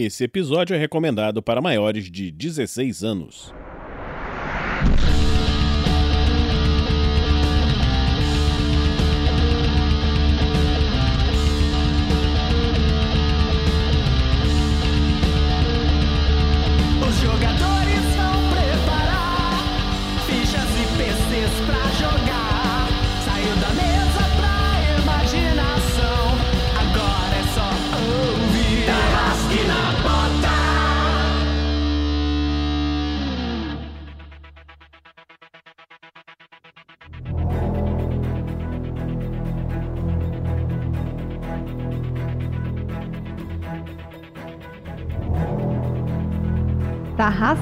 Esse 0.00 0.22
episódio 0.22 0.76
é 0.76 0.78
recomendado 0.78 1.42
para 1.42 1.60
maiores 1.60 2.08
de 2.08 2.30
16 2.30 3.02
anos. 3.02 3.52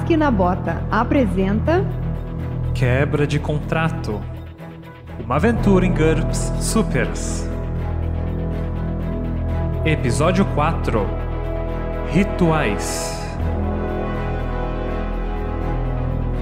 Tarrasque 0.07 0.15
na 0.15 0.31
Bota 0.31 0.81
apresenta 0.89 1.85
Quebra 2.73 3.27
de 3.27 3.39
contrato. 3.39 4.21
Uma 5.19 5.35
aventura 5.35 5.85
em 5.85 5.93
GURPS 5.93 6.53
Supers. 6.61 7.49
Episódio 9.83 10.45
4 10.55 11.05
Rituais. 12.11 13.13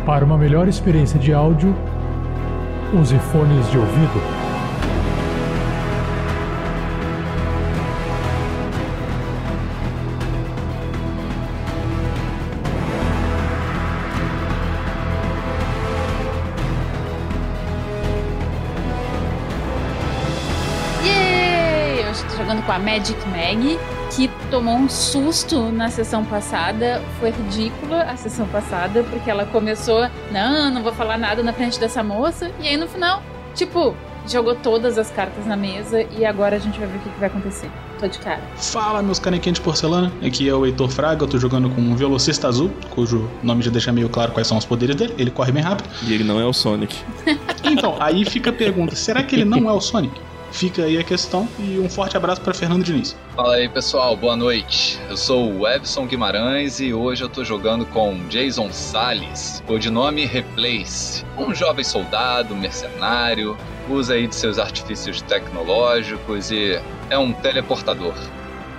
Para 0.06 0.24
uma 0.24 0.38
melhor 0.38 0.68
experiência 0.68 1.18
de 1.18 1.34
áudio, 1.34 1.76
use 2.94 3.18
fones 3.18 3.72
de 3.72 3.78
ouvido. 3.80 4.35
Magic 22.86 23.20
Mag, 23.30 23.80
que 24.16 24.30
tomou 24.52 24.76
um 24.76 24.88
susto 24.88 25.72
na 25.72 25.90
sessão 25.90 26.24
passada. 26.24 27.02
Foi 27.20 27.32
ridícula 27.32 28.04
a 28.04 28.16
sessão 28.16 28.48
passada, 28.48 29.04
porque 29.04 29.30
ela 29.30 29.46
começou, 29.48 30.08
não, 30.32 30.70
não 30.70 30.84
vou 30.84 30.94
falar 30.94 31.18
nada 31.18 31.42
na 31.42 31.52
frente 31.52 31.80
dessa 31.80 32.04
moça, 32.04 32.52
e 32.62 32.68
aí 32.68 32.78
no 32.78 32.88
final, 32.88 33.24
tipo, 33.56 33.96
jogou 34.28 34.54
todas 34.54 35.00
as 35.00 35.10
cartas 35.10 35.48
na 35.48 35.58
mesa 35.58 36.06
e 36.18 36.24
agora 36.24 36.58
a 36.58 36.60
gente 36.60 36.78
vai 36.80 36.88
ver 36.88 36.98
o 36.98 37.00
que, 37.00 37.10
que 37.10 37.20
vai 37.20 37.28
acontecer. 37.28 37.72
Tô 38.00 38.08
de 38.08 38.20
cara. 38.20 38.42
Fala, 38.58 39.02
meus 39.02 39.20
canequinhos 39.20 39.58
de 39.58 39.64
porcelana. 39.64 40.12
Aqui 40.24 40.48
é 40.48 40.54
o 40.54 40.66
Heitor 40.66 40.90
Fraga. 40.90 41.24
Eu 41.24 41.28
tô 41.28 41.38
jogando 41.38 41.70
com 41.70 41.82
um 41.82 41.96
velocista 41.96 42.48
azul, 42.48 42.70
cujo 42.90 43.30
nome 43.42 43.64
já 43.64 43.72
deixa 43.72 43.92
meio 43.92 44.10
claro 44.10 44.32
quais 44.32 44.48
são 44.48 44.58
os 44.58 44.66
poderes 44.66 44.96
dele. 44.96 45.16
Ele 45.18 45.32
corre 45.32 45.52
bem 45.52 45.64
rápido. 45.64 45.90
E 46.06 46.14
ele 46.14 46.24
não 46.24 46.40
é 46.40 46.46
o 46.46 46.54
Sonic. 46.54 46.98
Então, 47.64 47.96
aí 48.00 48.26
fica 48.26 48.50
a 48.50 48.54
pergunta: 48.54 48.96
será 48.96 49.24
que 49.24 49.36
ele 49.36 49.46
não 49.46 49.70
é 49.70 49.74
o 49.74 49.80
Sonic? 49.82 50.14
Fica 50.56 50.86
aí 50.86 50.98
a 50.98 51.04
questão 51.04 51.50
e 51.60 51.78
um 51.80 51.90
forte 51.90 52.16
abraço 52.16 52.40
para 52.40 52.54
Fernando 52.54 52.82
Diniz. 52.82 53.14
Fala 53.36 53.56
aí 53.56 53.68
pessoal, 53.68 54.16
boa 54.16 54.38
noite. 54.38 54.98
Eu 55.10 55.18
sou 55.18 55.52
o 55.54 55.68
Evson 55.68 56.06
Guimarães 56.08 56.80
e 56.80 56.94
hoje 56.94 57.26
eu 57.26 57.28
tô 57.28 57.44
jogando 57.44 57.86
com 57.88 58.26
Jason 58.30 58.72
Salles, 58.72 59.62
codinome 59.68 60.26
Replace, 60.26 61.26
um 61.38 61.54
jovem 61.54 61.84
soldado, 61.84 62.56
mercenário, 62.56 63.58
usa 63.90 64.14
aí 64.14 64.28
de 64.28 64.36
seus 64.36 64.58
artifícios 64.58 65.22
tecnológicos 65.24 66.50
e 66.52 66.80
é 67.10 67.18
um 67.18 67.34
teleportador. 67.34 68.16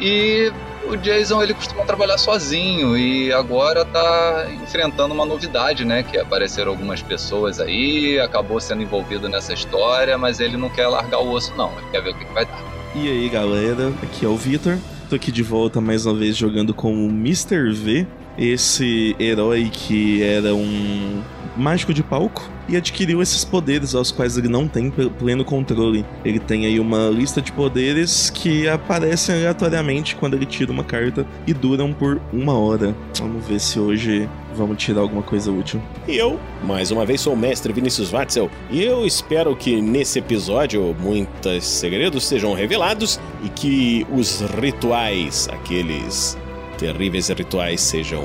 E 0.01 0.51
o 0.89 0.97
Jason 0.97 1.43
ele 1.43 1.55
costuma 1.55 1.85
trabalhar 1.85 2.19
sozinho 2.19 2.97
e 2.97 3.33
agora 3.33 3.85
tá 3.85 4.47
enfrentando 4.63 5.13
uma 5.13 5.27
novidade, 5.27 5.85
né? 5.85 6.03
Que 6.03 6.19
apareceram 6.19 6.71
algumas 6.71 7.03
pessoas 7.03 7.61
aí, 7.61 8.19
acabou 8.21 8.61
sendo 8.61 8.83
envolvido 8.83 9.29
nessa 9.29 9.53
história, 9.53 10.17
mas 10.17 10.41
ele 10.41 10.57
não 10.57 10.69
quer 10.69 10.87
largar 10.87 11.19
o 11.19 11.31
osso 11.31 11.55
não, 11.57 11.73
ele 11.79 11.91
quer 11.91 12.03
ver 12.03 12.11
o 12.11 12.15
que, 12.15 12.25
que 12.25 12.33
vai 12.33 12.45
dar. 12.45 12.59
E 12.95 13.09
aí, 13.09 13.29
galera, 13.29 13.93
aqui 14.03 14.25
é 14.25 14.29
o 14.29 14.37
Vitor. 14.37 14.79
Tô 15.09 15.17
aqui 15.17 15.31
de 15.31 15.43
volta 15.43 15.81
mais 15.81 16.07
uma 16.07 16.15
vez 16.15 16.37
jogando 16.37 16.75
com 16.75 16.93
o 16.93 17.09
Mr. 17.09 17.73
V, 17.73 18.07
esse 18.37 19.15
herói 19.21 19.71
que 19.73 20.23
era 20.23 20.55
um 20.55 21.23
mágico 21.57 21.95
de 21.95 22.03
palco 22.03 22.49
e 22.69 22.77
adquiriu 22.77 23.23
esses 23.23 23.45
poderes 23.45 23.95
aos 23.95 24.11
quais 24.11 24.37
ele 24.37 24.49
não 24.49 24.67
tem 24.67 24.91
pl- 24.91 25.11
pleno 25.11 25.45
controle. 25.45 26.05
Ele 26.25 26.39
tem 26.39 26.67
aí 26.67 26.79
uma 26.81 27.09
lista 27.09 27.41
de 27.41 27.53
poderes 27.53 28.29
que 28.31 28.69
aparecem 28.69 29.37
aleatoriamente 29.37 30.17
quando 30.17 30.35
ele 30.35 30.47
tira 30.47 30.71
uma 30.73 30.85
carta 30.85 31.27
e 31.47 31.55
duram 31.55 31.93
por 31.93 32.21
uma 32.33 32.55
hora. 32.59 32.95
Vamos 33.19 33.47
ver 33.47 33.61
se 33.61 33.79
hoje 33.79 34.29
vamos 34.55 34.77
tirar 34.83 35.01
alguma 35.03 35.23
coisa 35.23 35.51
útil. 35.53 35.81
E 36.09 36.17
eu, 36.17 36.41
mais 36.65 36.91
uma 36.91 37.05
vez, 37.07 37.21
sou 37.21 37.35
o 37.35 37.37
mestre 37.37 37.73
Vinícius 37.73 38.11
Watzel 38.11 38.51
e 38.71 38.83
eu 38.83 39.07
espero 39.07 39.55
que 39.55 39.81
nesse 39.81 40.19
episódio 40.19 40.95
muitos 40.99 41.65
segredos 41.65 42.27
sejam 42.27 42.55
revelados 42.55 43.21
e 43.45 43.49
que 43.49 44.07
os 44.13 44.41
rituais, 44.61 45.49
aqueles 45.53 46.37
terríveis 46.79 47.29
rituais, 47.29 47.81
sejam 47.81 48.25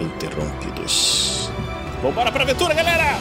interrompidos. 0.00 1.37
Vambora 2.02 2.30
pra 2.30 2.44
aventura, 2.44 2.74
galera! 2.74 3.18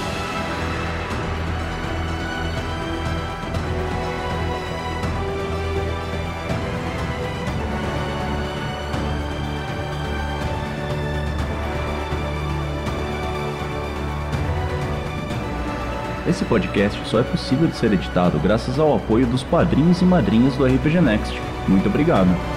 Esse 16.27 16.43
podcast 16.43 16.99
só 17.07 17.19
é 17.19 17.23
possível 17.23 17.67
de 17.67 17.75
ser 17.77 17.93
editado 17.93 18.37
graças 18.37 18.77
ao 18.77 18.95
apoio 18.95 19.25
dos 19.25 19.43
padrinhos 19.43 20.01
e 20.01 20.05
madrinhas 20.05 20.55
do 20.55 20.65
RPG 20.65 21.01
Next. 21.01 21.41
Muito 21.67 21.87
obrigado. 21.87 22.56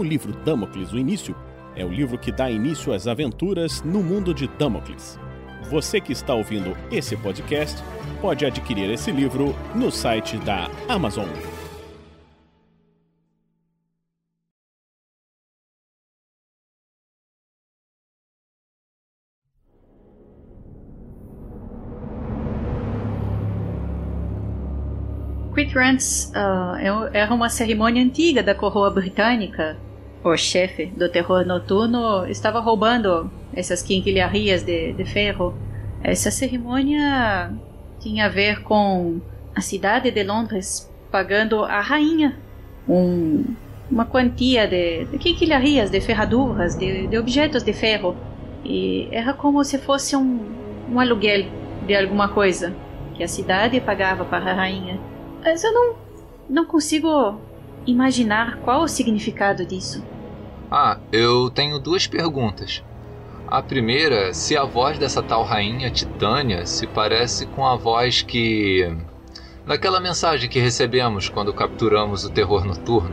O 0.00 0.02
livro 0.02 0.32
Damocles, 0.32 0.94
o 0.94 0.98
Início, 0.98 1.36
é 1.76 1.84
o 1.84 1.90
livro 1.90 2.16
que 2.16 2.32
dá 2.32 2.50
início 2.50 2.90
às 2.90 3.06
aventuras 3.06 3.82
no 3.82 4.02
mundo 4.02 4.32
de 4.32 4.48
Damocles. 4.48 5.20
Você 5.68 6.00
que 6.00 6.10
está 6.10 6.32
ouvindo 6.32 6.74
esse 6.90 7.14
podcast 7.18 7.76
pode 8.18 8.46
adquirir 8.46 8.88
esse 8.88 9.12
livro 9.12 9.54
no 9.74 9.90
site 9.90 10.38
da 10.38 10.70
Amazon. 10.88 11.28
Quick 25.54 25.74
Rants 25.74 26.32
uh, 26.34 27.10
é 27.12 27.26
uma 27.26 27.50
cerimônia 27.50 28.02
antiga 28.02 28.42
da 28.42 28.54
coroa 28.54 28.90
britânica 28.90 29.76
o 30.22 30.36
chefe 30.36 30.86
do 30.86 31.08
terror 31.08 31.46
noturno 31.46 32.26
estava 32.26 32.60
roubando 32.60 33.30
essas 33.54 33.82
quinquilharias 33.82 34.62
de, 34.62 34.92
de 34.92 35.04
ferro. 35.06 35.54
Essa 36.02 36.30
cerimônia 36.30 37.50
tinha 37.98 38.26
a 38.26 38.28
ver 38.28 38.62
com 38.62 39.18
a 39.54 39.62
cidade 39.62 40.10
de 40.10 40.22
Londres 40.22 40.90
pagando 41.10 41.64
à 41.64 41.80
rainha 41.80 42.36
um, 42.86 43.44
uma 43.90 44.04
quantia 44.04 44.68
de, 44.68 45.06
de 45.06 45.18
quinquilharias, 45.18 45.90
de 45.90 46.00
ferraduras, 46.02 46.76
de, 46.76 47.06
de 47.06 47.18
objetos 47.18 47.62
de 47.62 47.72
ferro. 47.72 48.14
E 48.62 49.08
era 49.10 49.32
como 49.32 49.64
se 49.64 49.78
fosse 49.78 50.14
um, 50.14 50.40
um 50.92 51.00
aluguel 51.00 51.46
de 51.86 51.94
alguma 51.94 52.28
coisa 52.28 52.74
que 53.14 53.24
a 53.24 53.28
cidade 53.28 53.80
pagava 53.80 54.24
para 54.24 54.50
a 54.50 54.54
rainha. 54.54 55.00
Mas 55.42 55.64
eu 55.64 55.72
não, 55.72 55.94
não 56.48 56.64
consigo 56.66 57.40
imaginar 57.86 58.58
qual 58.58 58.82
o 58.82 58.88
significado 58.88 59.64
disso. 59.64 60.04
Ah, 60.70 60.98
eu 61.10 61.50
tenho 61.50 61.78
duas 61.80 62.06
perguntas. 62.06 62.82
A 63.48 63.60
primeira, 63.60 64.32
se 64.32 64.56
a 64.56 64.62
voz 64.62 64.96
dessa 64.96 65.20
tal 65.20 65.42
rainha 65.42 65.90
Titânia 65.90 66.64
se 66.64 66.86
parece 66.86 67.46
com 67.46 67.66
a 67.66 67.74
voz 67.74 68.22
que. 68.22 68.88
daquela 69.66 69.98
mensagem 69.98 70.48
que 70.48 70.60
recebemos 70.60 71.28
quando 71.28 71.52
capturamos 71.52 72.24
o 72.24 72.30
terror 72.30 72.64
noturno. 72.64 73.10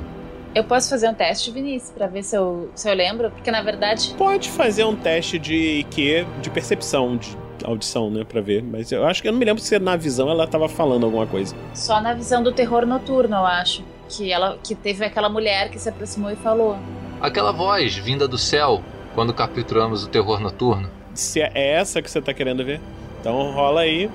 Eu 0.54 0.64
posso 0.64 0.90
fazer 0.92 1.10
um 1.10 1.14
teste, 1.14 1.50
Vinícius, 1.52 1.92
para 1.92 2.06
ver 2.06 2.24
se 2.24 2.36
eu, 2.36 2.70
se 2.76 2.90
eu 2.90 2.94
lembro? 2.94 3.32
Porque 3.32 3.50
na 3.50 3.62
verdade. 3.64 4.14
Pode 4.16 4.50
fazer 4.50 4.84
um 4.84 4.96
teste 4.96 5.40
de 5.40 5.80
IQ 5.80 6.28
de 6.42 6.52
percepção, 6.52 7.18
de 7.18 7.36
audição, 7.64 8.12
né, 8.12 8.24
pra 8.24 8.40
ver. 8.40 8.64
Mas 8.64 8.92
eu 8.92 9.06
acho 9.06 9.22
que 9.22 9.28
eu 9.28 9.32
não 9.32 9.40
me 9.40 9.46
lembro 9.46 9.62
se 9.62 9.78
na 9.80 9.96
visão 9.96 10.30
ela 10.30 10.46
tava 10.46 10.70
falando 10.70 11.06
alguma 11.06 11.26
coisa. 11.26 11.56
Só 11.74 12.00
na 12.00 12.14
visão 12.14 12.44
do 12.44 12.52
terror 12.52 12.86
noturno, 12.86 13.36
eu 13.36 13.46
acho. 13.46 13.84
Que 14.08 14.32
ela 14.32 14.58
que 14.64 14.76
teve 14.76 15.04
aquela 15.04 15.30
mulher 15.30 15.70
que 15.70 15.80
se 15.80 15.90
aproximou 15.90 16.30
e 16.30 16.36
falou. 16.36 16.78
Aquela 17.20 17.52
voz 17.52 17.96
vinda 17.96 18.28
do 18.28 18.38
céu 18.38 18.84
quando 19.16 19.34
capturamos 19.34 20.04
o 20.04 20.08
terror 20.08 20.40
noturno. 20.40 20.88
Se 21.16 21.42
é 21.42 21.52
essa 21.56 22.00
que 22.02 22.12
você 22.12 22.22
tá 22.22 22.32
querendo 22.32 22.64
ver, 22.64 22.80
então 23.20 23.52
rola 23.52 23.82
aí. 23.82 24.10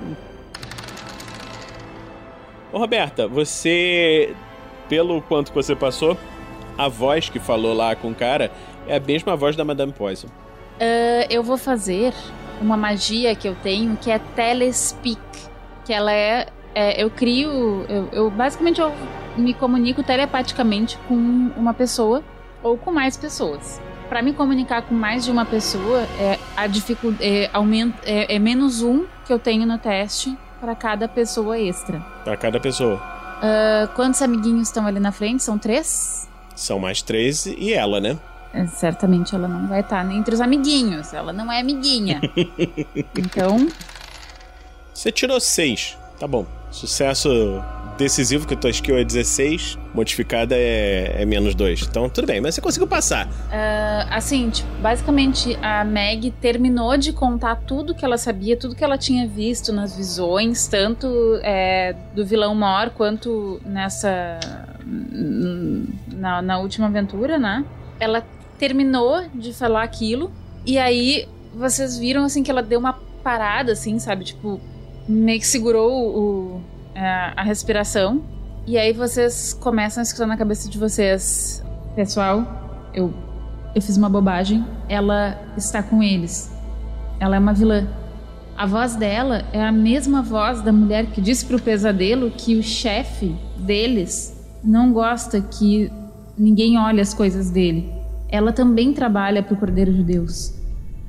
Ô 2.71 2.77
Roberta, 2.77 3.27
você, 3.27 4.33
pelo 4.87 5.21
quanto 5.21 5.51
que 5.51 5.55
você 5.55 5.75
passou, 5.75 6.17
a 6.77 6.87
voz 6.87 7.27
que 7.27 7.39
falou 7.39 7.73
lá 7.73 7.93
com 7.95 8.11
o 8.11 8.15
cara 8.15 8.49
é 8.87 8.95
a 8.95 8.99
mesma 8.99 9.35
voz 9.35 9.55
da 9.55 9.65
Madame 9.65 9.91
Poison. 9.91 10.27
Uh, 10.27 11.27
eu 11.29 11.43
vou 11.43 11.57
fazer 11.57 12.13
uma 12.61 12.77
magia 12.77 13.35
que 13.35 13.47
eu 13.47 13.55
tenho 13.55 13.97
que 13.97 14.09
é 14.09 14.19
Telespeak. 14.19 15.19
Que 15.85 15.91
ela 15.91 16.13
é. 16.13 16.47
é 16.73 17.03
eu 17.03 17.09
crio. 17.09 17.85
Eu, 17.89 18.09
eu, 18.13 18.31
basicamente 18.31 18.79
eu 18.79 18.93
me 19.35 19.53
comunico 19.53 20.01
telepaticamente 20.01 20.97
com 21.07 21.15
uma 21.57 21.73
pessoa 21.73 22.23
ou 22.63 22.77
com 22.77 22.91
mais 22.91 23.17
pessoas. 23.17 23.79
Para 24.09 24.21
me 24.21 24.33
comunicar 24.33 24.83
com 24.83 24.95
mais 24.95 25.25
de 25.25 25.31
uma 25.31 25.45
pessoa, 25.45 26.01
é, 26.19 26.39
a 26.55 26.67
dificuldade 26.67 27.23
é, 27.23 27.49
aumenta, 27.51 27.97
é, 28.05 28.35
é 28.35 28.39
menos 28.39 28.81
um 28.81 29.05
que 29.25 29.33
eu 29.33 29.39
tenho 29.39 29.65
no 29.65 29.77
teste 29.77 30.35
para 30.59 30.75
cada 30.75 31.07
pessoa 31.07 31.59
extra. 31.59 31.99
Para 32.23 32.37
cada 32.37 32.59
pessoa. 32.59 32.95
Uh, 32.95 33.93
quantos 33.95 34.21
amiguinhos 34.21 34.69
estão 34.69 34.87
ali 34.87 34.99
na 34.99 35.11
frente? 35.11 35.43
São 35.43 35.57
três? 35.57 36.29
São 36.55 36.79
mais 36.79 37.01
três 37.01 37.45
e 37.45 37.73
ela, 37.73 37.99
né? 37.99 38.17
É, 38.53 38.67
certamente 38.67 39.33
ela 39.33 39.47
não 39.47 39.67
vai 39.67 39.81
estar 39.81 40.09
entre 40.11 40.33
os 40.33 40.39
amiguinhos. 40.39 41.13
Ela 41.13 41.33
não 41.33 41.51
é 41.51 41.59
amiguinha. 41.59 42.21
então. 43.17 43.67
Você 44.93 45.11
tirou 45.11 45.39
seis. 45.39 45.97
Tá 46.19 46.27
bom. 46.27 46.45
Sucesso 46.71 47.29
decisivo, 47.97 48.47
que 48.47 48.55
tua 48.55 48.69
skill 48.69 48.97
é 48.97 49.03
16, 49.03 49.77
modificada 49.93 50.55
é, 50.55 51.21
é 51.21 51.25
menos 51.25 51.55
2. 51.55 51.83
Então, 51.83 52.09
tudo 52.09 52.27
bem, 52.27 52.41
mas 52.41 52.55
você 52.55 52.61
conseguiu 52.61 52.87
passar. 52.87 53.27
Uh, 53.27 54.07
assim, 54.09 54.49
tipo, 54.49 54.69
basicamente, 54.81 55.57
a 55.61 55.83
Meg 55.83 56.31
terminou 56.41 56.97
de 56.97 57.13
contar 57.13 57.55
tudo 57.55 57.93
que 57.95 58.03
ela 58.03 58.17
sabia, 58.17 58.57
tudo 58.57 58.75
que 58.75 58.83
ela 58.83 58.97
tinha 58.97 59.27
visto 59.27 59.71
nas 59.71 59.95
visões, 59.95 60.67
tanto 60.67 61.07
é, 61.43 61.95
do 62.15 62.25
vilão 62.25 62.53
Mor 62.55 62.89
quanto 62.91 63.61
nessa. 63.65 64.39
Na, 64.85 66.41
na 66.41 66.59
última 66.59 66.87
aventura, 66.87 67.37
né? 67.37 67.65
Ela 67.99 68.25
terminou 68.57 69.23
de 69.33 69.53
falar 69.53 69.83
aquilo, 69.83 70.31
e 70.65 70.77
aí 70.77 71.27
vocês 71.53 71.97
viram, 71.97 72.23
assim, 72.23 72.43
que 72.43 72.51
ela 72.51 72.61
deu 72.61 72.79
uma 72.79 72.93
parada, 73.23 73.71
assim, 73.71 73.99
sabe? 73.99 74.25
Tipo, 74.25 74.59
meio 75.07 75.39
que 75.39 75.47
segurou 75.47 75.91
o, 75.91 76.61
a, 76.95 77.41
a 77.41 77.43
respiração. 77.43 78.23
E 78.65 78.77
aí 78.77 78.93
vocês 78.93 79.53
começam 79.53 80.01
a 80.01 80.03
escutar 80.03 80.25
na 80.25 80.37
cabeça 80.37 80.69
de 80.69 80.77
vocês: 80.77 81.63
Pessoal, 81.95 82.91
eu, 82.93 83.13
eu 83.75 83.81
fiz 83.81 83.97
uma 83.97 84.09
bobagem. 84.09 84.65
Ela 84.87 85.37
está 85.57 85.83
com 85.83 86.01
eles. 86.01 86.51
Ela 87.19 87.35
é 87.35 87.39
uma 87.39 87.53
vilã. 87.53 87.87
A 88.55 88.65
voz 88.65 88.95
dela 88.95 89.45
é 89.51 89.61
a 89.61 89.71
mesma 89.71 90.21
voz 90.21 90.61
da 90.61 90.71
mulher 90.71 91.07
que 91.07 91.19
disse 91.19 91.45
pro 91.45 91.59
pesadelo 91.59 92.29
que 92.29 92.55
o 92.55 92.61
chefe 92.61 93.35
deles 93.57 94.39
não 94.63 94.93
gosta 94.93 95.41
que 95.41 95.91
ninguém 96.37 96.77
olhe 96.77 97.01
as 97.01 97.13
coisas 97.13 97.49
dele. 97.49 97.91
Ela 98.29 98.51
também 98.51 98.93
trabalha 98.93 99.41
pro 99.43 99.55
Cordeiro 99.57 99.91
de 99.93 100.03
Deus. 100.03 100.53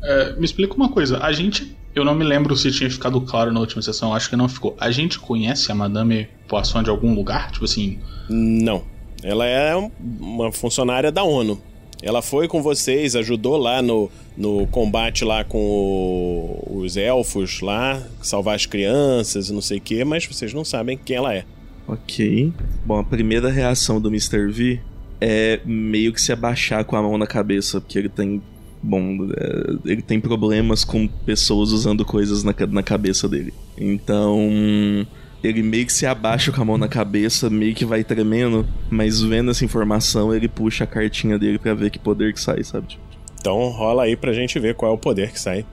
É, 0.03 0.37
me 0.37 0.45
explica 0.45 0.75
uma 0.75 0.89
coisa. 0.89 1.19
A 1.19 1.33
gente 1.33 1.77
eu 1.95 2.05
não 2.05 2.15
me 2.15 2.25
lembro 2.25 2.57
se 2.57 2.71
tinha 2.73 2.91
ficado 2.91 3.21
claro 3.21 3.53
na 3.53 3.61
última 3.61 3.81
sessão, 3.81 4.15
acho 4.15 4.29
que 4.29 4.37
não 4.37 4.49
ficou. 4.49 4.77
A 4.81 4.91
gente 4.91 5.19
conhece 5.19 5.71
a 5.71 5.75
Madame 5.75 6.29
Poisson 6.49 6.83
de 6.83 6.91
algum 6.91 7.15
lugar? 7.15 7.51
Tipo 7.51 7.65
assim. 7.65 7.99
Não. 8.29 8.83
Ela 9.23 9.47
é 9.47 9.75
uma 10.21 10.53
funcionária 10.53 11.11
da 11.11 11.23
ONU. 11.23 11.61
Ela 12.03 12.21
foi 12.21 12.47
com 12.47 12.63
vocês, 12.63 13.17
ajudou 13.17 13.57
lá 13.57 13.81
no, 13.81 14.11
no 14.37 14.67
combate 14.67 15.25
lá 15.25 15.43
com 15.43 15.59
o, 15.59 16.81
os 16.81 16.97
elfos 16.97 17.61
lá, 17.61 18.03
salvar 18.21 18.57
as 18.57 18.67
crianças 18.67 19.49
e 19.49 19.53
não 19.53 19.63
sei 19.63 19.79
o 19.79 19.81
que, 19.81 20.05
mas 20.05 20.27
vocês 20.27 20.53
não 20.53 20.65
sabem 20.65 20.99
quem 21.03 21.17
ela 21.17 21.33
é. 21.33 21.45
Ok. 21.87 22.53
Bom, 22.85 22.99
a 22.99 23.05
primeira 23.05 23.51
reação 23.51 24.01
do 24.01 24.09
Mr. 24.09 24.51
V 24.51 24.81
é 25.21 25.61
meio 25.65 26.13
que 26.13 26.21
se 26.21 26.33
abaixar 26.33 26.85
com 26.85 26.97
a 26.97 27.03
mão 27.03 27.17
na 27.17 27.27
cabeça, 27.27 27.81
porque 27.81 27.99
ele 27.99 28.09
tem 28.11 28.43
bom, 28.85 29.27
é, 29.37 29.91
ele 29.91 30.03
tem 30.03 30.21
problemas 30.21 30.85
com 30.85 31.09
pessoas 31.09 31.73
usando 31.73 32.05
coisas 32.05 32.45
na, 32.45 32.55
na 32.71 32.83
cabeça 32.83 33.29
dele. 33.29 33.53
Então, 33.79 35.07
ele 35.43 35.63
meio 35.63 35.87
que 35.87 35.93
se 35.93 36.07
abaixa 36.07 36.53
com 36.53 36.61
a 36.61 36.65
mão 36.65 36.79
na 36.79 36.89
cabeça, 36.89 37.49
meio 37.49 37.75
que 37.75 37.85
vai 37.85 38.05
tremendo, 38.05 38.67
mas 38.91 39.21
vendo 39.21 39.51
essa 39.51 39.65
informação, 39.65 40.35
ele 40.35 40.49
puxa 40.49 40.85
a 40.85 40.87
cartinha 40.87 41.39
dele 41.39 41.59
para 41.59 41.75
ver 41.75 41.91
que 41.91 41.99
poder 41.99 42.33
que 42.35 42.41
sai, 42.41 42.63
sabe? 42.63 42.99
Então 43.41 43.69
rola 43.69 44.05
aí 44.05 44.17
pra 44.17 44.33
gente 44.33 44.59
ver 44.59 44.75
qual 44.75 44.93
é 44.93 44.95
o 44.95 44.99
poder 44.99 45.33
que 45.33 45.41
sai. 45.41 45.67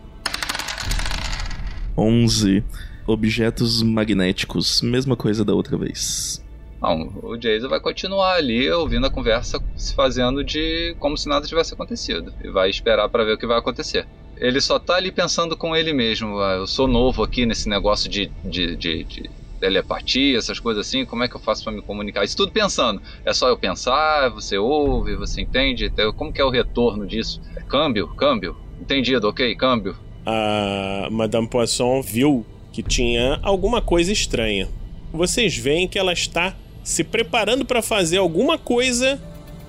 11. 1.97 2.63
Objetos 3.07 3.81
magnéticos, 3.81 4.81
mesma 4.81 5.15
coisa 5.15 5.43
da 5.43 5.53
outra 5.53 5.77
vez. 5.77 6.40
Não, 6.81 7.13
o 7.21 7.38
Jason 7.38 7.69
vai 7.69 7.79
continuar 7.79 8.35
ali 8.35 8.69
ouvindo 8.71 9.05
a 9.05 9.11
conversa 9.11 9.61
se 9.75 9.93
fazendo 9.93 10.43
de 10.43 10.95
como 11.00 11.15
se 11.15 11.29
nada 11.29 11.45
tivesse 11.45 11.73
acontecido 11.73 12.33
e 12.43 12.50
vai 12.50 12.69
esperar 12.69 13.07
para 13.07 13.23
ver 13.23 13.33
o 13.33 13.38
que 13.38 13.45
vai 13.45 13.59
acontecer. 13.59 14.07
Ele 14.35 14.59
só 14.59 14.79
tá 14.79 14.95
ali 14.95 15.11
pensando 15.11 15.55
com 15.55 15.75
ele 15.75 15.93
mesmo. 15.93 16.39
Ah, 16.39 16.55
eu 16.55 16.65
sou 16.65 16.88
novo 16.88 17.21
aqui 17.21 17.45
nesse 17.45 17.69
negócio 17.69 18.09
de, 18.09 18.31
de, 18.43 18.75
de, 18.75 19.03
de 19.03 19.29
telepatia, 19.59 20.39
essas 20.39 20.59
coisas 20.59 20.88
assim. 20.88 21.05
Como 21.05 21.23
é 21.23 21.27
que 21.27 21.35
eu 21.35 21.39
faço 21.39 21.63
para 21.63 21.71
me 21.71 21.83
comunicar? 21.83 22.23
Isso 22.23 22.35
tudo 22.35 22.51
pensando. 22.51 23.00
É 23.23 23.31
só 23.31 23.47
eu 23.47 23.57
pensar, 23.57 24.29
você 24.29 24.57
ouve, 24.57 25.15
você 25.15 25.41
entende. 25.41 25.85
Então, 25.85 26.11
como 26.11 26.33
que 26.33 26.41
é 26.41 26.43
o 26.43 26.50
retorno 26.50 27.05
disso? 27.05 27.39
É 27.55 27.61
câmbio, 27.61 28.07
câmbio. 28.15 28.57
Entendido, 28.81 29.29
ok? 29.29 29.55
Câmbio. 29.55 29.95
A 30.25 31.07
Madame 31.11 31.47
Poisson 31.47 32.01
viu 32.01 32.43
que 32.73 32.81
tinha 32.81 33.39
alguma 33.43 33.79
coisa 33.79 34.11
estranha. 34.11 34.67
Vocês 35.13 35.55
veem 35.55 35.88
que 35.88 36.00
ela 36.00 36.13
está 36.13 36.55
se 36.83 37.03
preparando 37.03 37.65
para 37.65 37.81
fazer 37.81 38.17
alguma 38.17 38.57
coisa 38.57 39.19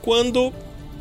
quando 0.00 0.52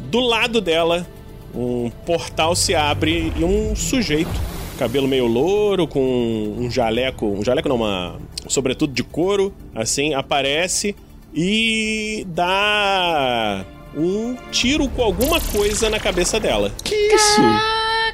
do 0.03 0.20
lado 0.20 0.60
dela 0.60 1.08
um 1.53 1.89
portal 2.06 2.56
se 2.56 2.74
abre 2.74 3.32
e 3.38 3.44
um 3.44 3.75
sujeito, 3.75 4.32
cabelo 4.77 5.08
meio 5.08 5.27
louro, 5.27 5.88
com 5.88 6.56
um 6.58 6.70
jaleco, 6.72 7.25
um 7.25 7.44
jaleco 7.44 7.68
não, 7.68 7.75
uma 7.75 8.20
sobretudo 8.48 8.94
de 8.94 9.03
couro, 9.03 9.53
assim, 9.75 10.13
aparece 10.13 10.96
e 11.34 12.25
dá 12.30 13.65
um 13.96 14.36
tiro 14.51 14.88
com 14.89 15.01
alguma 15.01 15.39
coisa 15.39 15.89
na 15.89 16.00
cabeça 16.00 16.39
dela. 16.39 16.72
Que 16.84 16.96
isso? 16.96 17.41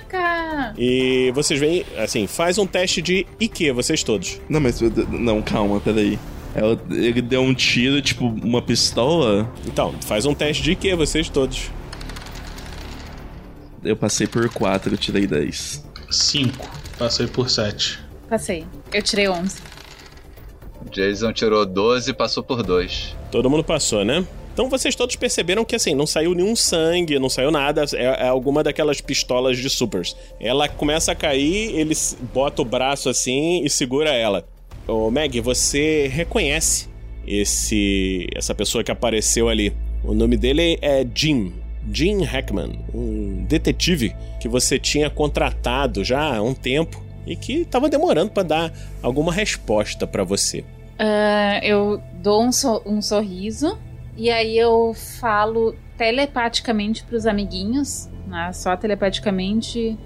Caraca! 0.07 0.73
E 0.77 1.31
vocês 1.33 1.59
veem, 1.59 1.85
assim, 1.97 2.27
faz 2.27 2.57
um 2.57 2.65
teste 2.65 3.01
de 3.01 3.25
IQ, 3.39 3.71
vocês 3.73 4.03
todos. 4.03 4.39
Não, 4.49 4.59
mas 4.59 4.79
não, 5.09 5.41
calma, 5.41 5.79
peraí. 5.79 6.17
Ela, 6.57 6.75
ele 6.89 7.21
deu 7.21 7.43
um 7.43 7.53
tiro, 7.53 8.01
tipo, 8.01 8.25
uma 8.25 8.63
pistola? 8.63 9.47
Então, 9.63 9.93
faz 10.01 10.25
um 10.25 10.33
teste 10.33 10.63
de 10.63 10.71
IQ, 10.71 10.95
vocês 10.95 11.29
todos. 11.29 11.69
Eu 13.83 13.95
passei 13.95 14.25
por 14.25 14.49
4, 14.49 14.91
eu 14.91 14.97
tirei 14.97 15.27
10. 15.27 15.85
5. 16.09 16.69
Passei 16.97 17.27
por 17.27 17.47
7. 17.47 17.99
Passei. 18.27 18.65
Eu 18.91 19.03
tirei 19.03 19.29
11. 19.29 19.55
Jason 20.91 21.31
tirou 21.31 21.63
12 21.63 22.09
e 22.09 22.13
passou 22.13 22.41
por 22.41 22.63
2. 22.63 23.15
Todo 23.31 23.51
mundo 23.51 23.63
passou, 23.63 24.03
né? 24.03 24.25
Então 24.51 24.67
vocês 24.67 24.95
todos 24.95 25.15
perceberam 25.15 25.63
que 25.63 25.75
assim, 25.75 25.93
não 25.93 26.07
saiu 26.07 26.33
nenhum 26.33 26.55
sangue, 26.55 27.19
não 27.19 27.29
saiu 27.29 27.51
nada, 27.51 27.85
é, 27.93 28.25
é 28.25 28.27
alguma 28.27 28.63
daquelas 28.63 28.99
pistolas 28.99 29.59
de 29.59 29.69
supers. 29.69 30.15
Ela 30.39 30.67
começa 30.67 31.11
a 31.11 31.15
cair, 31.15 31.77
ele 31.77 31.93
bota 32.33 32.63
o 32.63 32.65
braço 32.65 33.09
assim 33.09 33.63
e 33.63 33.69
segura 33.69 34.09
ela. 34.09 34.43
Ô 34.87 35.09
Meg, 35.11 35.39
você 35.41 36.07
reconhece 36.07 36.87
esse 37.25 38.27
essa 38.35 38.55
pessoa 38.55 38.83
que 38.83 38.91
apareceu 38.91 39.49
ali. 39.49 39.73
O 40.03 40.13
nome 40.13 40.37
dele 40.37 40.77
é 40.81 41.05
Jim. 41.13 41.53
Jim 41.91 42.21
Hackman, 42.23 42.79
um 42.93 43.45
detetive 43.47 44.13
que 44.41 44.47
você 44.49 44.77
tinha 44.77 45.09
contratado 45.09 46.03
já 46.03 46.35
há 46.37 46.41
um 46.41 46.53
tempo 46.53 47.01
e 47.25 47.35
que 47.35 47.63
tava 47.65 47.89
demorando 47.89 48.31
pra 48.31 48.43
dar 48.43 48.73
alguma 49.01 49.31
resposta 49.31 50.05
pra 50.05 50.23
você. 50.23 50.63
Ah, 50.99 51.59
eu 51.63 52.01
dou 52.21 52.43
um, 52.43 52.51
so- 52.51 52.81
um 52.85 53.01
sorriso 53.01 53.77
e 54.17 54.29
aí 54.29 54.57
eu 54.57 54.93
falo 55.19 55.75
telepaticamente 55.97 57.03
pros 57.05 57.25
amiguinhos, 57.25 58.09
né, 58.27 58.51
só 58.53 58.75
telepaticamente. 58.75 59.97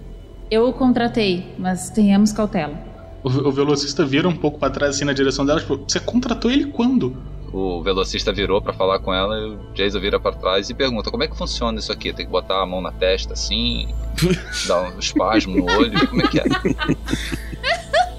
Eu 0.51 0.67
o 0.69 0.73
contratei, 0.73 1.45
mas 1.57 1.89
tenhamos 1.89 2.31
cautela. 2.31 2.90
O, 3.23 3.29
ve- 3.29 3.41
o 3.41 3.51
velocista 3.51 4.05
vira 4.05 4.27
um 4.27 4.35
pouco 4.35 4.57
pra 4.59 4.69
trás, 4.69 4.95
assim, 4.95 5.05
na 5.05 5.13
direção 5.13 5.45
dela. 5.45 5.59
Tipo, 5.59 5.77
você 5.87 5.99
contratou 5.99 6.49
ele 6.51 6.65
quando? 6.65 7.15
O 7.53 7.83
velocista 7.83 8.31
virou 8.31 8.61
pra 8.61 8.71
falar 8.71 8.99
com 8.99 9.13
ela 9.13 9.37
e 9.37 9.43
o 9.51 9.59
Jason 9.75 9.99
vira 9.99 10.17
pra 10.19 10.31
trás 10.31 10.69
e 10.69 10.73
pergunta: 10.73 11.11
Como 11.11 11.21
é 11.23 11.27
que 11.27 11.37
funciona 11.37 11.77
isso 11.79 11.91
aqui? 11.91 12.13
Tem 12.13 12.25
que 12.25 12.31
botar 12.31 12.61
a 12.61 12.65
mão 12.65 12.81
na 12.81 12.91
testa 12.93 13.33
assim, 13.33 13.89
dar 14.67 14.83
um 14.95 14.97
espasmo 14.97 15.57
no 15.57 15.65
olho? 15.65 16.07
Como 16.07 16.21
é 16.21 16.27
que 16.29 16.39
é? 16.39 16.43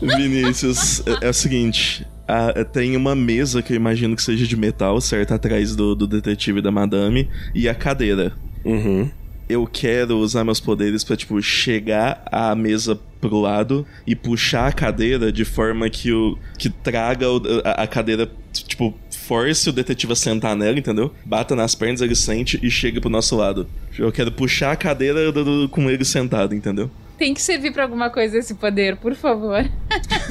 Vinícius, 0.00 1.02
é, 1.06 1.26
é 1.26 1.30
o 1.30 1.34
seguinte. 1.34 2.06
a- 2.28 2.64
tem 2.64 2.96
uma 2.96 3.14
mesa 3.14 3.62
que 3.62 3.72
eu 3.72 3.76
imagino 3.76 4.14
que 4.16 4.22
seja 4.22 4.46
de 4.46 4.56
metal, 4.56 5.00
certo? 5.00 5.32
Atrás 5.32 5.74
do, 5.76 5.94
do 5.94 6.06
detetive 6.06 6.60
da 6.60 6.70
madame. 6.70 7.28
E 7.54 7.68
a 7.68 7.74
cadeira. 7.74 8.32
Uhum. 8.64 9.10
Eu 9.48 9.66
quero 9.66 10.18
usar 10.18 10.44
meus 10.44 10.60
poderes 10.60 11.04
pra, 11.04 11.16
tipo, 11.16 11.40
chegar 11.42 12.22
a 12.30 12.54
mesa 12.54 12.98
pro 13.28 13.40
lado 13.40 13.86
e 14.06 14.14
puxar 14.14 14.66
a 14.66 14.72
cadeira 14.72 15.30
de 15.32 15.44
forma 15.44 15.88
que 15.88 16.12
o. 16.12 16.36
que 16.58 16.68
traga 16.68 17.30
o- 17.30 17.40
a, 17.64 17.84
a 17.84 17.86
cadeira, 17.86 18.30
tipo, 18.52 18.92
force 19.10 19.70
o 19.70 19.72
detetive 19.72 20.12
a 20.12 20.16
sentar 20.16 20.54
nela, 20.56 20.78
entendeu? 20.78 21.14
Bata 21.24 21.54
nas 21.56 21.74
pernas, 21.74 22.00
ele 22.02 22.16
sente 22.16 22.58
e 22.62 22.70
chega 22.70 23.00
pro 23.00 23.08
nosso 23.08 23.36
lado. 23.36 23.66
Eu 23.96 24.10
quero 24.12 24.30
puxar 24.32 24.72
a 24.72 24.76
cadeira 24.76 25.30
do- 25.32 25.44
do- 25.62 25.68
com 25.68 25.88
ele 25.88 26.04
sentado, 26.04 26.54
entendeu? 26.54 26.90
Tem 27.16 27.32
que 27.32 27.40
servir 27.40 27.72
pra 27.72 27.84
alguma 27.84 28.10
coisa 28.10 28.36
esse 28.36 28.54
poder, 28.54 28.96
por 28.96 29.14
favor. 29.14 29.64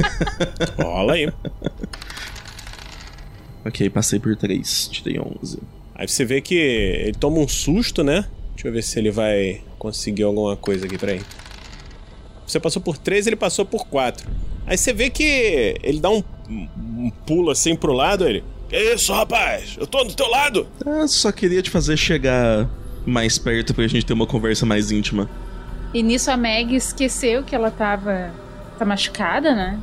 Rola 0.77 1.13
aí. 1.13 1.31
Ok, 3.65 3.89
passei 3.89 4.19
por 4.19 4.35
3, 4.35 4.87
tirei 4.89 5.19
11. 5.19 5.59
Aí 5.95 6.07
você 6.07 6.25
vê 6.25 6.41
que 6.41 6.55
ele 6.55 7.13
toma 7.13 7.37
um 7.39 7.47
susto, 7.47 8.03
né? 8.03 8.25
Deixa 8.55 8.67
eu 8.67 8.73
ver 8.73 8.81
se 8.83 8.99
ele 8.99 9.11
vai 9.11 9.61
conseguir 9.79 10.23
alguma 10.23 10.57
coisa 10.57 10.85
aqui, 10.85 10.97
peraí. 10.97 11.21
Você 12.51 12.59
passou 12.59 12.81
por 12.81 12.97
3, 12.97 13.27
ele 13.27 13.35
passou 13.35 13.65
por 13.65 13.87
4. 13.87 14.29
Aí 14.65 14.77
você 14.77 14.93
vê 14.93 15.09
que 15.09 15.77
ele 15.81 15.99
dá 15.99 16.09
um, 16.09 16.23
um 16.49 17.11
pulo 17.25 17.49
assim 17.49 17.75
pro 17.75 17.93
lado, 17.93 18.27
ele. 18.27 18.43
Que 18.69 18.77
isso, 18.93 19.11
rapaz? 19.13 19.75
Eu 19.79 19.87
tô 19.87 20.03
do 20.03 20.13
teu 20.13 20.29
lado! 20.29 20.67
Eu 20.85 21.07
só 21.07 21.31
queria 21.31 21.61
te 21.61 21.69
fazer 21.69 21.97
chegar 21.97 22.69
mais 23.05 23.37
perto 23.37 23.73
pra 23.73 23.87
gente 23.87 24.05
ter 24.05 24.13
uma 24.13 24.27
conversa 24.27 24.65
mais 24.65 24.91
íntima. 24.91 25.29
E 25.93 26.01
nisso 26.01 26.31
a 26.31 26.37
Meg 26.37 26.75
esqueceu 26.75 27.43
que 27.43 27.53
ela 27.53 27.69
tava 27.69 28.31
tá 28.77 28.85
machucada, 28.85 29.53
né? 29.53 29.79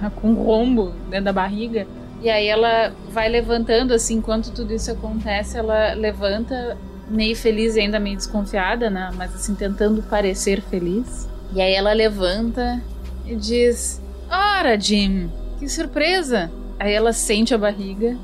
Tá 0.00 0.10
Com 0.10 0.30
um 0.30 0.34
rombo 0.34 0.92
dentro 1.08 1.26
da 1.26 1.32
barriga. 1.32 1.86
E 2.22 2.28
aí 2.28 2.46
ela 2.46 2.92
vai 3.10 3.28
levantando, 3.28 3.94
assim, 3.94 4.16
enquanto 4.16 4.52
tudo 4.52 4.74
isso 4.74 4.90
acontece, 4.90 5.56
ela 5.56 5.94
levanta, 5.94 6.76
meio 7.08 7.34
feliz 7.34 7.76
e 7.76 7.80
ainda 7.80 7.98
meio 7.98 8.16
desconfiada, 8.16 8.90
né? 8.90 9.10
Mas 9.16 9.34
assim, 9.34 9.54
tentando 9.54 10.02
parecer 10.02 10.60
feliz. 10.62 11.29
E 11.54 11.60
aí 11.60 11.74
ela 11.74 11.92
levanta 11.92 12.82
e 13.26 13.34
diz: 13.34 14.00
Ora, 14.30 14.78
Jim, 14.78 15.30
que 15.58 15.68
surpresa! 15.68 16.50
Aí 16.78 16.92
ela 16.92 17.12
sente 17.12 17.52
a 17.54 17.58
barriga. 17.58 18.16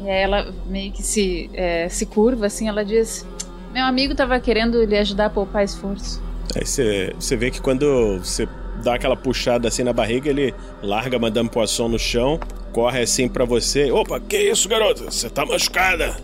E 0.00 0.10
aí 0.10 0.22
ela 0.22 0.52
meio 0.66 0.90
que 0.90 1.02
se, 1.02 1.48
é, 1.54 1.88
se 1.88 2.06
curva, 2.06 2.46
assim, 2.46 2.68
ela 2.68 2.84
diz: 2.84 3.26
Meu 3.72 3.84
amigo 3.84 4.14
tava 4.14 4.38
querendo 4.40 4.82
lhe 4.84 4.96
ajudar 4.98 5.26
a 5.26 5.30
poupar 5.30 5.64
esforço. 5.64 6.22
Aí 6.56 6.66
você, 6.66 7.36
vê 7.36 7.50
que 7.50 7.60
quando 7.60 8.18
você 8.18 8.48
dá 8.82 8.94
aquela 8.94 9.16
puxada 9.16 9.68
assim 9.68 9.82
na 9.82 9.92
barriga, 9.92 10.28
ele 10.28 10.54
larga 10.82 11.18
Madame 11.18 11.48
Poisson 11.48 11.88
no 11.88 11.98
chão, 11.98 12.38
corre 12.72 13.00
assim 13.02 13.28
pra 13.28 13.44
você. 13.44 13.90
Opa, 13.90 14.18
que 14.18 14.36
isso, 14.36 14.68
garota? 14.68 15.04
Você 15.04 15.30
tá 15.30 15.46
machucada. 15.46 16.16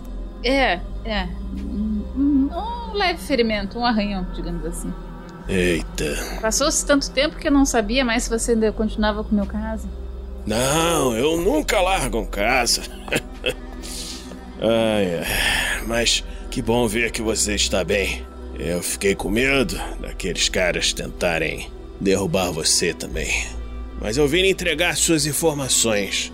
É, 0.42 0.80
é. 1.04 1.28
Um 1.56 2.92
leve 2.94 3.20
ferimento, 3.20 3.78
um 3.78 3.86
arranhão, 3.86 4.26
digamos 4.34 4.64
assim. 4.64 4.92
Eita. 5.48 6.38
Passou-se 6.42 6.84
tanto 6.84 7.10
tempo 7.10 7.36
que 7.36 7.48
eu 7.48 7.52
não 7.52 7.64
sabia 7.64 8.04
mais 8.04 8.24
se 8.24 8.30
você 8.30 8.52
ainda 8.52 8.70
continuava 8.70 9.24
com 9.24 9.30
o 9.30 9.34
meu 9.34 9.46
caso. 9.46 9.88
Não, 10.46 11.16
eu 11.16 11.38
nunca 11.38 11.80
largo 11.80 12.18
um 12.18 12.26
caça. 12.26 12.82
ai, 14.60 15.18
ai, 15.20 15.84
mas 15.86 16.22
que 16.50 16.60
bom 16.60 16.86
ver 16.86 17.10
que 17.10 17.22
você 17.22 17.54
está 17.54 17.82
bem. 17.82 18.26
Eu 18.58 18.82
fiquei 18.82 19.14
com 19.14 19.30
medo 19.30 19.80
daqueles 20.00 20.48
caras 20.48 20.92
tentarem 20.92 21.70
derrubar 22.00 22.50
você 22.50 22.92
também. 22.92 23.46
Mas 24.00 24.16
eu 24.16 24.28
vim 24.28 24.46
entregar 24.46 24.96
suas 24.96 25.26
informações. 25.26 26.32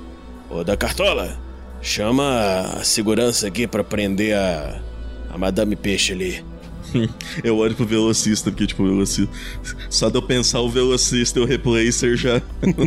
Ô 0.50 0.64
da 0.64 0.76
Cartola, 0.76 1.38
chama 1.80 2.78
a 2.78 2.85
segurança 2.85 3.47
aqui 3.47 3.66
pra 3.66 3.85
prender 3.85 4.37
a, 4.37 4.80
a 5.30 5.38
Madame 5.38 5.76
Peixe 5.76 6.12
ali. 6.12 6.44
Eu 7.43 7.57
olho 7.59 7.75
pro 7.75 7.85
velocista, 7.87 8.51
porque, 8.51 8.67
tipo, 8.67 8.83
o 8.83 8.87
velocista. 8.89 9.33
Só 9.91 10.09
de 10.09 10.17
eu 10.17 10.23
pensar 10.23 10.61
o 10.61 10.69
velocista 10.69 11.39
e 11.39 11.43
o 11.43 11.47
replacer 11.47 12.17
já. 12.17 12.41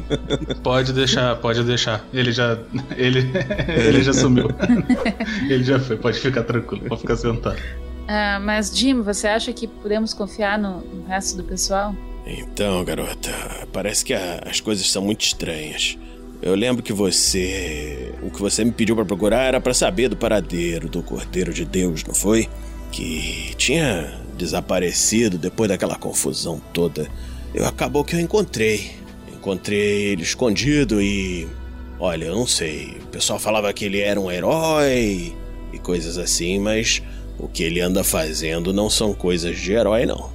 Pode 0.64 0.94
deixar, 0.94 1.36
pode 1.38 1.64
deixar. 1.64 2.06
Ele 2.14 2.32
já. 2.32 2.58
Ele, 2.96 3.20
ele 3.88 4.04
já 4.04 4.14
sumiu. 4.14 4.48
ele 5.50 5.64
já 5.64 5.80
foi, 5.80 5.98
pode 5.98 6.20
ficar 6.20 6.44
tranquilo, 6.44 6.86
pode 6.88 7.02
ficar 7.02 7.16
sentado. 7.18 7.58
Ah, 8.08 8.40
mas, 8.42 8.76
Jim, 8.76 9.02
você 9.02 9.28
acha 9.28 9.52
que 9.54 9.68
podemos 9.68 10.14
confiar 10.14 10.58
no, 10.58 10.80
no 10.82 11.06
resto 11.08 11.36
do 11.38 11.44
pessoal? 11.44 11.96
Então, 12.26 12.84
garota, 12.84 13.30
parece 13.72 14.04
que 14.04 14.14
a- 14.14 14.44
as 14.46 14.60
coisas 14.62 14.90
são 14.90 15.02
muito 15.02 15.22
estranhas. 15.26 15.98
Eu 16.42 16.54
lembro 16.56 16.84
que 16.84 16.94
você. 16.94 18.14
O 18.22 18.30
que 18.30 18.40
você 18.40 18.64
me 18.64 18.72
pediu 18.72 18.96
pra 18.96 19.04
procurar 19.06 19.44
era 19.44 19.60
pra 19.60 19.74
saber 19.74 20.08
do 20.08 20.16
paradeiro 20.16 20.88
do 20.88 21.02
Cordeiro 21.02 21.52
de 21.52 21.66
Deus, 21.66 22.04
não 22.04 22.14
foi? 22.14 22.48
Que 22.91 23.53
tinha 23.58 24.20
desaparecido 24.38 25.38
depois 25.38 25.70
daquela 25.70 25.96
confusão 25.96 26.62
toda. 26.74 27.10
Eu 27.53 27.65
acabou 27.65 28.03
que 28.03 28.15
eu 28.15 28.20
encontrei. 28.20 28.91
Encontrei 29.34 30.12
ele 30.12 30.24
escondido 30.24 31.01
e. 31.01 31.48
Olha, 32.00 32.25
eu 32.25 32.36
não 32.36 32.46
sei. 32.46 32.98
O 33.03 33.08
pessoal 33.08 33.39
falava 33.39 33.72
que 33.74 33.86
ele 33.86 34.00
era 34.00 34.20
um 34.20 34.32
herói 34.32 35.36
e 35.74 35.79
coisas 35.79 36.17
assim, 36.17 36.60
mas 36.60 37.01
o 37.39 37.48
que 37.48 37.63
ele 37.63 37.79
anda 37.79 38.03
fazendo 38.03 38.74
não 38.74 38.89
são 38.89 39.13
coisas 39.13 39.58
de 39.58 39.74
herói, 39.74 40.06
não. 40.06 40.29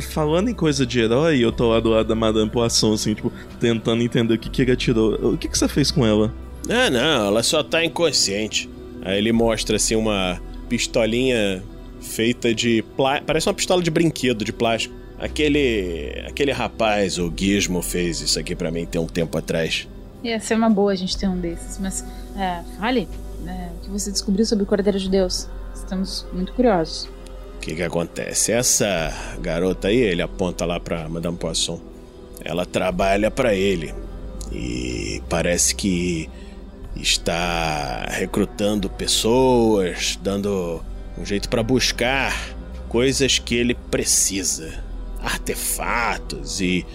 Falando 0.00 0.48
em 0.48 0.54
coisa 0.54 0.84
de 0.84 1.00
herói, 1.00 1.38
eu 1.38 1.52
tô 1.52 1.68
lá 1.68 1.80
do 1.80 1.90
lado 1.90 2.08
da 2.08 2.14
Madame 2.14 2.50
Poisson, 2.50 2.94
assim, 2.94 3.14
tipo, 3.14 3.32
tentando 3.58 4.02
entender 4.02 4.34
o 4.34 4.38
que, 4.38 4.50
que 4.50 4.62
ele 4.62 4.72
atirou. 4.72 5.32
O 5.32 5.38
que, 5.38 5.48
que 5.48 5.56
você 5.56 5.68
fez 5.68 5.90
com 5.90 6.04
ela? 6.04 6.32
Ah, 6.68 6.90
não, 6.90 7.26
ela 7.26 7.42
só 7.42 7.62
tá 7.62 7.84
inconsciente. 7.84 8.68
Aí 9.02 9.18
ele 9.18 9.32
mostra 9.32 9.76
assim 9.76 9.96
uma 9.96 10.40
pistolinha 10.70 11.62
feita 12.00 12.54
de 12.54 12.82
plástico. 12.96 13.26
Parece 13.26 13.48
uma 13.48 13.54
pistola 13.54 13.82
de 13.82 13.90
brinquedo 13.90 14.44
de 14.44 14.52
plástico. 14.52 14.94
Aquele. 15.18 16.24
aquele 16.26 16.52
rapaz, 16.52 17.18
o 17.18 17.30
Gizmo, 17.36 17.82
fez 17.82 18.22
isso 18.22 18.38
aqui 18.38 18.54
pra 18.54 18.70
mim 18.70 18.86
tem 18.86 19.00
um 19.00 19.06
tempo 19.06 19.36
atrás. 19.36 19.86
Ia 20.22 20.40
ser 20.40 20.54
uma 20.54 20.70
boa 20.70 20.92
a 20.92 20.94
gente 20.94 21.16
ter 21.18 21.28
um 21.28 21.38
desses, 21.38 21.78
mas 21.78 22.04
é, 22.36 22.62
fale 22.78 23.08
é, 23.46 23.68
o 23.76 23.84
que 23.84 23.90
você 23.90 24.10
descobriu 24.10 24.46
sobre 24.46 24.64
o 24.64 24.66
Cordeiro 24.66 24.98
de 24.98 25.10
Deus. 25.10 25.48
Estamos 25.74 26.26
muito 26.32 26.52
curiosos. 26.52 27.08
O 27.56 27.60
que 27.60 27.74
que 27.74 27.82
acontece? 27.82 28.52
Essa 28.52 29.12
garota 29.40 29.88
aí, 29.88 29.96
ele 29.96 30.22
aponta 30.22 30.64
lá 30.64 30.78
pra 30.80 31.08
Madame 31.08 31.36
Poisson. 31.36 31.78
Ela 32.42 32.64
trabalha 32.64 33.30
pra 33.30 33.54
ele. 33.54 33.94
E 34.50 35.22
parece 35.28 35.74
que 35.74 36.28
está 36.96 38.06
recrutando 38.10 38.88
pessoas, 38.88 40.18
dando 40.22 40.82
um 41.16 41.24
jeito 41.24 41.48
pra 41.48 41.62
buscar 41.62 42.34
coisas 42.88 43.38
que 43.38 43.54
ele 43.54 43.74
precisa. 43.74 44.82
Artefatos 45.22 46.60
e, 46.60 46.86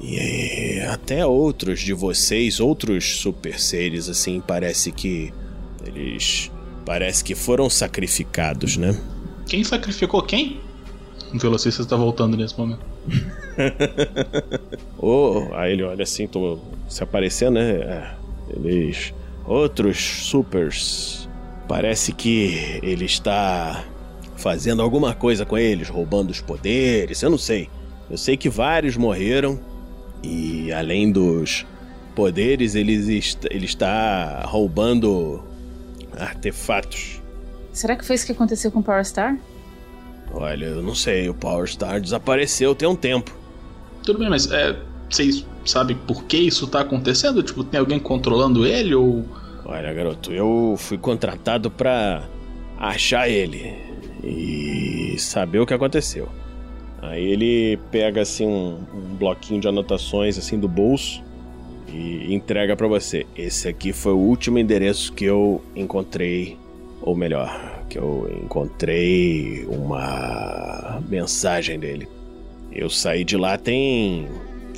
e 0.00 0.80
até 0.90 1.24
outros 1.24 1.80
de 1.80 1.92
vocês, 1.92 2.58
outros 2.58 3.18
super 3.20 3.58
seres 3.60 4.08
assim, 4.08 4.40
parece 4.40 4.90
que 4.90 5.32
eles 5.86 6.50
parece 6.84 7.22
que 7.22 7.36
foram 7.36 7.70
sacrificados, 7.70 8.76
né? 8.76 9.00
Quem 9.46 9.62
sacrificou 9.62 10.22
quem? 10.22 10.60
O 11.32 11.38
velocista 11.38 11.82
está 11.82 11.96
voltando 11.96 12.36
nesse 12.36 12.58
momento. 12.58 12.84
Oh, 15.04 15.48
aí 15.54 15.72
ele 15.72 15.82
olha 15.82 16.04
assim, 16.04 16.28
tô 16.28 16.60
se 16.88 17.02
aparecendo, 17.02 17.54
né? 17.54 17.70
É, 17.72 18.14
Eles. 18.54 19.12
Outros 19.44 19.98
supers. 19.98 21.28
Parece 21.68 22.12
que 22.12 22.80
ele 22.82 23.04
está 23.04 23.84
fazendo 24.36 24.82
alguma 24.82 25.14
coisa 25.14 25.46
com 25.46 25.56
eles, 25.56 25.88
roubando 25.88 26.30
os 26.30 26.40
poderes, 26.40 27.22
eu 27.22 27.30
não 27.30 27.38
sei. 27.38 27.68
Eu 28.10 28.18
sei 28.18 28.36
que 28.36 28.48
vários 28.48 28.96
morreram 28.96 29.58
e 30.22 30.72
além 30.72 31.10
dos 31.10 31.64
poderes, 32.14 32.74
ele, 32.74 33.16
est 33.16 33.38
ele 33.50 33.64
está 33.64 34.42
roubando 34.44 35.42
artefatos. 36.18 37.20
Será 37.72 37.96
que 37.96 38.04
foi 38.04 38.16
isso 38.16 38.26
que 38.26 38.32
aconteceu 38.32 38.70
com 38.70 38.80
o 38.80 38.82
Power 38.82 39.04
Star? 39.04 39.38
Olha, 40.32 40.66
eu 40.66 40.82
não 40.82 40.94
sei, 40.94 41.28
o 41.28 41.34
Power 41.34 41.66
Star 41.68 42.00
desapareceu 42.00 42.74
tem 42.74 42.88
um 42.88 42.96
tempo. 42.96 43.34
Tudo 44.02 44.18
bem, 44.18 44.28
mas 44.28 44.50
é, 44.50 44.76
vocês 45.14 45.46
sabem 45.64 45.96
por 45.96 46.24
que 46.24 46.36
isso 46.36 46.66
tá 46.66 46.80
acontecendo? 46.80 47.42
Tipo, 47.42 47.62
tem 47.62 47.78
alguém 47.78 47.98
controlando 47.98 48.66
ele 48.66 48.94
ou. 48.94 49.24
Olha, 49.64 49.92
garoto, 49.92 50.32
eu 50.32 50.74
fui 50.78 50.98
contratado 50.98 51.70
pra 51.70 52.24
achar 52.78 53.28
ele 53.28 53.74
e 54.24 55.14
saber 55.18 55.60
o 55.60 55.66
que 55.66 55.74
aconteceu. 55.74 56.28
Aí 57.00 57.24
ele 57.24 57.78
pega 57.90 58.22
assim 58.22 58.46
um, 58.46 58.78
um 58.94 59.16
bloquinho 59.16 59.60
de 59.60 59.68
anotações 59.68 60.38
assim 60.38 60.58
do 60.58 60.68
bolso 60.68 61.22
e 61.88 62.32
entrega 62.32 62.76
para 62.76 62.86
você. 62.86 63.26
Esse 63.36 63.68
aqui 63.68 63.92
foi 63.92 64.12
o 64.12 64.18
último 64.18 64.58
endereço 64.58 65.12
que 65.12 65.24
eu 65.24 65.60
encontrei, 65.74 66.56
ou 67.00 67.14
melhor, 67.14 67.84
que 67.88 67.98
eu 67.98 68.30
encontrei 68.42 69.66
uma 69.66 71.00
mensagem 71.08 71.78
dele. 71.78 72.08
Eu 72.70 72.88
saí 72.88 73.24
de 73.24 73.36
lá 73.36 73.58
tem. 73.58 74.26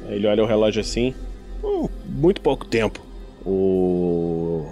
Ele 0.08 0.26
olha 0.26 0.42
o 0.42 0.46
relógio 0.46 0.80
assim. 0.80 1.14
hum, 1.62 1.88
muito 2.06 2.40
pouco 2.40 2.66
tempo. 2.66 3.00
O. 3.44 4.66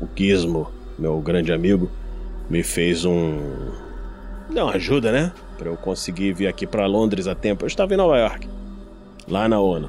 O 0.00 0.08
Gizmo, 0.14 0.68
meu 0.98 1.18
grande 1.20 1.52
amigo, 1.52 1.90
me 2.50 2.62
fez 2.62 3.04
um. 3.04 3.38
Não, 4.50 4.68
ajuda, 4.68 5.10
né? 5.10 5.32
Pra 5.58 5.70
eu 5.70 5.76
conseguir 5.76 6.32
vir 6.32 6.46
aqui 6.46 6.66
pra 6.66 6.86
Londres 6.86 7.26
a 7.26 7.34
tempo. 7.34 7.64
Eu 7.64 7.66
estava 7.66 7.94
em 7.94 7.96
Nova 7.96 8.18
York, 8.18 8.48
lá 9.26 9.48
na 9.48 9.58
ONU. 9.58 9.88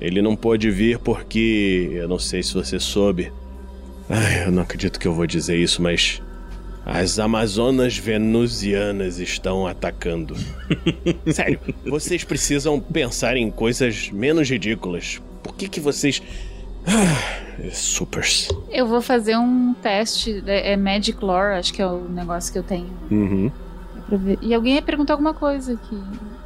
Ele 0.00 0.22
não 0.22 0.36
pôde 0.36 0.70
vir 0.70 0.98
porque. 0.98 1.90
Eu 1.92 2.08
não 2.08 2.18
sei 2.18 2.42
se 2.42 2.54
você 2.54 2.78
soube. 2.78 3.32
Ai, 4.08 4.46
eu 4.46 4.52
não 4.52 4.62
acredito 4.62 4.98
que 4.98 5.08
eu 5.08 5.12
vou 5.14 5.26
dizer 5.26 5.56
isso, 5.56 5.82
mas. 5.82 6.22
As 6.86 7.18
Amazonas 7.18 7.96
venusianas 7.96 9.18
estão 9.18 9.66
atacando. 9.66 10.36
Sério, 11.32 11.58
vocês 11.86 12.24
precisam 12.24 12.78
pensar 12.78 13.36
em 13.36 13.50
coisas 13.50 14.10
menos 14.10 14.48
ridículas. 14.50 15.20
Por 15.42 15.54
que 15.54 15.68
que 15.68 15.80
vocês. 15.80 16.22
Ah, 16.86 17.70
supers. 17.72 18.48
Eu 18.70 18.86
vou 18.86 19.00
fazer 19.00 19.36
um 19.36 19.72
teste. 19.74 20.42
É, 20.46 20.72
é 20.72 20.76
Magic 20.76 21.24
Lore, 21.24 21.58
acho 21.58 21.72
que 21.72 21.80
é 21.80 21.86
o 21.86 22.06
negócio 22.08 22.52
que 22.52 22.58
eu 22.58 22.62
tenho. 22.62 22.90
Uhum. 23.10 23.50
pra 24.06 24.18
ver. 24.18 24.38
E 24.42 24.52
alguém 24.52 24.74
ia 24.74 24.82
perguntar 24.82 25.14
alguma 25.14 25.32
coisa 25.32 25.72
aqui. 25.72 25.98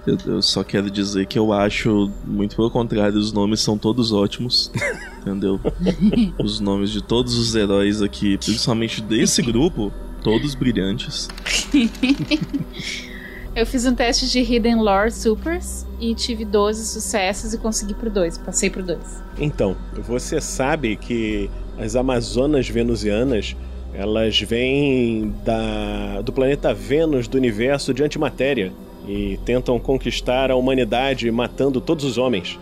Eu, 0.06 0.16
eu 0.34 0.40
só 0.42 0.62
quero 0.62 0.88
dizer 0.88 1.26
que 1.26 1.36
eu 1.38 1.52
acho, 1.52 2.10
muito 2.24 2.54
pelo 2.54 2.70
contrário, 2.70 3.18
os 3.18 3.32
nomes 3.32 3.60
são 3.60 3.76
todos 3.76 4.12
ótimos. 4.12 4.70
entendeu? 5.20 5.60
Os 6.38 6.60
nomes 6.60 6.90
de 6.90 7.02
todos 7.02 7.36
os 7.36 7.54
heróis 7.54 8.00
aqui, 8.00 8.38
principalmente 8.38 9.02
desse 9.02 9.42
grupo, 9.42 9.92
todos 10.22 10.54
brilhantes. 10.54 11.28
Eu 13.54 13.66
fiz 13.66 13.84
um 13.86 13.94
teste 13.94 14.30
de 14.30 14.40
Hidden 14.40 14.76
Lore 14.76 15.10
Supers 15.10 15.84
e 15.98 16.14
tive 16.14 16.44
12 16.44 16.86
sucessos 16.86 17.52
e 17.52 17.58
consegui 17.58 17.94
pro 17.94 18.08
2. 18.08 18.38
Passei 18.38 18.70
pro 18.70 18.82
2. 18.82 18.98
Então, 19.38 19.76
você 20.06 20.40
sabe 20.40 20.96
que 20.96 21.50
as 21.76 21.96
Amazonas 21.96 22.68
venusianas 22.68 23.56
elas 23.92 24.40
vêm 24.40 25.34
da, 25.44 26.20
do 26.22 26.32
planeta 26.32 26.72
Vênus 26.72 27.26
do 27.26 27.36
universo 27.36 27.92
de 27.92 28.04
antimatéria 28.04 28.72
e 29.08 29.38
tentam 29.44 29.78
conquistar 29.78 30.50
a 30.50 30.56
humanidade 30.56 31.30
matando 31.30 31.80
todos 31.80 32.04
os 32.04 32.18
homens. 32.18 32.58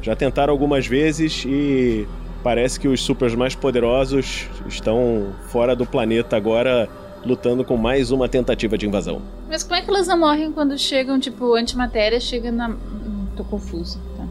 Já 0.00 0.16
tentaram 0.16 0.52
algumas 0.52 0.86
vezes 0.86 1.44
e 1.46 2.06
parece 2.42 2.78
que 2.80 2.88
os 2.88 3.00
supers 3.02 3.34
mais 3.34 3.54
poderosos 3.54 4.48
estão 4.66 5.32
fora 5.48 5.74
do 5.76 5.86
planeta 5.86 6.36
agora 6.36 6.88
lutando 7.24 7.64
com 7.64 7.76
mais 7.76 8.10
uma 8.10 8.28
tentativa 8.28 8.76
de 8.76 8.86
invasão. 8.86 9.22
Mas 9.48 9.62
como 9.62 9.76
é 9.76 9.82
que 9.82 9.88
elas 9.90 10.08
não 10.08 10.18
morrem 10.18 10.50
quando 10.52 10.76
chegam, 10.76 11.20
tipo, 11.20 11.54
antimatéria 11.54 12.18
chega 12.18 12.50
na. 12.50 12.70
Hum, 12.70 13.26
Tô 13.36 13.44
confuso. 13.44 13.98
Tá. 14.16 14.24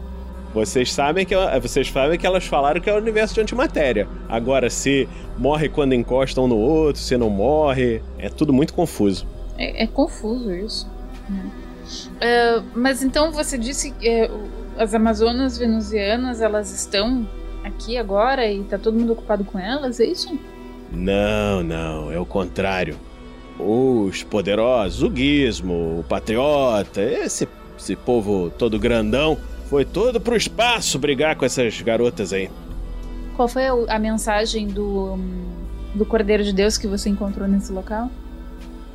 Vocês 0.54 0.92
sabem 0.92 1.24
que 1.24 1.34
vocês 1.60 1.90
sabem 1.90 2.18
que 2.18 2.26
elas 2.26 2.44
falaram 2.44 2.80
que 2.80 2.90
é 2.90 2.92
o 2.92 2.98
universo 2.98 3.34
de 3.34 3.40
antimatéria. 3.40 4.06
Agora, 4.28 4.68
se 4.68 5.08
morre 5.38 5.68
quando 5.70 5.94
encostam 5.94 6.46
no 6.46 6.56
outro, 6.58 7.00
se 7.00 7.16
não 7.16 7.30
morre, 7.30 8.02
é 8.18 8.28
tudo 8.28 8.52
muito 8.52 8.74
confuso. 8.74 9.26
É, 9.56 9.84
é 9.84 9.86
confuso 9.86 10.52
isso. 10.54 10.86
É, 12.20 12.60
mas 12.74 13.02
então 13.02 13.32
você 13.32 13.56
disse 13.58 13.90
que 13.92 14.24
o- 14.26 14.80
as 14.80 14.94
Amazonas 14.94 15.58
venusianas 15.58 16.40
elas 16.40 16.70
estão 16.70 17.26
aqui 17.64 17.96
agora 17.96 18.50
e 18.50 18.62
tá 18.64 18.78
todo 18.78 18.98
mundo 18.98 19.12
ocupado 19.12 19.44
com 19.44 19.58
elas, 19.58 20.00
é 20.00 20.04
isso? 20.04 20.38
Não, 20.90 21.62
não, 21.62 22.12
é 22.12 22.18
o 22.18 22.26
contrário. 22.26 22.96
Os 23.58 24.22
poderosos, 24.22 25.02
o 25.02 25.14
Gizmo, 25.14 26.00
o 26.00 26.04
Patriota, 26.08 27.00
esse, 27.02 27.48
esse 27.78 27.96
povo 27.96 28.50
todo 28.58 28.78
grandão, 28.78 29.38
foi 29.66 29.84
todo 29.84 30.20
pro 30.20 30.36
espaço 30.36 30.98
brigar 30.98 31.36
com 31.36 31.44
essas 31.44 31.80
garotas 31.80 32.32
aí. 32.32 32.50
Qual 33.36 33.48
foi 33.48 33.64
a, 33.88 33.98
mensagem 33.98 34.66
do, 34.68 35.18
do 35.94 36.04
Cordeiro 36.04 36.44
de 36.44 36.52
Deus 36.52 36.76
que 36.76 36.86
você 36.86 37.08
encontrou 37.08 37.48
nesse 37.48 37.72
local? 37.72 38.10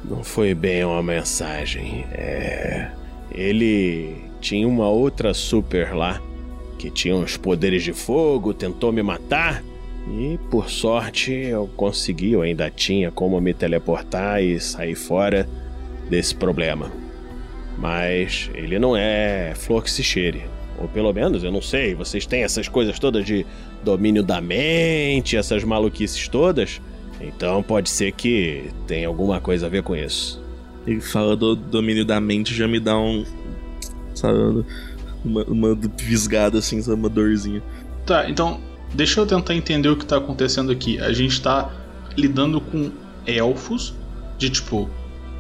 Não 0.05 0.23
foi 0.23 0.53
bem 0.53 0.83
uma 0.83 1.01
mensagem. 1.01 2.05
É. 2.11 2.91
Ele 3.31 4.15
tinha 4.39 4.67
uma 4.67 4.87
outra 4.87 5.33
super 5.33 5.95
lá 5.95 6.21
que 6.77 6.89
tinha 6.89 7.15
uns 7.15 7.37
poderes 7.37 7.83
de 7.83 7.93
fogo, 7.93 8.53
tentou 8.53 8.91
me 8.91 9.01
matar. 9.01 9.63
E 10.09 10.39
por 10.49 10.69
sorte 10.69 11.33
eu 11.33 11.69
consegui, 11.75 12.31
eu 12.31 12.41
ainda 12.41 12.69
tinha 12.69 13.11
como 13.11 13.41
me 13.41 13.53
teleportar 13.53 14.41
e 14.41 14.59
sair 14.59 14.95
fora 14.95 15.47
desse 16.09 16.33
problema. 16.33 16.91
Mas 17.77 18.49
ele 18.53 18.79
não 18.79 18.95
é 18.95 19.53
flor 19.55 19.83
que 19.83 19.91
se 19.91 20.03
cheire. 20.03 20.43
Ou 20.79 20.87
pelo 20.87 21.11
menos, 21.11 21.43
eu 21.43 21.51
não 21.51 21.61
sei, 21.61 21.95
vocês 21.95 22.25
têm 22.25 22.43
essas 22.43 22.67
coisas 22.67 22.99
todas 22.99 23.25
de 23.25 23.45
domínio 23.83 24.23
da 24.23 24.39
mente, 24.39 25.35
essas 25.35 25.63
maluquices 25.63 26.27
todas. 26.27 26.79
Então 27.19 27.63
pode 27.63 27.89
ser 27.89 28.11
que 28.11 28.69
tenha 28.85 29.07
alguma 29.07 29.41
coisa 29.41 29.65
a 29.65 29.69
ver 29.69 29.83
com 29.83 29.95
isso. 29.95 30.41
Ele 30.85 31.01
fala 31.01 31.35
do 31.35 31.55
domínio 31.55 32.05
da 32.05 32.21
mente, 32.21 32.53
já 32.53 32.67
me 32.67 32.79
dá 32.79 32.97
um. 32.97 33.25
Sabe? 34.13 34.63
Uma, 35.23 35.43
uma 35.43 35.75
visgada 35.97 36.59
assim? 36.59 36.81
Uma 36.91 37.09
dorzinha. 37.09 37.61
Tá, 38.05 38.29
então 38.29 38.59
deixa 38.93 39.19
eu 39.19 39.25
tentar 39.25 39.53
entender 39.55 39.89
o 39.89 39.95
que 39.95 40.05
tá 40.05 40.17
acontecendo 40.17 40.71
aqui. 40.71 40.99
A 40.99 41.11
gente 41.11 41.41
tá 41.41 41.71
lidando 42.15 42.59
com 42.61 42.91
elfos 43.25 43.93
de 44.37 44.49
tipo 44.49 44.89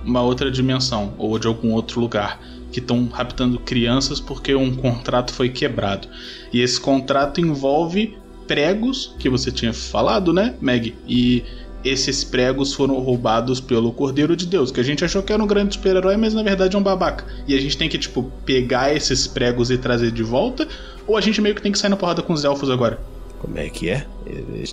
uma 0.03 0.21
outra 0.21 0.49
dimensão 0.49 1.13
ou 1.17 1.37
de 1.37 1.47
algum 1.47 1.73
outro 1.73 1.99
lugar 1.99 2.39
que 2.71 2.79
estão 2.79 3.07
raptando 3.07 3.59
crianças 3.59 4.19
porque 4.19 4.53
um 4.55 4.75
contrato 4.75 5.33
foi 5.33 5.49
quebrado. 5.49 6.07
E 6.51 6.61
esse 6.61 6.79
contrato 6.79 7.41
envolve 7.41 8.17
pregos 8.47 9.13
que 9.19 9.29
você 9.29 9.51
tinha 9.51 9.73
falado, 9.73 10.31
né, 10.31 10.55
Meg? 10.61 10.95
E 11.07 11.43
esses 11.87 12.23
pregos 12.23 12.73
foram 12.73 12.99
roubados 12.99 13.59
pelo 13.59 13.91
Cordeiro 13.91 14.35
de 14.35 14.45
Deus, 14.45 14.71
que 14.71 14.79
a 14.79 14.83
gente 14.83 15.03
achou 15.03 15.23
que 15.23 15.31
era 15.31 15.41
um 15.41 15.47
grande 15.47 15.75
super-herói, 15.75 16.17
mas 16.17 16.33
na 16.33 16.43
verdade 16.43 16.75
é 16.75 16.79
um 16.79 16.83
babaca. 16.83 17.25
E 17.47 17.55
a 17.55 17.61
gente 17.61 17.77
tem 17.77 17.89
que, 17.89 17.97
tipo, 17.97 18.23
pegar 18.45 18.93
esses 18.95 19.27
pregos 19.27 19.71
e 19.71 19.77
trazer 19.77 20.11
de 20.11 20.23
volta, 20.23 20.67
ou 21.05 21.17
a 21.17 21.21
gente 21.21 21.41
meio 21.41 21.55
que 21.55 21.61
tem 21.61 21.71
que 21.71 21.77
sair 21.77 21.89
na 21.89 21.97
porrada 21.97 22.21
com 22.21 22.33
os 22.33 22.43
elfos 22.43 22.69
agora? 22.69 22.99
Como 23.39 23.57
é 23.57 23.69
que 23.69 23.89
é? 23.89 24.05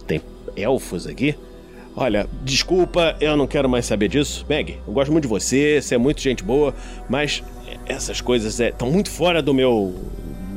Têm 0.07 0.21
elfos 0.57 1.07
aqui? 1.07 1.35
Olha, 1.97 2.29
desculpa, 2.43 3.17
eu 3.21 3.37
não 3.37 3.47
quero 3.47 3.69
mais 3.69 3.87
saber 3.87 4.09
disso. 4.09 4.45
Meg, 4.49 4.79
eu 4.87 4.93
gosto 4.93 5.13
muito 5.13 5.25
de 5.25 5.29
você, 5.29 5.81
você 5.81 5.95
é 5.95 5.99
muito 5.99 6.21
gente 6.21 6.43
boa, 6.43 6.75
mas 7.09 7.43
essas 7.87 8.21
coisas 8.21 8.59
estão 8.59 8.91
muito 8.91 9.11
fora 9.11 9.41
do 9.41 9.55
meu 9.55 9.95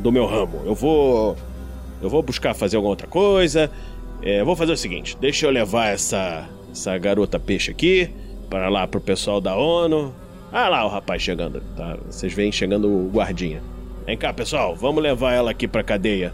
do 0.02 0.12
meu 0.12 0.26
ramo. 0.26 0.62
Eu 0.66 0.74
vou 0.74 1.38
eu 2.02 2.10
vou 2.10 2.24
buscar 2.24 2.54
fazer 2.54 2.76
alguma 2.78 2.92
outra 2.92 3.08
coisa. 3.08 3.70
É, 4.22 4.44
vou 4.44 4.56
fazer 4.56 4.72
o 4.72 4.78
seguinte, 4.78 5.18
deixa 5.20 5.46
eu 5.46 5.52
levar 5.52 5.88
essa 5.88 6.48
essa 6.72 6.98
garota 6.98 7.40
peixe 7.40 7.72
aqui 7.72 8.10
para 8.50 8.70
lá 8.70 8.88
pro 8.88 9.02
pessoal 9.02 9.42
da 9.42 9.56
ONU. 9.56 10.14
Ah 10.52 10.70
lá 10.70 10.86
o 10.86 10.90
rapaz 10.90 11.22
chegando, 11.22 11.62
tá? 11.76 11.98
Vocês 12.06 12.34
veem 12.34 12.52
chegando 12.52 12.88
o 12.88 13.10
guardinha. 13.10 13.62
Vem 14.06 14.18
cá, 14.18 14.32
pessoal, 14.34 14.76
vamos 14.76 15.04
levar 15.04 15.34
ela 15.34 15.52
aqui 15.52 15.68
pra 15.68 15.84
cadeia. 15.84 16.34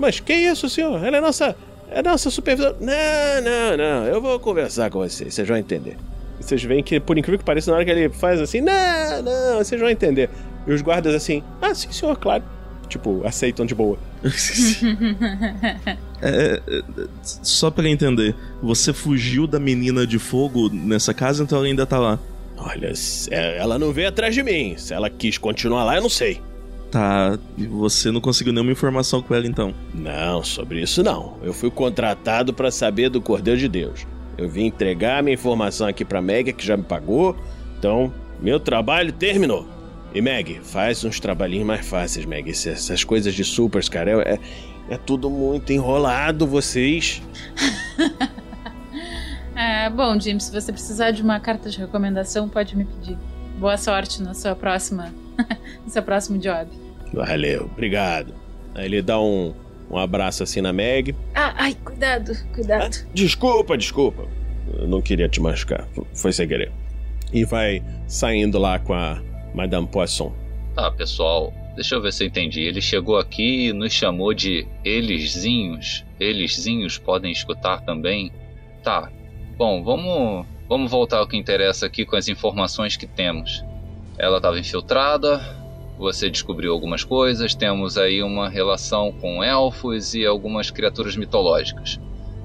Mas 0.00 0.20
que 0.20 0.32
isso, 0.32 0.68
senhor? 0.68 1.04
Ela 1.04 1.18
é 1.18 1.20
nossa 1.20 1.56
é 1.90 2.02
nossa 2.02 2.30
supervisora. 2.30 2.76
Não, 2.80 3.42
não, 3.42 3.76
não. 3.76 4.06
Eu 4.06 4.20
vou 4.20 4.38
conversar 4.40 4.90
com 4.90 5.00
vocês, 5.00 5.34
vocês 5.34 5.46
vão 5.46 5.56
entender. 5.58 5.96
Vocês 6.40 6.62
veem 6.64 6.82
que, 6.82 6.98
por 6.98 7.18
incrível 7.18 7.38
que 7.38 7.44
pareça, 7.44 7.70
na 7.70 7.76
hora 7.76 7.84
que 7.84 7.90
ele 7.90 8.08
faz 8.08 8.40
assim, 8.40 8.60
não, 8.60 9.22
não, 9.22 9.58
vocês 9.58 9.80
vão 9.80 9.90
entender. 9.90 10.30
E 10.66 10.72
os 10.72 10.80
guardas 10.80 11.14
assim, 11.14 11.42
ah, 11.60 11.74
sim, 11.74 11.92
senhor, 11.92 12.16
claro. 12.16 12.42
Tipo, 12.92 13.22
aceitam 13.24 13.66
de 13.66 13.74
boa. 13.74 13.98
É, 16.24 16.62
é, 16.68 16.82
só 17.20 17.68
pra 17.68 17.88
entender, 17.88 18.32
você 18.62 18.92
fugiu 18.92 19.44
da 19.44 19.58
menina 19.58 20.06
de 20.06 20.20
fogo 20.20 20.68
nessa 20.72 21.12
casa, 21.12 21.42
então 21.42 21.58
ela 21.58 21.66
ainda 21.66 21.84
tá 21.84 21.98
lá. 21.98 22.16
Olha, 22.56 22.94
se 22.94 23.28
ela 23.34 23.76
não 23.76 23.92
veio 23.92 24.08
atrás 24.08 24.32
de 24.32 24.40
mim. 24.40 24.76
Se 24.78 24.94
ela 24.94 25.10
quis 25.10 25.36
continuar 25.36 25.82
lá, 25.82 25.96
eu 25.96 26.02
não 26.02 26.08
sei. 26.08 26.40
Tá, 26.92 27.36
e 27.58 27.66
você 27.66 28.12
não 28.12 28.20
conseguiu 28.20 28.52
nenhuma 28.52 28.70
informação 28.70 29.20
com 29.20 29.34
ela 29.34 29.48
então? 29.48 29.74
Não, 29.92 30.44
sobre 30.44 30.80
isso 30.80 31.02
não. 31.02 31.38
Eu 31.42 31.52
fui 31.52 31.72
contratado 31.72 32.54
pra 32.54 32.70
saber 32.70 33.08
do 33.08 33.20
Cordeiro 33.20 33.58
de 33.58 33.66
Deus. 33.66 34.06
Eu 34.38 34.48
vim 34.48 34.66
entregar 34.66 35.24
minha 35.24 35.34
informação 35.34 35.88
aqui 35.88 36.04
pra 36.04 36.22
Meg, 36.22 36.52
que 36.52 36.64
já 36.64 36.76
me 36.76 36.84
pagou. 36.84 37.36
Então, 37.76 38.14
meu 38.40 38.60
trabalho 38.60 39.12
terminou. 39.12 39.66
E 40.14 40.20
Meg, 40.20 40.60
faz 40.62 41.04
uns 41.04 41.18
trabalhinhos 41.18 41.66
mais 41.66 41.86
fáceis, 41.86 42.26
Meg. 42.26 42.50
Essas 42.50 43.02
coisas 43.02 43.34
de 43.34 43.44
supers, 43.44 43.88
cara, 43.88 44.22
é, 44.22 44.38
é 44.90 44.96
tudo 44.96 45.30
muito 45.30 45.72
enrolado, 45.72 46.46
vocês. 46.46 47.22
É, 49.54 49.90
bom, 49.90 50.18
Jim, 50.18 50.38
se 50.40 50.50
você 50.50 50.72
precisar 50.72 51.10
de 51.10 51.22
uma 51.22 51.38
carta 51.38 51.68
de 51.68 51.78
recomendação, 51.78 52.48
pode 52.48 52.76
me 52.76 52.84
pedir. 52.84 53.18
Boa 53.58 53.76
sorte 53.76 54.22
na 54.22 54.32
sua 54.32 54.56
próxima. 54.56 55.12
no 55.84 55.90
seu 55.90 56.02
próximo 56.02 56.38
job. 56.38 56.70
Valeu, 57.12 57.66
obrigado. 57.66 58.34
Aí 58.74 58.86
ele 58.86 59.02
dá 59.02 59.20
um, 59.20 59.54
um 59.90 59.98
abraço 59.98 60.42
assim 60.42 60.60
na 60.60 60.72
Meg. 60.72 61.14
Ah, 61.34 61.54
ai, 61.56 61.76
cuidado, 61.84 62.32
cuidado. 62.54 63.06
Desculpa, 63.12 63.76
desculpa. 63.76 64.26
Eu 64.78 64.88
não 64.88 65.02
queria 65.02 65.28
te 65.28 65.40
machucar. 65.40 65.86
Foi 66.14 66.32
sem 66.32 66.48
querer. 66.48 66.72
E 67.32 67.44
vai 67.44 67.82
saindo 68.06 68.58
lá 68.58 68.78
com 68.78 68.94
a 68.94 69.22
Madame 69.54 69.86
Poisson. 69.86 70.32
Tá, 70.74 70.90
pessoal, 70.90 71.52
deixa 71.74 71.94
eu 71.94 72.00
ver 72.00 72.12
se 72.12 72.24
eu 72.24 72.28
entendi. 72.28 72.62
Ele 72.62 72.80
chegou 72.80 73.18
aqui 73.18 73.68
e 73.68 73.72
nos 73.72 73.92
chamou 73.92 74.32
de 74.32 74.66
elezinhos. 74.84 76.04
Elezinhos 76.18 76.98
podem 76.98 77.30
escutar 77.30 77.80
também. 77.82 78.32
Tá. 78.82 79.10
Bom, 79.56 79.82
vamos, 79.82 80.46
vamos 80.68 80.90
voltar 80.90 81.18
ao 81.18 81.26
que 81.26 81.36
interessa 81.36 81.86
aqui 81.86 82.04
com 82.04 82.16
as 82.16 82.28
informações 82.28 82.96
que 82.96 83.06
temos. 83.06 83.62
Ela 84.18 84.38
estava 84.38 84.58
infiltrada, 84.58 85.40
você 85.98 86.30
descobriu 86.30 86.72
algumas 86.72 87.04
coisas, 87.04 87.54
temos 87.54 87.96
aí 87.96 88.22
uma 88.22 88.48
relação 88.48 89.12
com 89.12 89.42
elfos 89.42 90.14
e 90.14 90.24
algumas 90.26 90.70
criaturas 90.70 91.16
mitológicas. 91.16 92.00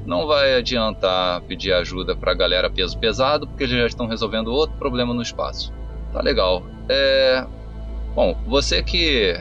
Não 0.05 0.27
vai 0.27 0.55
adiantar 0.55 1.41
pedir 1.41 1.73
ajuda 1.73 2.15
pra 2.15 2.33
galera 2.33 2.69
peso 2.69 2.97
pesado, 2.97 3.47
porque 3.47 3.63
eles 3.63 3.75
já 3.75 3.87
estão 3.87 4.07
resolvendo 4.07 4.53
outro 4.53 4.77
problema 4.77 5.13
no 5.13 5.21
espaço. 5.21 5.73
Tá 6.13 6.21
legal. 6.21 6.63
É, 6.89 7.45
Bom, 8.17 8.35
você 8.47 8.81
que 8.81 9.35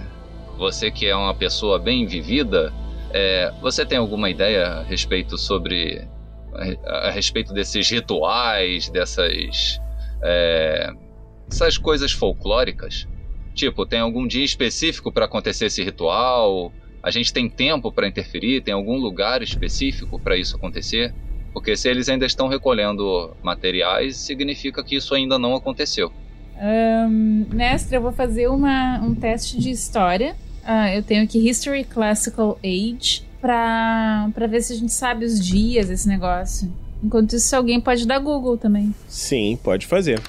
você 0.58 0.90
que 0.90 1.06
é 1.06 1.16
uma 1.16 1.34
pessoa 1.34 1.78
bem 1.78 2.04
vivida, 2.04 2.70
é, 3.10 3.50
você 3.62 3.86
tem 3.86 3.96
alguma 3.96 4.28
ideia 4.28 4.66
a 4.66 4.82
respeito 4.82 5.38
sobre 5.38 6.06
a, 6.84 7.10
respeito 7.10 7.54
desses 7.54 7.90
rituais, 7.90 8.90
dessas 8.90 9.80
é, 10.22 10.90
essas 11.48 11.78
coisas 11.78 12.12
folclóricas? 12.12 13.08
Tipo, 13.54 13.86
tem 13.86 14.00
algum 14.00 14.26
dia 14.26 14.44
específico 14.44 15.10
para 15.10 15.24
acontecer 15.24 15.64
esse 15.64 15.82
ritual? 15.82 16.70
A 17.02 17.10
gente 17.10 17.32
tem 17.32 17.48
tempo 17.48 17.90
para 17.90 18.06
interferir? 18.06 18.60
Tem 18.60 18.74
algum 18.74 18.98
lugar 18.98 19.40
específico 19.40 20.20
para 20.20 20.36
isso 20.36 20.54
acontecer? 20.54 21.14
Porque 21.54 21.74
se 21.74 21.88
eles 21.88 22.10
ainda 22.10 22.26
estão 22.26 22.46
recolhendo 22.46 23.34
materiais, 23.42 24.18
significa 24.18 24.84
que 24.84 24.96
isso 24.96 25.14
ainda 25.14 25.38
não 25.38 25.56
aconteceu. 25.56 26.12
Ahn, 26.60 27.44
mestre, 27.52 27.96
eu 27.96 28.02
vou 28.02 28.12
fazer 28.12 28.48
uma, 28.48 28.98
um 29.00 29.14
teste 29.14 29.58
de 29.58 29.70
história. 29.70 30.34
Ah, 30.64 30.94
eu 30.94 31.02
tenho 31.02 31.22
aqui 31.22 31.48
History 31.48 31.84
Classical 31.84 32.58
Age 32.64 33.22
pra, 33.40 34.28
pra 34.34 34.46
ver 34.46 34.62
se 34.62 34.72
a 34.72 34.76
gente 34.76 34.92
sabe 34.92 35.24
os 35.24 35.44
dias 35.44 35.88
desse 35.88 36.08
negócio. 36.08 36.72
Enquanto 37.02 37.36
isso, 37.36 37.54
alguém 37.54 37.80
pode 37.80 38.06
dar 38.06 38.18
Google 38.18 38.56
também. 38.56 38.94
Sim, 39.06 39.58
pode 39.62 39.86
fazer. 39.86 40.20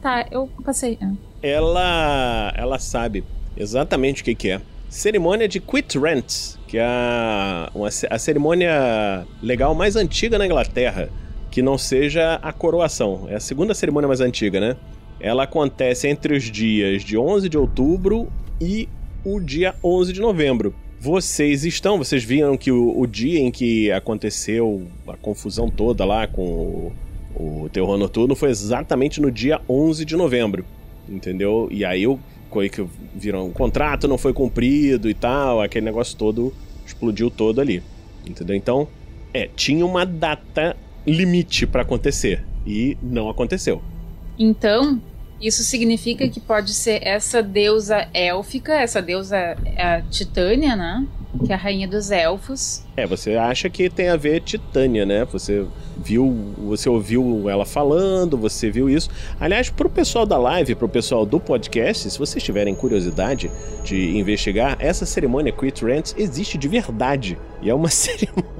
Tá, 0.00 0.26
eu 0.30 0.48
passei. 0.64 0.98
Ah. 1.02 1.12
Ela, 1.42 2.52
ela 2.56 2.78
sabe 2.78 3.24
exatamente 3.56 4.22
o 4.22 4.24
que, 4.24 4.34
que 4.34 4.50
é. 4.50 4.60
Cerimônia 4.88 5.48
de 5.48 5.58
Quit 5.58 5.98
Rent, 5.98 6.56
que 6.66 6.78
é 6.78 6.84
a, 6.84 7.70
uma, 7.74 7.88
a 7.88 8.18
cerimônia 8.18 9.26
legal 9.42 9.74
mais 9.74 9.96
antiga 9.96 10.38
na 10.38 10.46
Inglaterra, 10.46 11.08
que 11.52 11.62
não 11.62 11.78
seja 11.78 12.40
a 12.42 12.52
coroação. 12.52 13.26
É 13.28 13.36
a 13.36 13.40
segunda 13.40 13.74
cerimônia 13.74 14.08
mais 14.08 14.20
antiga, 14.20 14.58
né? 14.58 14.76
Ela 15.20 15.44
acontece 15.44 16.08
entre 16.08 16.36
os 16.36 16.42
dias 16.42 17.04
de 17.04 17.16
11 17.16 17.48
de 17.48 17.56
outubro 17.56 18.26
e 18.60 18.88
o 19.24 19.38
dia 19.38 19.76
11 19.84 20.12
de 20.12 20.20
novembro. 20.20 20.74
Vocês 20.98 21.64
estão, 21.64 21.98
vocês 21.98 22.24
viram 22.24 22.56
que 22.56 22.72
o, 22.72 22.98
o 22.98 23.06
dia 23.06 23.38
em 23.38 23.52
que 23.52 23.92
aconteceu 23.92 24.84
a 25.06 25.16
confusão 25.16 25.70
toda 25.70 26.04
lá 26.04 26.26
com 26.26 26.42
o, 26.42 27.64
o 27.64 27.68
terror 27.68 27.96
noturno 27.96 28.34
foi 28.34 28.50
exatamente 28.50 29.20
no 29.20 29.30
dia 29.30 29.60
11 29.68 30.04
de 30.04 30.16
novembro 30.16 30.64
entendeu? 31.08 31.68
E 31.70 31.84
aí 31.84 32.06
o 32.06 32.18
que 32.70 32.84
virou 33.14 33.46
um 33.46 33.52
contrato 33.52 34.06
não 34.06 34.18
foi 34.18 34.32
cumprido 34.32 35.08
e 35.08 35.14
tal, 35.14 35.62
aquele 35.62 35.86
negócio 35.86 36.16
todo 36.16 36.52
explodiu 36.86 37.30
todo 37.30 37.60
ali, 37.60 37.82
entendeu? 38.26 38.54
Então, 38.54 38.86
é, 39.32 39.48
tinha 39.56 39.86
uma 39.86 40.04
data 40.04 40.76
limite 41.06 41.66
pra 41.66 41.82
acontecer 41.82 42.44
e 42.66 42.96
não 43.02 43.28
aconteceu. 43.28 43.82
Então, 44.38 45.00
isso 45.40 45.64
significa 45.64 46.28
que 46.28 46.38
pode 46.38 46.72
ser 46.72 47.04
essa 47.06 47.42
deusa 47.42 48.06
élfica, 48.14 48.74
essa 48.74 49.02
deusa 49.02 49.36
é 49.36 49.82
a 49.82 50.02
Titânia, 50.02 50.76
né? 50.76 51.04
Que 51.44 51.50
é 51.50 51.54
a 51.54 51.58
rainha 51.58 51.88
dos 51.88 52.10
elfos. 52.10 52.84
É, 52.96 53.06
você 53.06 53.34
acha 53.34 53.68
que 53.68 53.90
tem 53.90 54.08
a 54.08 54.16
ver 54.16 54.40
Titânia, 54.42 55.04
né? 55.04 55.24
Você 55.32 55.66
viu, 55.96 56.54
você 56.58 56.88
ouviu 56.88 57.48
ela 57.48 57.64
falando, 57.64 58.36
você 58.36 58.70
viu 58.70 58.88
isso. 58.88 59.10
Aliás, 59.40 59.70
pro 59.70 59.88
pessoal 59.88 60.26
da 60.26 60.38
live, 60.38 60.74
pro 60.74 60.88
pessoal 60.88 61.26
do 61.26 61.40
podcast, 61.40 62.10
se 62.10 62.18
vocês 62.18 62.44
tiverem 62.44 62.74
curiosidade 62.74 63.50
de 63.82 64.16
investigar, 64.16 64.76
essa 64.78 65.06
cerimônia 65.06 65.52
Quit 65.52 65.84
Rent 65.84 66.12
existe 66.16 66.56
de 66.56 66.68
verdade. 66.68 67.38
E 67.60 67.70
é 67.70 67.74
uma 67.74 67.88
cerimônia 67.90 68.51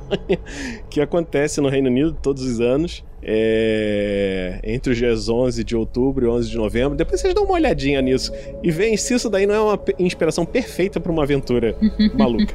que 0.90 1.00
acontece 1.00 1.60
no 1.60 1.68
Reino 1.68 1.88
Unido 1.88 2.16
todos 2.22 2.42
os 2.42 2.60
anos. 2.60 3.04
é, 3.24 4.58
entre 4.64 4.92
os 4.92 4.98
dias 4.98 5.28
11 5.28 5.62
de 5.62 5.76
outubro 5.76 6.26
e 6.26 6.28
11 6.28 6.50
de 6.50 6.56
novembro. 6.56 6.96
Depois 6.96 7.20
vocês 7.20 7.32
dão 7.32 7.44
uma 7.44 7.54
olhadinha 7.54 8.02
nisso 8.02 8.32
e 8.62 8.70
veem 8.70 8.96
se 8.96 9.14
isso 9.14 9.30
daí 9.30 9.46
não 9.46 9.54
é 9.54 9.60
uma 9.60 9.78
inspiração 9.98 10.44
perfeita 10.44 10.98
pra 10.98 11.12
uma 11.12 11.22
aventura 11.22 11.76
maluca. 12.18 12.54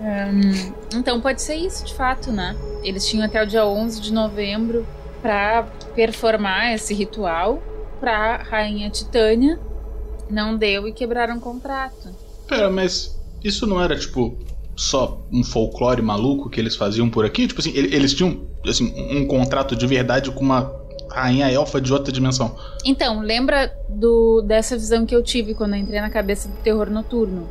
Ahn, 0.00 0.72
então 0.94 1.20
pode 1.20 1.40
ser 1.40 1.54
isso, 1.54 1.84
de 1.86 1.94
fato, 1.94 2.30
né? 2.30 2.54
Eles 2.82 3.06
tinham 3.08 3.24
até 3.24 3.42
o 3.42 3.46
dia 3.46 3.64
11 3.66 4.00
de 4.00 4.12
novembro 4.12 4.86
pra 5.22 5.62
performar 5.94 6.74
esse 6.74 6.92
ritual 6.92 7.62
pra 8.00 8.36
rainha 8.42 8.90
Titânia. 8.90 9.58
Não 10.28 10.56
deu 10.56 10.86
e 10.86 10.92
quebraram 10.92 11.36
o 11.36 11.40
contrato. 11.40 12.10
Pera, 12.46 12.68
mas 12.68 13.18
isso 13.42 13.66
não 13.66 13.82
era 13.82 13.96
tipo 13.98 14.36
só 14.76 15.20
um 15.32 15.42
folclore 15.44 16.02
maluco 16.02 16.48
que 16.50 16.60
eles 16.60 16.76
faziam 16.76 17.08
por 17.08 17.24
aqui? 17.24 17.46
Tipo 17.46 17.60
assim, 17.60 17.72
ele- 17.74 17.94
eles 17.94 18.12
tinham 18.14 18.40
assim, 18.66 18.92
um 19.16 19.26
contrato 19.26 19.76
de 19.76 19.86
verdade 19.86 20.30
com 20.30 20.40
uma 20.44 20.72
rainha 21.10 21.50
elfa 21.50 21.80
de 21.80 21.92
outra 21.92 22.12
dimensão. 22.12 22.56
Então, 22.84 23.20
lembra 23.20 23.72
do, 23.88 24.42
dessa 24.42 24.76
visão 24.76 25.06
que 25.06 25.14
eu 25.14 25.22
tive 25.22 25.54
quando 25.54 25.74
eu 25.74 25.80
entrei 25.80 26.00
na 26.00 26.10
cabeça 26.10 26.48
do 26.48 26.56
terror 26.56 26.90
noturno? 26.90 27.48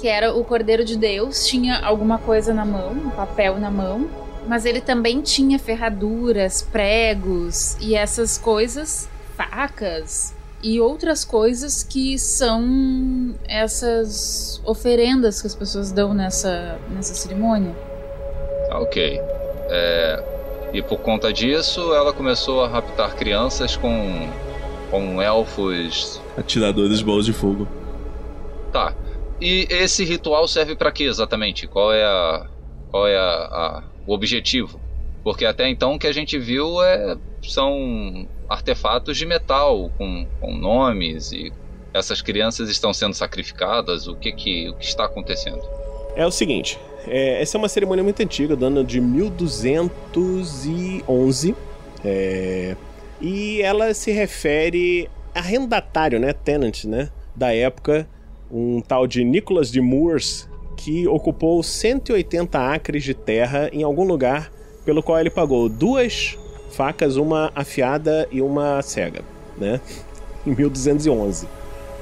Que 0.00 0.08
era 0.08 0.34
o 0.34 0.42
Cordeiro 0.44 0.84
de 0.84 0.96
Deus, 0.96 1.46
tinha 1.46 1.78
alguma 1.80 2.18
coisa 2.18 2.54
na 2.54 2.64
mão, 2.64 2.90
um 2.92 3.10
papel 3.10 3.58
na 3.60 3.70
mão, 3.70 4.08
mas 4.48 4.64
ele 4.64 4.80
também 4.80 5.20
tinha 5.20 5.58
ferraduras, 5.58 6.62
pregos 6.62 7.76
e 7.80 7.94
essas 7.94 8.38
coisas, 8.38 9.08
facas 9.36 10.34
e 10.62 10.80
outras 10.80 11.24
coisas 11.24 11.82
que 11.82 12.18
são 12.18 13.34
essas 13.48 14.60
oferendas 14.64 15.40
que 15.40 15.46
as 15.46 15.54
pessoas 15.54 15.90
dão 15.92 16.14
nessa, 16.14 16.78
nessa 16.90 17.14
cerimônia. 17.14 17.74
Tá, 18.68 18.78
ok. 18.78 19.20
É, 19.68 20.24
e 20.72 20.82
por 20.82 20.98
conta 21.00 21.32
disso, 21.32 21.92
ela 21.94 22.12
começou 22.12 22.62
a 22.64 22.68
raptar 22.68 23.14
crianças 23.16 23.76
com, 23.76 24.28
com 24.90 25.20
elfos. 25.20 26.20
Atiradores 26.36 26.98
de 26.98 27.04
bolas 27.04 27.24
de 27.26 27.32
fogo. 27.32 27.66
Tá. 28.72 28.94
E 29.40 29.66
esse 29.70 30.04
ritual 30.04 30.46
serve 30.46 30.76
pra 30.76 30.92
quê 30.92 31.04
exatamente? 31.04 31.66
Qual 31.66 31.92
é 31.92 32.04
a, 32.04 32.46
qual 32.90 33.06
é 33.08 33.16
a, 33.16 33.22
a- 33.22 33.82
o 34.06 34.14
objetivo? 34.14 34.80
Porque 35.24 35.44
até 35.44 35.68
então 35.68 35.94
o 35.94 35.98
que 35.98 36.06
a 36.06 36.12
gente 36.12 36.38
viu 36.38 36.82
é, 36.82 37.16
são 37.42 38.26
artefatos 38.52 39.16
de 39.16 39.26
metal 39.26 39.90
com, 39.96 40.26
com 40.40 40.54
nomes 40.54 41.32
e 41.32 41.52
essas 41.92 42.22
crianças 42.22 42.68
estão 42.68 42.94
sendo 42.94 43.14
sacrificadas. 43.14 44.06
O 44.06 44.14
que 44.14 44.30
que, 44.32 44.68
o 44.68 44.74
que 44.74 44.84
está 44.84 45.04
acontecendo? 45.04 45.60
É 46.14 46.26
o 46.26 46.30
seguinte, 46.30 46.78
é, 47.06 47.40
essa 47.40 47.56
é 47.56 47.58
uma 47.58 47.68
cerimônia 47.68 48.04
muito 48.04 48.22
antiga, 48.22 48.54
do 48.54 48.66
ano 48.66 48.84
de 48.84 49.00
1211, 49.00 51.56
é, 52.04 52.76
e 53.20 53.62
ela 53.62 53.94
se 53.94 54.12
refere 54.12 55.08
a 55.34 55.38
arrendatário, 55.38 56.20
né, 56.20 56.32
tenant, 56.32 56.84
né, 56.84 57.10
da 57.34 57.54
época 57.54 58.08
um 58.50 58.80
tal 58.82 59.06
de 59.06 59.24
Nicholas 59.24 59.70
de 59.70 59.80
Moores, 59.80 60.46
que 60.76 61.08
ocupou 61.08 61.62
180 61.62 62.58
acres 62.58 63.02
de 63.02 63.14
terra 63.14 63.70
em 63.72 63.82
algum 63.82 64.04
lugar, 64.04 64.52
pelo 64.84 65.02
qual 65.02 65.18
ele 65.18 65.30
pagou 65.30 65.70
duas 65.70 66.36
facas, 66.72 67.16
uma 67.16 67.52
afiada 67.54 68.26
e 68.30 68.40
uma 68.42 68.80
cega, 68.82 69.22
né? 69.58 69.80
Em 70.46 70.50
1211. 70.54 71.46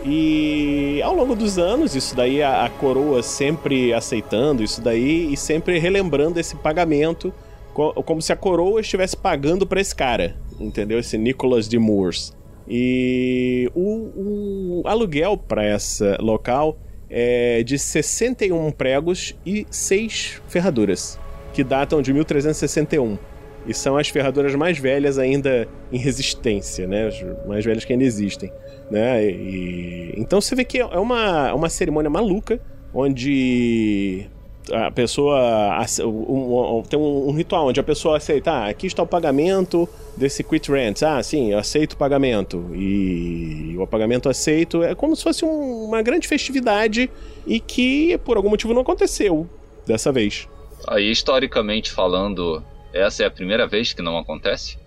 E 0.05 1.01
ao 1.05 1.15
longo 1.15 1.37
dos 1.37 1.59
anos, 1.59 1.95
isso 1.95 2.17
daí 2.17 2.43
a, 2.43 2.65
a 2.65 2.71
coroa 2.71 3.23
sempre 3.23 3.93
aceitando 3.93 4.63
isso 4.65 4.81
daí 4.81 5.31
e 5.31 5.37
sempre 5.37 5.79
relembrando 5.79 6.41
esse 6.41 6.57
pagamento, 6.57 7.33
co- 7.75 7.93
como 8.03 8.23
se 8.23 8.33
a 8.33 8.37
coroa 8.37 8.81
estivesse 8.81 9.15
pagando 9.15 9.67
para 9.67 9.79
esse 9.81 9.95
cara, 9.95 10.37
entendeu? 10.59 10.99
Esse 10.99 11.19
Nicholas 11.19 11.69
de 11.69 11.79
Moores. 11.79 12.35
E 12.67 13.71
o, 13.75 14.81
o 14.81 14.89
aluguel 14.89 15.37
para 15.37 15.65
essa 15.65 16.17
local 16.19 16.79
é 17.11 17.63
de 17.63 17.79
61 17.79 18.71
pregos 18.71 19.35
e 19.45 19.67
6 19.71 20.41
ferraduras, 20.49 21.19
que 21.53 21.63
datam 21.63 22.01
de 22.01 22.13
1361. 22.15 23.19
E 23.67 23.75
são 23.75 23.97
as 23.97 24.09
ferraduras 24.09 24.55
mais 24.55 24.79
velhas 24.79 25.19
ainda 25.19 25.69
em 25.93 25.99
resistência, 25.99 26.87
né? 26.87 27.09
As 27.09 27.47
mais 27.47 27.65
velhas 27.65 27.85
que 27.85 27.93
ainda 27.93 28.05
existem, 28.05 28.51
né? 28.91 29.25
E, 29.31 30.15
então 30.17 30.41
você 30.41 30.55
vê 30.55 30.65
que 30.65 30.79
é 30.79 30.85
uma, 30.99 31.53
uma 31.55 31.69
cerimônia 31.69 32.11
maluca, 32.11 32.61
onde 32.95 34.27
a 34.73 34.91
pessoa 34.91 35.85
um- 36.05 36.79
um- 36.79 36.83
tem 36.83 36.99
um, 36.99 37.29
um 37.29 37.33
ritual 37.33 37.67
onde 37.69 37.81
a 37.81 37.83
pessoa 37.83 38.17
aceita, 38.19 38.51
ah, 38.53 38.69
aqui 38.69 38.87
está 38.87 39.03
o 39.03 39.07
pagamento 39.07 39.89
desse 40.17 40.45
quit 40.45 40.71
rent, 40.71 41.03
ah, 41.03 41.21
sim, 41.23 41.53
eu 41.53 41.59
aceito 41.59 41.95
o 41.95 41.97
pagamento 41.97 42.71
e 42.75 43.75
o 43.79 43.87
pagamento 43.87 44.29
aceito 44.29 44.83
é 44.83 44.95
como 44.95 45.17
se 45.17 45.23
fosse 45.25 45.45
um- 45.45 45.85
uma 45.87 46.03
grande 46.03 46.29
festividade 46.29 47.11
e 47.47 47.59
que 47.59 48.17
por 48.19 48.37
algum 48.37 48.51
motivo 48.51 48.73
não 48.75 48.83
aconteceu 48.83 49.49
dessa 49.87 50.13
vez. 50.13 50.47
Aí, 50.87 51.11
historicamente 51.11 51.91
falando, 51.91 52.63
essa 52.93 53.23
é 53.23 53.27
a 53.27 53.31
primeira 53.31 53.67
vez 53.67 53.93
que 53.93 54.03
não 54.03 54.19
acontece? 54.19 54.79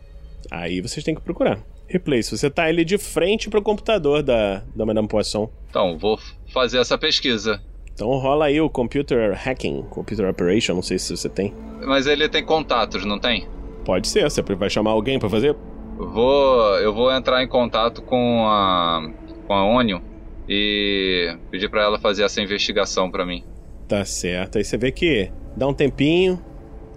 Aí 0.51 0.81
vocês 0.81 1.03
têm 1.03 1.15
que 1.15 1.21
procurar. 1.21 1.59
Replace, 1.87 2.35
você 2.35 2.49
tá 2.49 2.63
ali 2.63 2.83
de 2.83 2.97
frente 2.97 3.49
pro 3.49 3.61
computador 3.61 4.23
da, 4.23 4.63
da 4.75 4.85
Madame 4.85 5.07
Poisson. 5.07 5.49
Então, 5.69 5.97
vou 5.97 6.19
fazer 6.51 6.79
essa 6.79 6.97
pesquisa. 6.97 7.61
Então 7.93 8.09
rola 8.17 8.45
aí 8.45 8.59
o 8.59 8.69
Computer 8.69 9.33
Hacking, 9.35 9.83
Computer 9.83 10.27
Operation, 10.27 10.73
não 10.73 10.81
sei 10.81 10.97
se 10.97 11.15
você 11.15 11.29
tem. 11.29 11.53
Mas 11.85 12.07
ele 12.07 12.27
tem 12.27 12.43
contatos, 12.43 13.05
não 13.05 13.19
tem? 13.19 13.47
Pode 13.85 14.07
ser, 14.07 14.23
você 14.23 14.41
vai 14.41 14.69
chamar 14.69 14.91
alguém 14.91 15.19
pra 15.19 15.29
fazer? 15.29 15.55
Vou, 15.95 16.79
eu 16.79 16.93
vou 16.93 17.11
entrar 17.11 17.43
em 17.43 17.47
contato 17.47 18.01
com 18.01 18.47
a 18.47 19.11
com 19.45 19.53
a 19.53 19.65
Onion 19.65 19.99
e 20.47 21.37
pedir 21.51 21.69
pra 21.69 21.83
ela 21.83 21.99
fazer 21.99 22.23
essa 22.23 22.41
investigação 22.41 23.11
pra 23.11 23.25
mim. 23.25 23.43
Tá 23.87 24.03
certo. 24.05 24.57
Aí 24.57 24.63
você 24.63 24.77
vê 24.77 24.91
que 24.91 25.31
dá 25.55 25.67
um 25.67 25.73
tempinho 25.73 26.41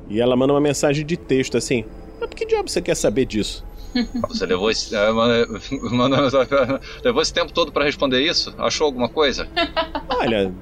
e 0.09 0.21
ela 0.21 0.37
manda 0.37 0.53
uma 0.53 0.61
mensagem 0.61 1.05
de 1.05 1.16
texto 1.16 1.57
assim. 1.57 1.85
Mas 2.21 2.29
por 2.29 2.37
que 2.37 2.47
diabo 2.47 2.69
você 2.69 2.81
quer 2.83 2.95
saber 2.95 3.25
disso? 3.27 3.64
Você 4.29 4.45
levou 4.45 4.71
esse, 4.71 4.95
é, 4.95 5.11
manda- 5.11 5.47
manda- 5.90 6.81
levou 7.03 7.23
esse 7.23 7.33
tempo 7.33 7.51
todo 7.51 7.73
pra 7.73 7.83
responder 7.85 8.21
isso? 8.21 8.53
Achou 8.59 8.85
alguma 8.85 9.09
coisa? 9.09 9.49
Olha, 10.11 10.53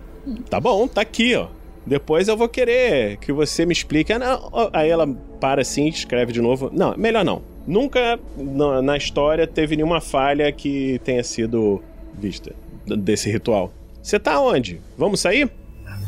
tá 0.49 0.61
bom, 0.61 0.87
tá 0.87 1.01
aqui, 1.01 1.35
ó. 1.35 1.49
Depois 1.85 2.29
eu 2.29 2.37
vou 2.37 2.49
querer 2.49 3.17
que 3.17 3.33
você 3.33 3.67
me 3.67 3.73
explique. 3.73 4.13
Ah, 4.13 4.39
Aí 4.73 4.89
ela 4.89 5.07
para 5.41 5.63
assim, 5.63 5.89
escreve 5.89 6.33
de 6.33 6.41
novo. 6.41 6.71
Não, 6.73 6.95
melhor 6.97 7.25
não. 7.25 7.43
Nunca 7.67 8.21
na, 8.37 8.97
história 8.97 9.47
teve 9.49 9.75
nenhuma 9.75 10.01
falha 10.01 10.53
que 10.53 11.01
tenha 11.03 11.25
sido 11.25 11.83
vista 12.17 12.55
desse 12.87 13.29
ritual. 13.31 13.73
Você 14.01 14.19
tá 14.21 14.39
onde? 14.41 14.81
Vamos 14.97 15.19
sair? 15.21 15.51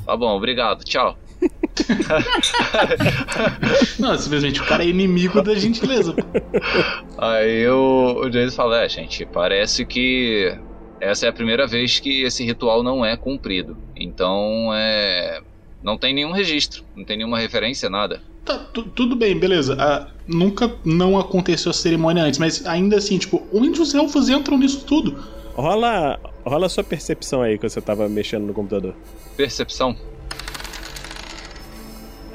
Tá 0.05 0.17
bom, 0.17 0.37
obrigado, 0.37 0.85
tchau. 0.85 1.19
Não, 3.99 4.17
simplesmente 4.19 4.61
o 4.61 4.65
cara 4.65 4.85
é 4.85 4.89
inimigo 4.89 5.43
da 5.43 5.55
gentileza. 5.55 6.15
Aí 7.19 7.67
o, 7.69 8.21
o 8.25 8.31
Jason 8.31 8.57
fala: 8.57 8.83
É, 8.85 8.89
gente, 8.89 9.25
parece 9.27 9.85
que 9.85 10.57
essa 11.01 11.27
é 11.27 11.29
a 11.29 11.33
primeira 11.33 11.67
vez 11.67 11.99
que 12.01 12.23
esse 12.23 12.45
ritual 12.45 12.83
não 12.83 13.05
é 13.05 13.17
cumprido. 13.17 13.77
Então, 13.95 14.71
é. 14.75 15.41
Não 15.83 15.97
tem 15.97 16.13
nenhum 16.15 16.33
registro, 16.33 16.83
não 16.97 17.05
tem 17.05 17.17
nenhuma 17.19 17.39
referência, 17.39 17.89
nada. 17.89 18.21
Tá, 18.45 18.59
tu- 18.59 18.83
tudo 18.85 19.15
bem, 19.15 19.39
beleza. 19.39 19.77
Ah, 19.79 20.09
nunca 20.27 20.73
não 20.85 21.17
aconteceu 21.19 21.71
a 21.71 21.75
cerimônia 21.75 22.25
antes, 22.25 22.41
mas 22.41 22.67
ainda 22.67 22.97
assim, 22.97 23.19
tipo, 23.19 23.47
onde 23.53 23.81
os 23.81 23.95
elfos 23.95 24.29
entram 24.29 24.59
nisso 24.59 24.85
tudo? 24.85 25.17
Rola, 25.55 26.19
rola 26.45 26.67
a 26.67 26.69
sua 26.69 26.83
percepção 26.83 27.43
aí 27.43 27.57
que 27.57 27.69
você 27.69 27.81
tava 27.81 28.09
mexendo 28.09 28.47
no 28.47 28.53
computador. 28.55 28.95
Percepção. 29.37 29.97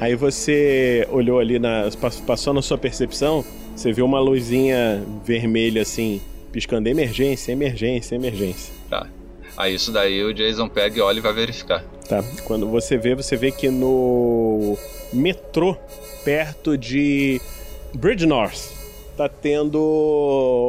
Aí 0.01 0.15
você 0.15 1.07
olhou 1.11 1.39
ali 1.39 1.59
na. 1.59 1.89
pass- 2.01 2.19
Passou 2.19 2.53
na 2.53 2.61
sua 2.61 2.77
percepção, 2.77 3.45
você 3.75 3.93
viu 3.93 4.03
uma 4.03 4.19
luzinha 4.19 5.01
vermelha 5.23 5.83
assim, 5.83 6.19
piscando 6.51 6.89
emergência, 6.89 7.51
emergência, 7.51 8.15
emergência. 8.15 8.73
Tá. 8.89 9.07
Aí 9.55 9.75
isso 9.75 9.91
daí 9.91 10.23
o 10.23 10.33
Jason 10.33 10.67
pega 10.67 10.97
e 10.97 11.01
olha 11.01 11.19
e 11.19 11.21
vai 11.21 11.31
verificar. 11.33 11.83
Tá? 12.09 12.23
Quando 12.45 12.67
você 12.67 12.97
vê, 12.97 13.13
você 13.15 13.37
vê 13.37 13.51
que 13.51 13.69
no 13.69 14.75
metrô, 15.13 15.77
perto 16.25 16.75
de 16.77 17.39
Bridge 17.93 18.25
North, 18.25 18.71
tá 19.15 19.29
tendo 19.29 19.77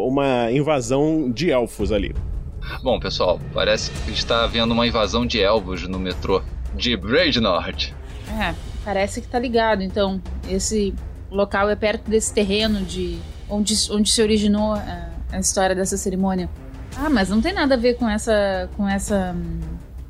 uma 0.07 0.51
invasão 0.53 1.31
de 1.31 1.51
elfos 1.51 1.90
ali. 1.90 2.14
Bom, 2.83 3.01
pessoal, 3.01 3.40
parece 3.55 3.90
que 4.05 4.11
está 4.12 4.45
havendo 4.45 4.73
uma 4.75 4.87
invasão 4.87 5.25
de 5.25 5.40
elfos 5.40 5.88
no 5.88 5.99
metrô 5.99 6.42
de 6.75 6.97
Bradenord. 6.97 7.95
É, 8.38 8.55
parece 8.85 9.21
que 9.21 9.29
tá 9.29 9.38
ligado. 9.38 9.83
Então, 9.83 10.21
esse 10.49 10.95
local 11.31 11.71
é 11.71 11.77
perto 11.77 12.11
desse 12.11 12.33
terreno 12.33 12.83
de 12.83 13.18
onde, 13.49 13.75
onde 13.90 14.11
se 14.11 14.23
originou 14.23 14.75
a, 14.75 15.11
a 15.33 15.38
história 15.38 15.75
dessa 15.75 15.97
cerimônia. 15.97 16.49
Ah, 16.97 17.09
mas 17.09 17.29
não 17.29 17.40
tem 17.40 17.53
nada 17.53 17.75
a 17.75 17.79
ver 17.79 17.95
com 17.95 18.09
essa, 18.09 18.68
com 18.77 18.88
essa, 18.88 19.35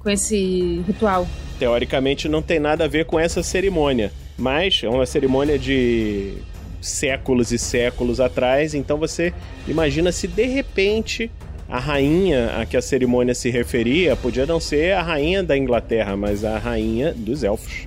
com 0.01 0.11
esse 0.11 0.83
ritual. 0.87 1.27
Teoricamente 1.59 2.29
não 2.29 2.43
tem 2.43 2.59
nada 2.59 2.85
a 2.85 2.89
ver 2.89 3.07
com 3.07 3.19
essa 3.19 3.43
cerimônia, 3.43 4.13
mas 4.37 4.81
é 4.83 4.89
uma 4.89 5.07
cerimônia 5.07 5.59
de 5.59 6.35
séculos 6.81 7.53
e 7.53 7.59
séculos 7.59 8.19
atrás, 8.19 8.75
então 8.75 8.99
você 8.99 9.33
imagina 9.69 10.11
se 10.11 10.27
de 10.27 10.47
repente 10.47 11.31
a 11.69 11.79
rainha 11.79 12.57
a 12.61 12.67
que 12.67 12.77
a 12.77 12.83
cerimônia 12.83 13.35
se 13.35 13.49
referia 13.51 14.17
podia 14.17 14.45
não 14.45 14.59
ser 14.59 14.93
a 14.95 15.03
rainha 15.03 15.45
da 15.45 15.57
Inglaterra, 15.57 16.17
mas 16.17 16.45
a 16.45 16.59
rainha 16.59 17.15
dos 17.15 17.45
elfos. 17.45 17.87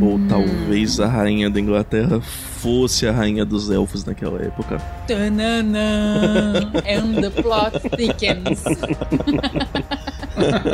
Ou 0.00 0.18
talvez 0.28 0.98
a 1.00 1.06
rainha 1.06 1.50
da 1.50 1.60
Inglaterra 1.60 2.20
fosse 2.20 3.06
a 3.06 3.12
rainha 3.12 3.44
dos 3.44 3.70
elfos 3.70 4.04
naquela 4.04 4.40
época. 4.40 4.78
Tanana, 5.06 6.72
and 6.86 7.20
the 7.20 7.30
plot 7.30 7.80
thickens. 7.96 8.64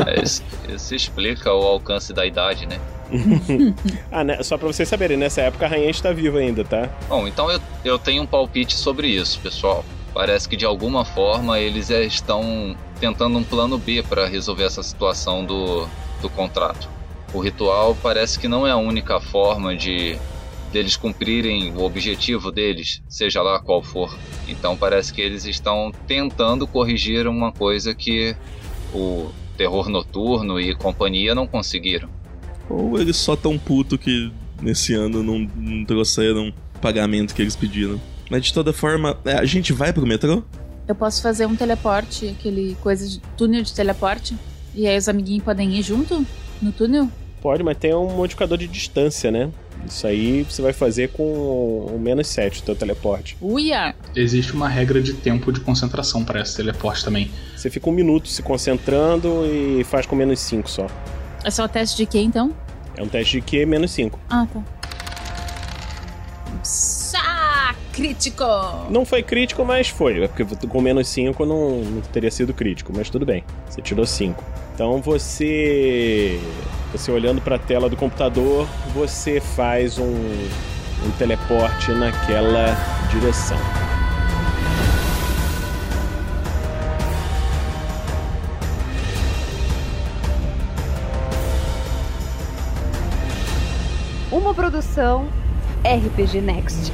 É, 0.06 0.22
isso, 0.22 0.44
isso 0.68 0.94
explica 0.94 1.52
o 1.52 1.62
alcance 1.62 2.12
da 2.12 2.24
idade, 2.24 2.66
né? 2.66 2.78
ah, 4.10 4.24
né, 4.24 4.42
só 4.42 4.56
pra 4.56 4.66
vocês 4.66 4.88
saberem, 4.88 5.16
nessa 5.16 5.42
época 5.42 5.66
a 5.66 5.68
rainha 5.68 5.90
está 5.90 6.12
viva 6.12 6.38
ainda, 6.38 6.64
tá? 6.64 6.88
Bom, 7.08 7.26
então 7.26 7.50
eu, 7.50 7.60
eu 7.84 7.98
tenho 7.98 8.22
um 8.22 8.26
palpite 8.26 8.74
sobre 8.76 9.08
isso, 9.08 9.40
pessoal. 9.40 9.84
Parece 10.12 10.48
que 10.48 10.56
de 10.56 10.64
alguma 10.64 11.04
forma 11.04 11.58
eles 11.58 11.90
é, 11.90 12.04
estão 12.04 12.76
tentando 13.00 13.38
um 13.38 13.44
plano 13.44 13.78
B 13.78 14.02
para 14.02 14.26
resolver 14.26 14.64
essa 14.64 14.82
situação 14.82 15.44
do, 15.44 15.86
do 16.20 16.30
contrato. 16.30 16.88
O 17.36 17.40
ritual 17.40 17.94
parece 18.02 18.38
que 18.38 18.48
não 18.48 18.66
é 18.66 18.70
a 18.70 18.78
única 18.78 19.20
forma 19.20 19.76
de 19.76 20.16
deles 20.72 20.96
cumprirem 20.96 21.70
o 21.76 21.82
objetivo 21.82 22.50
deles, 22.50 23.02
seja 23.10 23.42
lá 23.42 23.60
qual 23.60 23.82
for. 23.82 24.16
Então 24.48 24.74
parece 24.74 25.12
que 25.12 25.20
eles 25.20 25.44
estão 25.44 25.92
tentando 26.06 26.66
corrigir 26.66 27.26
uma 27.26 27.52
coisa 27.52 27.94
que 27.94 28.34
o 28.94 29.28
terror 29.54 29.90
noturno 29.90 30.58
e 30.58 30.74
companhia 30.74 31.34
não 31.34 31.46
conseguiram. 31.46 32.08
Ou 32.70 32.98
eles 32.98 33.18
só 33.18 33.36
tão 33.36 33.58
puto 33.58 33.98
que 33.98 34.32
nesse 34.62 34.94
ano 34.94 35.22
não, 35.22 35.40
não 35.54 35.84
trouxeram 35.84 36.48
o 36.48 36.78
pagamento 36.78 37.34
que 37.34 37.42
eles 37.42 37.54
pediram. 37.54 38.00
Mas 38.30 38.46
de 38.46 38.54
toda 38.54 38.72
forma, 38.72 39.14
é, 39.26 39.34
a 39.34 39.44
gente 39.44 39.74
vai 39.74 39.92
pro 39.92 40.06
metrô? 40.06 40.42
Eu 40.88 40.94
posso 40.94 41.20
fazer 41.20 41.44
um 41.44 41.54
teleporte, 41.54 42.28
aquele 42.28 42.78
coisa 42.82 43.06
de 43.06 43.20
túnel 43.36 43.62
de 43.62 43.74
teleporte? 43.74 44.34
E 44.74 44.86
aí 44.86 44.96
os 44.96 45.06
amiguinhos 45.06 45.44
podem 45.44 45.76
ir 45.76 45.82
junto 45.82 46.26
no 46.62 46.72
túnel? 46.72 47.10
Pode, 47.40 47.62
mas 47.62 47.76
tem 47.76 47.94
um 47.94 48.10
modificador 48.14 48.58
de 48.58 48.66
distância, 48.66 49.30
né? 49.30 49.50
Isso 49.86 50.06
aí 50.06 50.42
você 50.42 50.60
vai 50.62 50.72
fazer 50.72 51.10
com 51.10 51.22
o 51.22 51.98
menos 51.98 52.26
7, 52.28 52.60
o 52.60 52.62
teu 52.64 52.74
teleporte. 52.74 53.36
Uia! 53.40 53.94
Existe 54.14 54.52
uma 54.52 54.68
regra 54.68 55.00
de 55.00 55.12
tempo 55.14 55.52
de 55.52 55.60
concentração 55.60 56.24
para 56.24 56.40
esse 56.40 56.56
teleporte 56.56 57.04
também. 57.04 57.30
Você 57.56 57.70
fica 57.70 57.88
um 57.88 57.92
minuto 57.92 58.28
se 58.28 58.42
concentrando 58.42 59.44
e 59.46 59.84
faz 59.84 60.06
com 60.06 60.16
menos 60.16 60.40
5 60.40 60.68
só. 60.68 60.86
É 61.44 61.50
só 61.50 61.64
o 61.64 61.68
teste 61.68 61.96
de 61.96 62.06
quê 62.06 62.18
então? 62.18 62.52
É 62.96 63.02
um 63.02 63.08
teste 63.08 63.40
de 63.40 63.42
Q 63.42 63.66
menos 63.66 63.90
5. 63.92 64.18
Ah, 64.30 64.46
tá. 64.52 64.62
crítico. 67.92 68.44
Não 68.90 69.04
foi 69.04 69.22
crítico, 69.22 69.64
mas 69.64 69.88
foi. 69.88 70.22
É 70.24 70.28
porque 70.28 70.44
com 70.66 70.80
menos 70.80 71.08
5 71.08 71.46
não, 71.46 71.80
não 71.80 72.00
teria 72.00 72.30
sido 72.30 72.52
crítico, 72.52 72.92
mas 72.94 73.08
tudo 73.08 73.24
bem. 73.24 73.42
Você 73.68 73.80
tirou 73.80 74.06
5. 74.06 74.42
Então 74.74 75.00
você. 75.00 76.38
Você 76.92 77.10
olhando 77.10 77.40
para 77.40 77.56
a 77.56 77.58
tela 77.58 77.88
do 77.88 77.96
computador, 77.96 78.66
você 78.94 79.40
faz 79.40 79.98
um, 79.98 80.04
um 80.04 81.10
teleporte 81.18 81.90
naquela 81.90 82.76
direção. 83.10 83.58
Uma 94.30 94.54
produção 94.54 95.28
RPG 95.84 96.40
Next. 96.40 96.92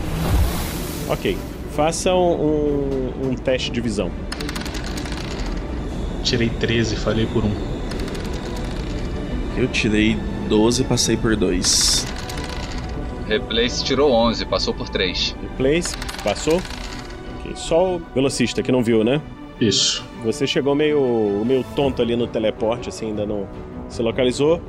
Ok. 1.08 1.36
Faça 1.74 2.14
um, 2.14 2.32
um, 2.32 3.28
um 3.30 3.34
teste 3.34 3.70
de 3.70 3.80
visão. 3.80 4.10
Tirei 6.22 6.48
13, 6.48 6.96
falei 6.96 7.26
por 7.26 7.44
um. 7.44 7.81
Eu 9.56 9.68
tirei 9.68 10.16
12 10.48 10.84
passei 10.84 11.16
por 11.16 11.36
2. 11.36 12.06
Replace 13.28 13.84
tirou 13.84 14.10
11, 14.12 14.44
passou 14.46 14.74
por 14.74 14.88
3. 14.88 15.36
Replace, 15.40 15.96
passou? 16.24 16.60
Ok. 17.38 17.52
Só 17.54 17.96
o 17.96 18.02
velocista 18.14 18.62
que 18.62 18.72
não 18.72 18.82
viu, 18.82 19.04
né? 19.04 19.20
Isso. 19.60 20.04
Você 20.24 20.46
chegou 20.46 20.74
meio, 20.74 21.42
meio 21.44 21.64
tonto 21.76 22.02
ali 22.02 22.16
no 22.16 22.26
teleporte, 22.26 22.88
assim, 22.88 23.08
ainda 23.08 23.24
não 23.24 23.46
se 23.88 24.02
localizou. 24.02 24.60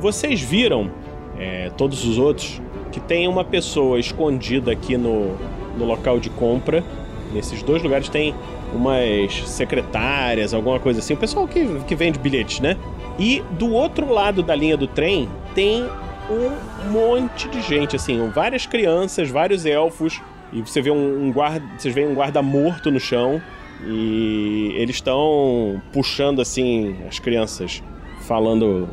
Vocês 0.00 0.40
viram, 0.40 0.90
é, 1.38 1.70
todos 1.76 2.04
os 2.04 2.18
outros, 2.18 2.60
que 2.92 3.00
tem 3.00 3.26
uma 3.26 3.44
pessoa 3.44 3.98
escondida 3.98 4.70
aqui 4.70 4.96
no, 4.96 5.36
no 5.76 5.84
local 5.84 6.20
de 6.20 6.30
compra. 6.30 6.84
Nesses 7.32 7.62
dois 7.62 7.82
lugares 7.82 8.08
tem 8.08 8.34
umas 8.72 9.48
secretárias, 9.48 10.54
alguma 10.54 10.78
coisa 10.78 11.00
assim. 11.00 11.14
O 11.14 11.16
pessoal 11.16 11.48
que, 11.48 11.66
que 11.86 11.94
vende 11.94 12.18
bilhetes, 12.18 12.60
né? 12.60 12.76
E 13.18 13.42
do 13.52 13.72
outro 13.72 14.12
lado 14.12 14.42
da 14.42 14.54
linha 14.54 14.76
do 14.76 14.86
trem 14.86 15.28
tem 15.54 15.88
um 16.30 16.90
monte 16.90 17.48
de 17.48 17.62
gente, 17.62 17.96
assim, 17.96 18.28
várias 18.28 18.66
crianças, 18.66 19.30
vários 19.30 19.64
elfos. 19.64 20.20
E 20.52 20.60
você 20.60 20.80
vê 20.80 20.90
um, 20.90 21.26
um 21.26 21.32
guarda, 21.32 21.64
vocês 21.78 21.94
veem 21.94 22.08
um 22.08 22.14
guarda 22.14 22.42
morto 22.42 22.90
no 22.90 23.00
chão. 23.00 23.40
E 23.84 24.72
eles 24.76 24.96
estão 24.96 25.80
puxando 25.92 26.40
assim 26.40 26.96
as 27.06 27.18
crianças, 27.18 27.82
falando. 28.26 28.88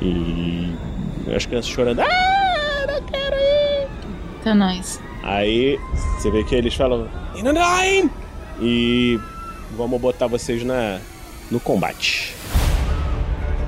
E 0.00 0.72
as 1.34 1.46
crianças 1.46 1.70
chorando. 1.70 2.00
Ah, 2.00 2.86
não 2.86 3.02
quero 3.06 3.36
ir! 3.36 3.88
Tá 4.44 4.54
nós. 4.54 5.00
Aí 5.22 5.78
você 6.16 6.30
vê 6.30 6.44
que 6.44 6.54
eles 6.54 6.74
falam. 6.74 7.08
E 8.60 9.18
vamos 9.76 10.00
botar 10.00 10.26
vocês 10.26 10.62
na 10.64 11.00
no 11.50 11.60
combate. 11.60 12.34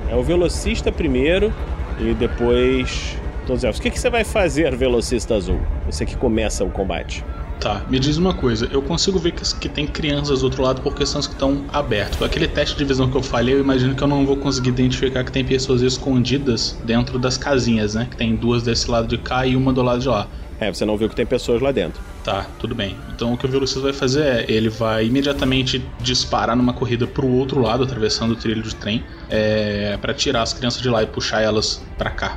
É 0.09 0.15
o 0.15 0.23
velocista 0.23 0.91
primeiro 0.91 1.53
e 1.99 2.13
depois 2.13 3.17
todos 3.45 3.61
os 3.61 3.63
elfos. 3.63 3.79
O 3.79 3.81
que, 3.81 3.91
que 3.91 3.99
você 3.99 4.09
vai 4.09 4.23
fazer, 4.23 4.75
velocista 4.75 5.35
azul? 5.35 5.59
Você 5.85 6.05
que 6.05 6.15
começa 6.15 6.63
o 6.63 6.69
combate. 6.69 7.23
Tá, 7.59 7.83
me 7.89 7.97
diz 7.97 8.17
uma 8.17 8.33
coisa, 8.33 8.67
eu 8.71 8.81
consigo 8.81 9.17
ver 9.17 9.31
que, 9.31 9.41
que 9.55 9.69
tem 9.69 9.87
crianças 9.87 10.41
do 10.41 10.45
outro 10.45 10.61
lado 10.61 10.81
porque 10.81 11.05
são 11.05 11.19
as 11.19 11.25
que 11.25 11.33
estão 11.33 11.63
abertos. 11.71 12.21
Aquele 12.21 12.47
teste 12.47 12.77
de 12.77 12.83
visão 12.83 13.09
que 13.09 13.15
eu 13.15 13.23
falei, 13.23 13.55
eu 13.55 13.59
imagino 13.59 13.95
que 13.95 14.03
eu 14.03 14.07
não 14.07 14.25
vou 14.25 14.35
conseguir 14.35 14.69
identificar 14.69 15.23
que 15.23 15.31
tem 15.31 15.43
pessoas 15.43 15.81
escondidas 15.81 16.77
dentro 16.83 17.17
das 17.17 17.37
casinhas, 17.37 17.95
né? 17.95 18.07
Que 18.09 18.17
tem 18.17 18.35
duas 18.35 18.61
desse 18.61 18.91
lado 18.91 19.07
de 19.07 19.17
cá 19.17 19.47
e 19.47 19.55
uma 19.55 19.71
do 19.71 19.81
lado 19.81 20.01
de 20.01 20.07
lá. 20.07 20.27
É, 20.59 20.71
você 20.71 20.85
não 20.85 20.97
viu 20.97 21.09
que 21.09 21.15
tem 21.15 21.25
pessoas 21.25 21.61
lá 21.61 21.71
dentro. 21.71 22.01
Tá, 22.25 22.47
tudo 22.57 22.73
bem. 22.73 22.97
Então 23.13 23.33
o 23.33 23.37
que 23.37 23.45
o 23.45 23.49
velocista 23.49 23.79
vai 23.81 23.93
fazer 23.93 24.23
é, 24.25 24.45
ele 24.51 24.67
vai 24.67 25.05
imediatamente 25.05 25.85
disparar 26.01 26.55
numa 26.55 26.73
corrida 26.73 27.05
pro 27.05 27.27
outro 27.27 27.61
lado, 27.61 27.83
atravessando 27.83 28.31
o 28.31 28.35
trilho 28.35 28.63
de 28.63 28.73
trem, 28.75 29.03
é, 29.29 29.95
para 30.01 30.11
tirar 30.11 30.41
as 30.41 30.51
crianças 30.51 30.81
de 30.81 30.89
lá 30.89 31.03
e 31.03 31.05
puxar 31.05 31.41
elas 31.41 31.85
para 31.99 32.09
cá, 32.09 32.35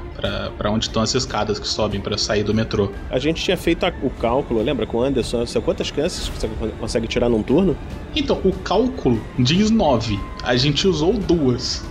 para 0.58 0.70
onde 0.70 0.84
estão 0.84 1.00
as 1.00 1.14
escadas 1.14 1.58
que 1.58 1.66
sobem 1.66 2.02
para 2.02 2.18
sair 2.18 2.44
do 2.44 2.52
metrô. 2.52 2.92
A 3.10 3.18
gente 3.18 3.42
tinha 3.42 3.56
feito 3.56 3.86
a- 3.86 3.92
o 4.02 4.10
cálculo, 4.10 4.62
lembra 4.62 4.86
com 4.86 4.98
o 4.98 5.02
Anderson? 5.02 5.46
Sabe 5.46 5.64
Quantas 5.64 5.90
crianças 5.90 6.28
você 6.28 6.48
consegue 6.78 7.06
tirar 7.08 7.30
num 7.30 7.42
turno? 7.42 7.74
Então, 8.14 8.38
o 8.44 8.52
cálculo 8.52 9.18
diz 9.38 9.70
9. 9.70 10.20
A 10.42 10.54
gente 10.54 10.86
usou 10.86 11.14
duas. 11.14 11.82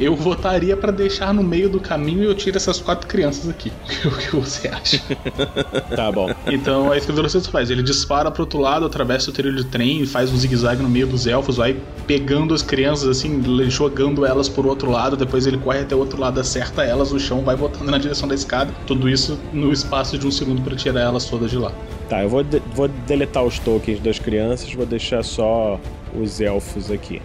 Eu 0.00 0.16
votaria 0.16 0.74
para 0.78 0.90
deixar 0.90 1.34
no 1.34 1.42
meio 1.42 1.68
do 1.68 1.78
caminho 1.78 2.22
e 2.22 2.26
eu 2.26 2.34
tiro 2.34 2.56
essas 2.56 2.80
quatro 2.80 3.06
crianças 3.06 3.48
aqui. 3.50 3.70
O 4.06 4.10
que 4.16 4.34
você 4.34 4.68
acha? 4.68 5.00
Tá 5.94 6.10
bom. 6.10 6.30
Então 6.46 6.92
é 6.92 6.96
isso 6.96 7.06
que 7.06 7.12
o 7.12 7.14
velocista 7.14 7.50
faz. 7.50 7.68
Ele 7.70 7.82
dispara 7.82 8.30
pro 8.30 8.42
outro 8.44 8.58
lado, 8.58 8.86
atravessa 8.86 9.28
o 9.28 9.32
trilho 9.32 9.54
de 9.54 9.64
trem 9.66 10.00
e 10.00 10.06
faz 10.06 10.32
um 10.32 10.36
zigue-zague 10.36 10.82
no 10.82 10.88
meio 10.88 11.06
dos 11.06 11.26
elfos, 11.26 11.58
vai 11.58 11.76
pegando 12.06 12.54
as 12.54 12.62
crianças 12.62 13.08
assim, 13.08 13.42
jogando 13.68 14.24
elas 14.24 14.48
pro 14.48 14.66
outro 14.68 14.90
lado, 14.90 15.16
depois 15.16 15.46
ele 15.46 15.58
corre 15.58 15.80
até 15.80 15.94
o 15.94 15.98
outro 15.98 16.18
lado, 16.18 16.40
acerta 16.40 16.82
elas 16.82 17.12
no 17.12 17.20
chão, 17.20 17.42
vai 17.42 17.54
botando 17.56 17.90
na 17.90 17.98
direção 17.98 18.26
da 18.26 18.34
escada. 18.34 18.72
Tudo 18.86 19.08
isso 19.08 19.38
no 19.52 19.70
espaço 19.72 20.16
de 20.16 20.26
um 20.26 20.30
segundo 20.30 20.62
para 20.62 20.74
tirar 20.74 21.00
elas 21.02 21.26
todas 21.26 21.50
de 21.50 21.58
lá. 21.58 21.72
Tá, 22.08 22.22
eu 22.22 22.28
vou, 22.28 22.42
de- 22.42 22.62
vou 22.74 22.88
deletar 22.88 23.44
os 23.44 23.58
tokens 23.58 24.00
das 24.00 24.18
crianças, 24.18 24.72
vou 24.72 24.86
deixar 24.86 25.22
só 25.22 25.78
os 26.18 26.40
elfos 26.40 26.90
aqui. 26.90 27.20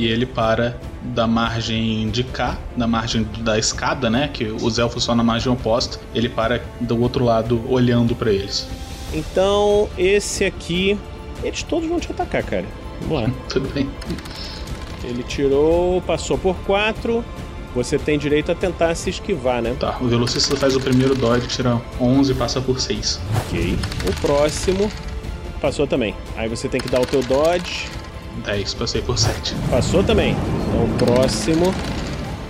E 0.00 0.06
ele 0.06 0.24
para 0.24 0.78
da 1.02 1.26
margem 1.26 2.08
de 2.08 2.24
cá, 2.24 2.56
da 2.74 2.86
margem 2.86 3.28
da 3.40 3.58
escada, 3.58 4.08
né? 4.08 4.30
Que 4.32 4.44
os 4.44 4.78
elfos 4.78 5.04
só 5.04 5.14
na 5.14 5.22
margem 5.22 5.52
oposta. 5.52 6.00
Ele 6.14 6.26
para 6.26 6.62
do 6.80 6.98
outro 6.98 7.22
lado, 7.22 7.62
olhando 7.68 8.14
para 8.16 8.32
eles. 8.32 8.66
Então, 9.12 9.90
esse 9.98 10.42
aqui. 10.42 10.98
Eles 11.44 11.62
todos 11.62 11.86
vão 11.86 12.00
te 12.00 12.10
atacar, 12.10 12.42
cara. 12.42 12.64
Vamos 13.02 13.28
lá. 13.28 13.34
Tudo 13.50 13.68
bem. 13.74 13.90
Ele 15.04 15.22
tirou, 15.22 16.00
passou 16.00 16.38
por 16.38 16.56
4. 16.64 17.22
Você 17.74 17.98
tem 17.98 18.18
direito 18.18 18.50
a 18.50 18.54
tentar 18.54 18.94
se 18.94 19.10
esquivar, 19.10 19.60
né? 19.60 19.76
Tá, 19.78 19.98
o 20.00 20.08
velocista 20.08 20.56
faz 20.56 20.74
o 20.74 20.80
primeiro 20.80 21.14
dodge, 21.14 21.46
tira 21.46 21.78
11 22.00 22.32
e 22.32 22.34
passa 22.34 22.58
por 22.58 22.80
6. 22.80 23.20
Ok. 23.36 23.78
O 24.08 24.20
próximo 24.22 24.90
passou 25.60 25.86
também. 25.86 26.14
Aí 26.38 26.48
você 26.48 26.70
tem 26.70 26.80
que 26.80 26.88
dar 26.88 27.02
o 27.02 27.06
teu 27.06 27.22
dodge. 27.22 27.86
10, 28.44 28.74
passei 28.74 29.02
por 29.02 29.18
7. 29.18 29.54
Passou 29.70 30.02
também. 30.02 30.36
Então 30.68 30.84
o 30.84 30.98
próximo. 30.98 31.74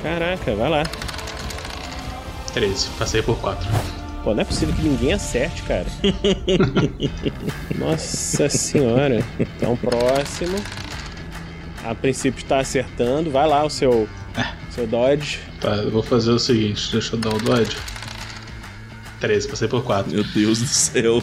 Caraca, 0.03 0.55
vai 0.55 0.69
lá. 0.71 0.83
13, 2.53 2.89
passei 2.99 3.23
por 3.23 3.37
4. 3.39 3.69
Pô, 4.23 4.35
não 4.35 4.43
é 4.43 4.45
possível 4.45 4.75
que 4.75 4.83
ninguém 4.83 5.13
acerte, 5.13 5.63
cara. 5.63 5.87
Nossa 7.79 8.49
senhora. 8.49 9.25
Então, 9.39 9.77
próximo. 9.77 10.57
A 11.85 11.95
princípio 11.95 12.43
está 12.43 12.59
acertando. 12.59 13.31
Vai 13.31 13.49
lá 13.49 13.65
o 13.65 13.71
seu, 13.71 14.07
seu 14.71 14.87
dodge. 14.87 15.41
Tá, 15.61 15.77
eu 15.77 15.91
vou 15.91 16.03
fazer 16.03 16.31
o 16.33 16.39
seguinte, 16.39 16.93
deixa 16.93 17.17
eu 17.17 17.21
dar 17.21 17.35
o 17.35 17.39
dodge. 17.39 17.77
13, 19.21 19.49
passei 19.49 19.69
por 19.69 19.83
4. 19.83 20.13
Meu 20.13 20.25
Deus 20.25 20.61
do 20.61 20.67
céu. 20.67 21.23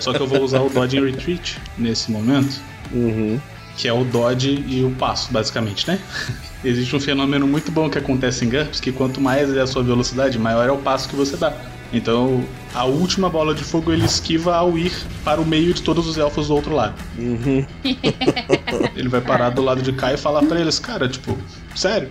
Só 0.00 0.12
que 0.12 0.20
eu 0.20 0.26
vou 0.26 0.42
usar 0.42 0.60
o 0.60 0.68
dodge 0.68 0.96
em 0.96 1.10
retreat 1.10 1.60
nesse 1.78 2.10
momento. 2.10 2.60
Uhum. 2.92 3.40
Que 3.76 3.88
é 3.88 3.92
o 3.92 4.04
dodge 4.04 4.64
e 4.68 4.84
o 4.84 4.90
passo, 4.92 5.32
basicamente, 5.32 5.86
né? 5.88 5.98
Existe 6.64 6.94
um 6.94 7.00
fenômeno 7.00 7.46
muito 7.46 7.72
bom 7.72 7.90
que 7.90 7.98
acontece 7.98 8.44
em 8.44 8.48
GURPS, 8.48 8.80
que 8.80 8.92
quanto 8.92 9.20
mais 9.20 9.54
é 9.56 9.60
a 9.60 9.66
sua 9.66 9.82
velocidade, 9.82 10.38
maior 10.38 10.68
é 10.68 10.72
o 10.72 10.78
passo 10.78 11.08
que 11.08 11.16
você 11.16 11.36
dá. 11.36 11.52
Então, 11.92 12.42
a 12.74 12.84
última 12.84 13.28
bola 13.28 13.54
de 13.54 13.62
fogo 13.62 13.92
ele 13.92 14.06
esquiva 14.06 14.56
ao 14.56 14.78
ir 14.78 14.92
para 15.22 15.40
o 15.40 15.44
meio 15.44 15.74
de 15.74 15.82
todos 15.82 16.06
os 16.06 16.16
elfos 16.16 16.48
do 16.48 16.54
outro 16.54 16.74
lado. 16.74 16.94
Uhum. 17.18 17.66
Ele 18.96 19.08
vai 19.08 19.20
parar 19.20 19.50
do 19.50 19.60
lado 19.60 19.82
de 19.82 19.92
cá 19.92 20.12
e 20.12 20.16
falar 20.16 20.42
pra 20.44 20.58
eles, 20.58 20.78
cara, 20.78 21.06
tipo, 21.08 21.36
sério? 21.74 22.08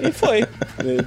E 0.00 0.12
foi. 0.12 0.46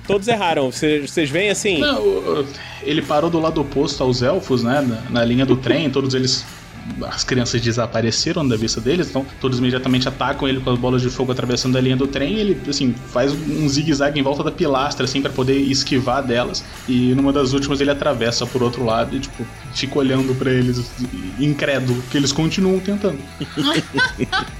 Todos 0.05 0.27
erraram. 0.27 0.71
Vocês 0.71 1.29
veem 1.29 1.49
assim. 1.49 1.79
Não, 1.79 2.45
ele 2.81 3.01
parou 3.01 3.29
do 3.29 3.39
lado 3.39 3.61
oposto 3.61 4.03
aos 4.03 4.21
elfos, 4.21 4.63
né? 4.63 4.81
Na, 4.81 5.19
na 5.19 5.25
linha 5.25 5.45
do 5.45 5.55
trem, 5.55 5.89
todos 5.89 6.13
eles. 6.13 6.45
As 7.03 7.23
crianças 7.23 7.61
desapareceram 7.61 8.47
da 8.47 8.55
vista 8.55 8.81
deles, 8.81 9.09
então 9.09 9.25
todos 9.39 9.59
imediatamente 9.59 10.07
atacam 10.07 10.47
ele 10.47 10.59
com 10.59 10.69
as 10.69 10.79
bolas 10.79 11.01
de 11.01 11.09
fogo 11.09 11.31
atravessando 11.31 11.77
a 11.77 11.81
linha 11.81 11.95
do 11.95 12.07
trem. 12.07 12.35
E 12.35 12.39
ele, 12.39 12.61
assim, 12.69 12.93
faz 12.93 13.31
um 13.31 13.67
zigue-zague 13.67 14.19
em 14.19 14.23
volta 14.23 14.43
da 14.43 14.51
pilastra, 14.51 15.05
assim, 15.05 15.21
pra 15.21 15.31
poder 15.31 15.57
esquivar 15.57 16.23
delas. 16.23 16.63
E 16.87 17.13
numa 17.15 17.31
das 17.31 17.53
últimas 17.53 17.79
ele 17.81 17.91
atravessa 17.91 18.45
por 18.45 18.61
outro 18.61 18.83
lado 18.83 19.15
e, 19.15 19.19
tipo, 19.19 19.45
fica 19.73 19.99
olhando 19.99 20.35
pra 20.35 20.51
eles, 20.51 20.91
incrédulo, 21.39 22.01
que 22.11 22.17
eles 22.17 22.31
continuam 22.31 22.79
tentando. 22.79 23.19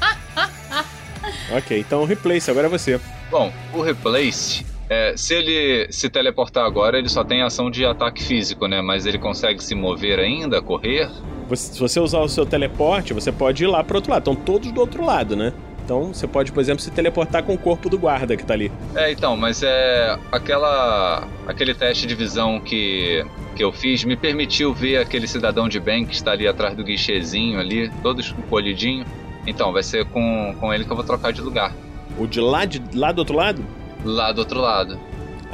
Ok, 1.56 1.80
então 1.80 2.04
replace, 2.04 2.50
agora 2.50 2.68
é 2.68 2.70
você. 2.70 3.00
Bom, 3.30 3.52
o 3.74 3.82
Replace, 3.82 4.66
é, 4.90 5.16
se 5.16 5.34
ele 5.34 5.88
se 5.92 6.10
teleportar 6.10 6.66
agora, 6.66 6.98
ele 6.98 7.10
só 7.10 7.24
tem 7.24 7.42
ação 7.42 7.70
de 7.70 7.86
ataque 7.86 8.24
físico, 8.24 8.68
né? 8.68 8.82
Mas 8.82 9.06
ele 9.06 9.18
consegue 9.18 9.64
se 9.64 9.76
mover 9.76 10.20
ainda, 10.20 10.62
correr? 10.62 11.10
Você- 11.56 11.74
se 11.74 11.80
você 11.80 12.00
usar 12.00 12.20
o 12.20 12.28
seu 12.30 12.46
teleporte, 12.46 13.14
você 13.14 13.32
pode 13.32 13.64
ir 13.64 13.68
lá 13.68 13.84
pro 13.84 13.98
outro 13.98 14.12
lado. 14.12 14.22
Estão 14.22 14.36
todos 14.36 14.72
do 14.72 14.80
outro 14.80 15.06
lado, 15.06 15.36
né? 15.36 15.54
Então 15.86 16.14
você 16.14 16.26
pode, 16.26 16.52
por 16.52 16.62
exemplo, 16.62 16.82
se 16.82 16.90
teleportar 16.90 17.44
com 17.44 17.54
o 17.54 17.58
corpo 17.58 17.90
do 17.90 17.98
guarda 17.98 18.38
que 18.38 18.46
tá 18.46 18.54
ali. 18.54 18.72
É, 18.96 19.12
então, 19.12 19.36
mas 19.36 19.62
é 19.64 20.18
aquela 20.32 21.28
aquele 21.46 21.74
teste 21.74 22.08
de 22.08 22.16
visão 22.16 22.60
que 22.60 23.26
que 23.56 23.64
eu 23.64 23.72
fiz 23.72 24.04
me 24.04 24.16
permitiu 24.16 24.74
ver 24.74 24.98
aquele 24.98 25.28
cidadão 25.28 25.68
de 25.70 25.80
bem 25.80 26.06
que 26.06 26.16
está 26.16 26.32
ali 26.32 26.48
atrás 26.48 26.76
do 26.76 26.84
guichezinho 26.84 27.60
ali, 27.60 27.92
todo 28.02 28.20
escolhidinho. 28.22 29.06
Então, 29.46 29.74
vai 29.74 29.84
ser 29.84 30.06
com, 30.06 30.56
com 30.60 30.74
ele 30.74 30.86
que 30.86 30.92
eu 30.92 30.96
vou 30.96 31.06
trocar 31.06 31.34
de 31.34 31.42
lugar. 31.42 31.74
O 32.18 32.26
de 32.26 32.40
lá, 32.40 32.64
de 32.66 32.82
lá 32.96 33.12
do 33.12 33.20
outro 33.20 33.36
lado? 33.36 33.64
Lá 34.06 34.32
do 34.32 34.40
outro 34.40 34.60
lado. 34.62 34.98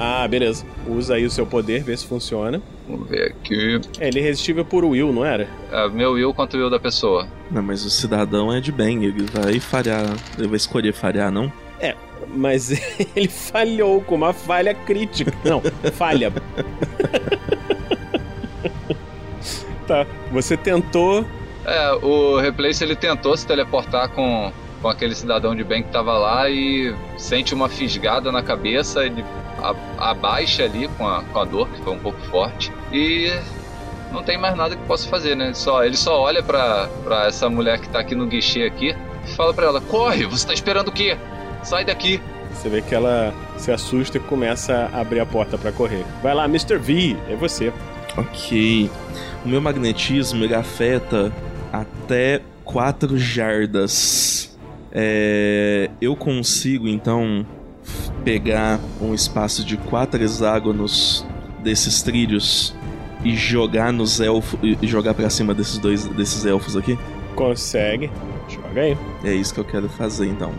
Ah, 0.01 0.25
beleza. 0.25 0.65
Usa 0.87 1.15
aí 1.15 1.25
o 1.25 1.29
seu 1.29 1.45
poder, 1.45 1.83
vê 1.83 1.97
se 1.97 2.07
funciona. 2.07 2.61
Vamos 2.87 3.09
ver 3.09 3.31
aqui. 3.31 3.81
É, 3.99 4.07
ele 4.07 4.19
é 4.19 4.21
irresistível 4.23 4.63
por 4.63 4.85
Will, 4.85 5.11
não 5.11 5.25
era? 5.25 5.45
É, 5.69 5.89
meu 5.89 6.13
Will 6.13 6.33
contra 6.33 6.57
o 6.57 6.61
Will 6.61 6.69
da 6.69 6.79
pessoa. 6.79 7.27
Não, 7.51 7.61
mas 7.61 7.83
o 7.83 7.89
cidadão 7.89 8.53
é 8.53 8.61
de 8.61 8.71
bem, 8.71 9.03
ele 9.03 9.25
vai 9.25 9.59
falhar. 9.59 10.05
Ele 10.37 10.47
vai 10.47 10.55
escolher 10.55 10.93
falhar, 10.93 11.29
não? 11.29 11.51
É, 11.81 11.97
mas 12.33 12.71
ele 13.13 13.27
falhou 13.27 13.99
com 13.99 14.15
uma 14.15 14.31
falha 14.31 14.73
crítica. 14.73 15.33
Não, 15.43 15.61
falha. 15.91 16.31
tá, 19.85 20.07
você 20.31 20.55
tentou. 20.55 21.25
É, 21.65 21.91
o 21.91 22.39
Replace 22.39 22.81
ele 22.81 22.95
tentou 22.95 23.35
se 23.35 23.45
teleportar 23.45 24.07
com, 24.11 24.49
com 24.81 24.87
aquele 24.87 25.13
cidadão 25.13 25.53
de 25.53 25.65
bem 25.65 25.83
que 25.83 25.91
tava 25.91 26.17
lá 26.17 26.49
e 26.49 26.95
sente 27.17 27.53
uma 27.53 27.67
fisgada 27.67 28.31
na 28.31 28.41
cabeça, 28.41 29.05
ele 29.05 29.25
a- 29.63 30.09
abaixa 30.11 30.63
ali 30.63 30.87
com 30.97 31.07
a, 31.07 31.21
com 31.23 31.39
a 31.39 31.45
dor, 31.45 31.67
que 31.69 31.81
foi 31.81 31.93
um 31.93 31.99
pouco 31.99 32.19
forte, 32.29 32.71
e 32.91 33.31
não 34.11 34.23
tem 34.23 34.37
mais 34.37 34.55
nada 34.55 34.75
que 34.75 34.83
possa 34.85 35.07
fazer, 35.07 35.35
né? 35.35 35.53
Só, 35.53 35.83
ele 35.83 35.95
só 35.97 36.19
olha 36.21 36.41
pra, 36.41 36.87
pra 37.03 37.27
essa 37.27 37.49
mulher 37.49 37.79
que 37.79 37.87
tá 37.89 37.99
aqui 37.99 38.15
no 38.15 38.25
guichê 38.27 38.63
aqui 38.63 38.95
e 39.25 39.29
fala 39.35 39.53
pra 39.53 39.67
ela: 39.67 39.79
Corre, 39.81 40.25
você 40.25 40.47
tá 40.47 40.53
esperando 40.53 40.87
o 40.87 40.91
quê? 40.91 41.17
Sai 41.63 41.85
daqui. 41.85 42.21
Você 42.53 42.67
vê 42.69 42.81
que 42.81 42.93
ela 42.95 43.33
se 43.57 43.71
assusta 43.71 44.17
e 44.17 44.19
começa 44.19 44.89
a 44.91 44.99
abrir 45.01 45.19
a 45.19 45.25
porta 45.25 45.57
pra 45.57 45.71
correr. 45.71 46.03
Vai 46.23 46.33
lá, 46.33 46.45
Mr. 46.45 46.77
V, 46.77 47.15
é 47.29 47.35
você. 47.35 47.71
Ok. 48.17 48.89
O 49.45 49.47
meu 49.47 49.61
magnetismo 49.61 50.43
ele 50.43 50.55
afeta 50.55 51.31
até 51.71 52.41
4 52.65 53.17
jardas. 53.17 54.57
É, 54.91 55.89
eu 56.01 56.15
consigo 56.15 56.87
então 56.87 57.45
pegar 58.29 58.79
um 59.01 59.15
espaço 59.15 59.65
de 59.65 59.75
quatro 59.75 60.23
hexágonos 60.23 61.25
desses 61.63 62.03
trilhos 62.03 62.75
e 63.23 63.35
jogar 63.35 63.91
nos 63.91 64.19
elfos 64.19 64.59
e 64.61 64.85
jogar 64.85 65.15
pra 65.15 65.31
cima 65.31 65.51
desses 65.51 65.79
dois 65.79 66.05
desses 66.05 66.45
elfos 66.45 66.77
aqui. 66.77 66.95
Consegue. 67.33 68.11
Joga 68.47 68.81
aí. 68.81 68.97
É 69.23 69.33
isso 69.33 69.51
que 69.51 69.59
eu 69.59 69.65
quero 69.65 69.89
fazer 69.89 70.27
então. 70.27 70.53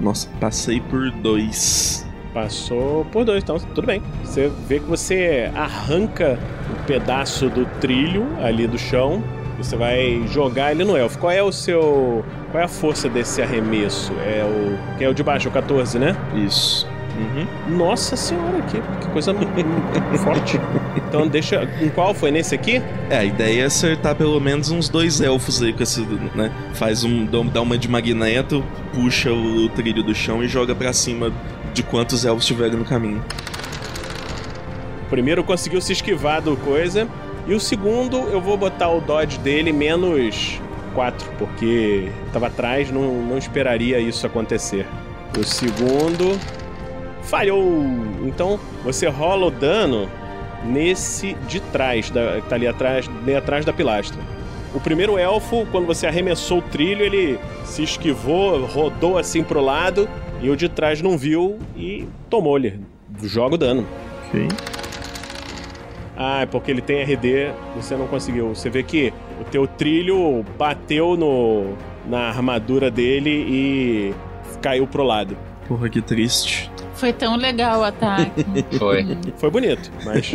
Nossa, 0.00 0.30
passei 0.40 0.80
por 0.80 1.10
dois. 1.10 2.06
Passou 2.32 3.04
por 3.12 3.26
dois, 3.26 3.42
então 3.42 3.58
tudo 3.58 3.86
bem. 3.86 4.02
Você 4.24 4.50
vê 4.66 4.80
que 4.80 4.86
você 4.86 5.50
arranca 5.54 6.38
um 6.70 6.84
pedaço 6.86 7.50
do 7.50 7.66
trilho 7.82 8.26
ali 8.42 8.66
do 8.66 8.78
chão. 8.78 9.22
Você 9.58 9.76
vai 9.76 10.24
jogar 10.28 10.72
ele 10.72 10.84
no 10.84 10.96
elfo. 10.96 11.18
Qual 11.18 11.32
é 11.32 11.42
o 11.42 11.50
seu. 11.50 12.24
Qual 12.50 12.60
é 12.60 12.64
a 12.64 12.68
força 12.68 13.08
desse 13.08 13.40
arremesso? 13.40 14.12
É 14.26 14.44
o. 14.44 14.96
Que 14.98 15.04
é 15.04 15.08
o 15.08 15.14
de 15.14 15.22
baixo, 15.22 15.48
o 15.48 15.52
14, 15.52 15.98
né? 15.98 16.16
Isso. 16.34 16.86
Uhum. 17.16 17.76
Nossa 17.78 18.14
senhora, 18.14 18.60
que, 18.62 18.78
que 18.78 19.08
coisa 19.10 19.34
forte. 20.22 20.60
Então 20.96 21.26
deixa. 21.26 21.66
Qual 21.94 22.12
foi? 22.12 22.30
Nesse 22.30 22.54
aqui? 22.54 22.82
É, 23.08 23.18
a 23.18 23.24
ideia 23.24 23.62
é 23.62 23.64
acertar 23.64 24.14
pelo 24.14 24.38
menos 24.38 24.70
uns 24.70 24.88
dois 24.88 25.20
elfos 25.20 25.62
aí 25.62 25.72
com 25.72 25.82
esse, 25.82 26.02
né? 26.34 26.52
Faz 26.74 27.04
um. 27.04 27.24
dá 27.24 27.62
uma 27.62 27.78
de 27.78 27.88
magneto, 27.88 28.62
puxa 28.92 29.32
o 29.32 29.68
trilho 29.70 30.02
do 30.02 30.14
chão 30.14 30.44
e 30.44 30.48
joga 30.48 30.74
pra 30.74 30.92
cima 30.92 31.32
de 31.72 31.82
quantos 31.82 32.24
elfos 32.24 32.44
tiverem 32.44 32.76
no 32.76 32.84
caminho. 32.84 33.24
O 35.06 35.08
primeiro 35.08 35.42
conseguiu 35.42 35.80
se 35.80 35.92
esquivar 35.92 36.42
do 36.42 36.56
coisa. 36.56 37.08
E 37.46 37.54
o 37.54 37.60
segundo, 37.60 38.16
eu 38.28 38.40
vou 38.40 38.56
botar 38.56 38.90
o 38.90 39.00
dodge 39.00 39.38
dele 39.38 39.72
menos 39.72 40.60
4, 40.94 41.30
porque 41.38 42.10
tava 42.32 42.48
atrás, 42.48 42.90
não, 42.90 43.22
não 43.22 43.38
esperaria 43.38 44.00
isso 44.00 44.26
acontecer. 44.26 44.86
O 45.38 45.44
segundo. 45.44 46.38
Falhou! 47.22 47.84
Então 48.24 48.58
você 48.82 49.06
rola 49.08 49.46
o 49.46 49.50
dano 49.50 50.08
nesse 50.64 51.34
de 51.48 51.60
trás, 51.60 52.10
da, 52.10 52.40
que 52.40 52.48
tá 52.48 52.56
ali 52.56 52.66
atrás, 52.66 53.06
bem 53.06 53.36
atrás 53.36 53.64
da 53.64 53.72
pilastra. 53.72 54.20
O 54.74 54.80
primeiro 54.80 55.16
elfo, 55.18 55.66
quando 55.70 55.86
você 55.86 56.06
arremessou 56.06 56.58
o 56.58 56.62
trilho, 56.62 57.02
ele 57.02 57.38
se 57.64 57.82
esquivou, 57.82 58.64
rodou 58.66 59.18
assim 59.18 59.42
pro 59.42 59.60
lado, 59.60 60.08
e 60.40 60.50
o 60.50 60.56
de 60.56 60.68
trás 60.68 61.00
não 61.00 61.16
viu 61.16 61.58
e 61.76 62.06
tomou-lhe. 62.28 62.80
Joga 63.22 63.54
o 63.54 63.58
dano. 63.58 63.86
Ok. 64.28 64.48
Ah, 66.16 66.40
é 66.42 66.46
porque 66.46 66.70
ele 66.70 66.80
tem 66.80 67.02
RD, 67.02 67.52
você 67.76 67.94
não 67.96 68.06
conseguiu. 68.06 68.48
Você 68.54 68.70
vê 68.70 68.82
que 68.82 69.12
o 69.40 69.44
teu 69.44 69.66
trilho 69.66 70.44
bateu 70.58 71.16
no 71.16 71.74
na 72.06 72.28
armadura 72.28 72.90
dele 72.90 73.30
e 73.30 74.14
caiu 74.62 74.86
pro 74.86 75.02
lado. 75.02 75.36
Porra, 75.68 75.88
que 75.88 76.00
triste. 76.00 76.70
Foi 76.94 77.12
tão 77.12 77.36
legal 77.36 77.80
o 77.80 77.84
ataque. 77.84 78.44
Foi. 78.78 79.04
Foi 79.36 79.50
bonito, 79.50 79.90
mas 80.04 80.34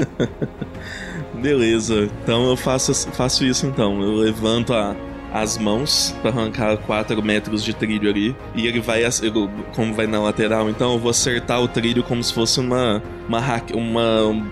Beleza, 1.41 2.09
então 2.23 2.49
eu 2.49 2.55
faço, 2.57 2.93
faço 3.11 3.43
isso 3.45 3.65
então. 3.65 4.01
Eu 4.01 4.15
levanto 4.15 4.73
a- 4.73 4.95
as 5.33 5.57
mãos 5.57 6.15
pra 6.21 6.29
arrancar 6.29 6.77
4 6.77 7.21
metros 7.23 7.63
de 7.63 7.73
trilho 7.73 8.09
ali. 8.09 8.35
E 8.55 8.67
ele 8.67 8.79
vai, 8.79 9.03
como 9.75 9.93
vai 9.93 10.07
na 10.07 10.21
lateral, 10.21 10.69
então 10.69 10.93
eu 10.93 10.99
vou 10.99 11.11
acertar 11.11 11.61
o 11.61 11.67
trilho 11.67 12.03
como 12.03 12.23
se 12.23 12.33
fosse 12.33 12.59
uma. 12.59 13.01
Uma 13.27 13.39
hack, 13.39 13.71
uma. 13.73 14.23
Um, 14.23 14.45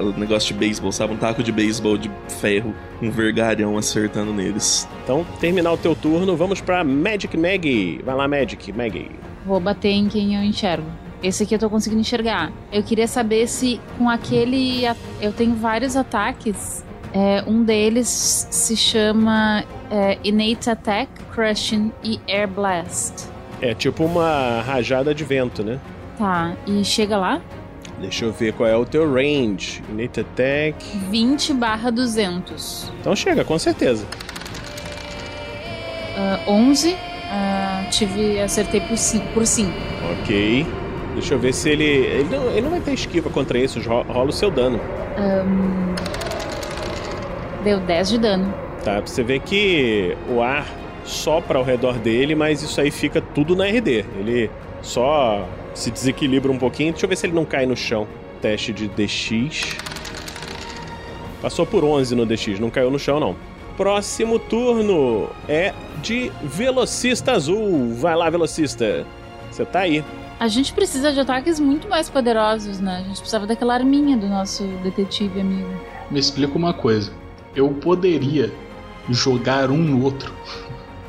um 0.00 0.18
negócio 0.18 0.52
de 0.52 0.58
beisebol, 0.58 0.90
sabe? 0.90 1.12
Um 1.12 1.16
taco 1.16 1.42
de 1.42 1.52
beisebol 1.52 1.96
de 1.96 2.10
ferro, 2.40 2.74
um 3.00 3.10
vergalhão 3.10 3.78
acertando 3.78 4.32
neles. 4.32 4.88
então 5.04 5.24
terminar 5.38 5.72
o 5.72 5.76
teu 5.76 5.94
turno, 5.94 6.36
vamos 6.36 6.60
pra 6.60 6.82
Magic 6.82 7.36
Maggie. 7.36 8.00
Vai 8.04 8.16
lá, 8.16 8.26
Magic 8.26 8.72
Maggie. 8.72 9.10
Vou 9.46 9.60
bater 9.60 9.90
em 9.90 10.08
quem 10.08 10.34
eu 10.34 10.42
enxergo. 10.42 10.86
Esse 11.22 11.42
aqui 11.42 11.54
eu 11.54 11.58
tô 11.58 11.68
conseguindo 11.70 12.00
enxergar. 12.00 12.52
Eu 12.72 12.82
queria 12.82 13.06
saber 13.06 13.48
se 13.48 13.80
com 13.96 14.08
aquele. 14.08 14.82
Eu 15.20 15.32
tenho 15.32 15.54
vários 15.54 15.96
ataques. 15.96 16.84
É, 17.12 17.42
um 17.46 17.64
deles 17.64 18.46
se 18.50 18.76
chama 18.76 19.64
é, 19.90 20.18
Innate 20.24 20.68
Attack, 20.70 21.08
Crushing 21.34 21.92
e 22.02 22.20
Air 22.28 22.48
Blast. 22.48 23.26
É 23.60 23.74
tipo 23.74 24.04
uma 24.04 24.60
rajada 24.62 25.14
de 25.14 25.24
vento, 25.24 25.62
né? 25.64 25.78
Tá, 26.16 26.52
e 26.66 26.84
chega 26.84 27.16
lá? 27.16 27.40
Deixa 28.00 28.24
eu 28.24 28.32
ver 28.32 28.52
qual 28.52 28.68
é 28.68 28.76
o 28.76 28.84
teu 28.84 29.12
range. 29.12 29.82
Innate 29.90 30.20
Attack. 30.20 30.76
20 31.10 31.52
barra 31.54 31.90
200. 31.90 32.92
Então 33.00 33.14
chega, 33.16 33.44
com 33.44 33.58
certeza. 33.58 34.06
Ah, 36.16 36.38
11. 36.46 36.96
ah, 37.30 37.84
tive. 37.90 38.40
Acertei 38.40 38.80
por 38.80 38.96
5. 38.96 39.26
Por 39.34 39.46
5. 39.46 39.72
Ok. 40.20 40.66
Deixa 41.14 41.34
eu 41.34 41.38
ver 41.40 41.52
se 41.52 41.68
ele. 41.70 41.84
Ele 41.84 42.28
não, 42.36 42.50
ele 42.50 42.60
não 42.60 42.70
vai 42.70 42.80
ter 42.80 42.92
esquiva 42.92 43.28
contra 43.30 43.58
isso, 43.58 43.80
ro- 43.80 44.02
rola 44.02 44.28
o 44.30 44.32
seu 44.32 44.50
dano. 44.50 44.80
deu 47.64 47.80
10 47.80 48.08
de 48.10 48.18
dano. 48.18 48.54
Tá? 48.88 49.00
Você 49.00 49.22
vê 49.22 49.38
que 49.38 50.16
o 50.30 50.40
ar 50.40 50.66
sopra 51.04 51.58
ao 51.58 51.64
redor 51.64 51.98
dele, 51.98 52.34
mas 52.34 52.62
isso 52.62 52.80
aí 52.80 52.90
fica 52.90 53.20
tudo 53.20 53.54
na 53.54 53.66
RD. 53.66 54.06
Ele 54.18 54.50
só 54.80 55.46
se 55.74 55.90
desequilibra 55.90 56.50
um 56.50 56.56
pouquinho. 56.56 56.92
Deixa 56.92 57.04
eu 57.04 57.10
ver 57.10 57.16
se 57.16 57.26
ele 57.26 57.34
não 57.34 57.44
cai 57.44 57.66
no 57.66 57.76
chão. 57.76 58.08
Teste 58.40 58.72
de 58.72 58.88
DX. 58.88 59.76
Passou 61.42 61.66
por 61.66 61.84
11 61.84 62.14
no 62.14 62.24
DX, 62.24 62.58
não 62.58 62.70
caiu 62.70 62.90
no 62.90 62.98
chão 62.98 63.20
não. 63.20 63.36
Próximo 63.76 64.38
turno 64.38 65.28
é 65.46 65.74
de 66.00 66.32
Velocista 66.42 67.32
Azul. 67.32 67.92
Vai 67.94 68.16
lá, 68.16 68.30
Velocista. 68.30 69.06
Você 69.50 69.66
tá 69.66 69.80
aí. 69.80 70.02
A 70.40 70.48
gente 70.48 70.72
precisa 70.72 71.12
de 71.12 71.20
ataques 71.20 71.60
muito 71.60 71.88
mais 71.88 72.08
poderosos, 72.08 72.80
né? 72.80 73.00
A 73.00 73.02
gente 73.02 73.18
precisava 73.18 73.46
daquela 73.46 73.74
arminha 73.74 74.16
do 74.16 74.28
nosso 74.28 74.64
detetive 74.82 75.42
amigo. 75.42 75.68
Me 76.10 76.18
explica 76.18 76.56
uma 76.56 76.72
coisa. 76.72 77.12
Eu 77.54 77.68
poderia 77.68 78.50
jogar 79.10 79.70
um 79.70 79.78
no 79.78 80.02
outro. 80.02 80.32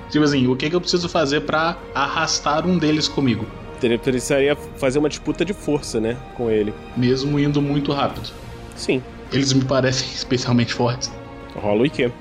Tipo 0.09 0.25
assim, 0.25 0.47
o 0.47 0.55
que, 0.55 0.69
que 0.69 0.75
eu 0.75 0.81
preciso 0.81 1.07
fazer 1.07 1.41
pra 1.41 1.77
arrastar 1.93 2.65
um 2.65 2.77
deles 2.77 3.07
comigo? 3.07 3.45
Teria- 3.79 3.99
Precisaria 3.99 4.55
fazer 4.77 4.99
uma 4.99 5.07
disputa 5.09 5.45
de 5.45 5.53
força, 5.53 5.99
né? 5.99 6.17
Com 6.35 6.49
ele. 6.49 6.73
Mesmo 6.97 7.39
indo 7.39 7.61
muito 7.61 7.91
rápido. 7.93 8.29
Sim. 8.75 9.03
Eles 9.31 9.53
me 9.53 9.63
parecem 9.63 10.07
especialmente 10.13 10.73
fortes. 10.73 11.11
Rola 11.55 11.81
o 11.81 11.85
IQ. 11.85 12.11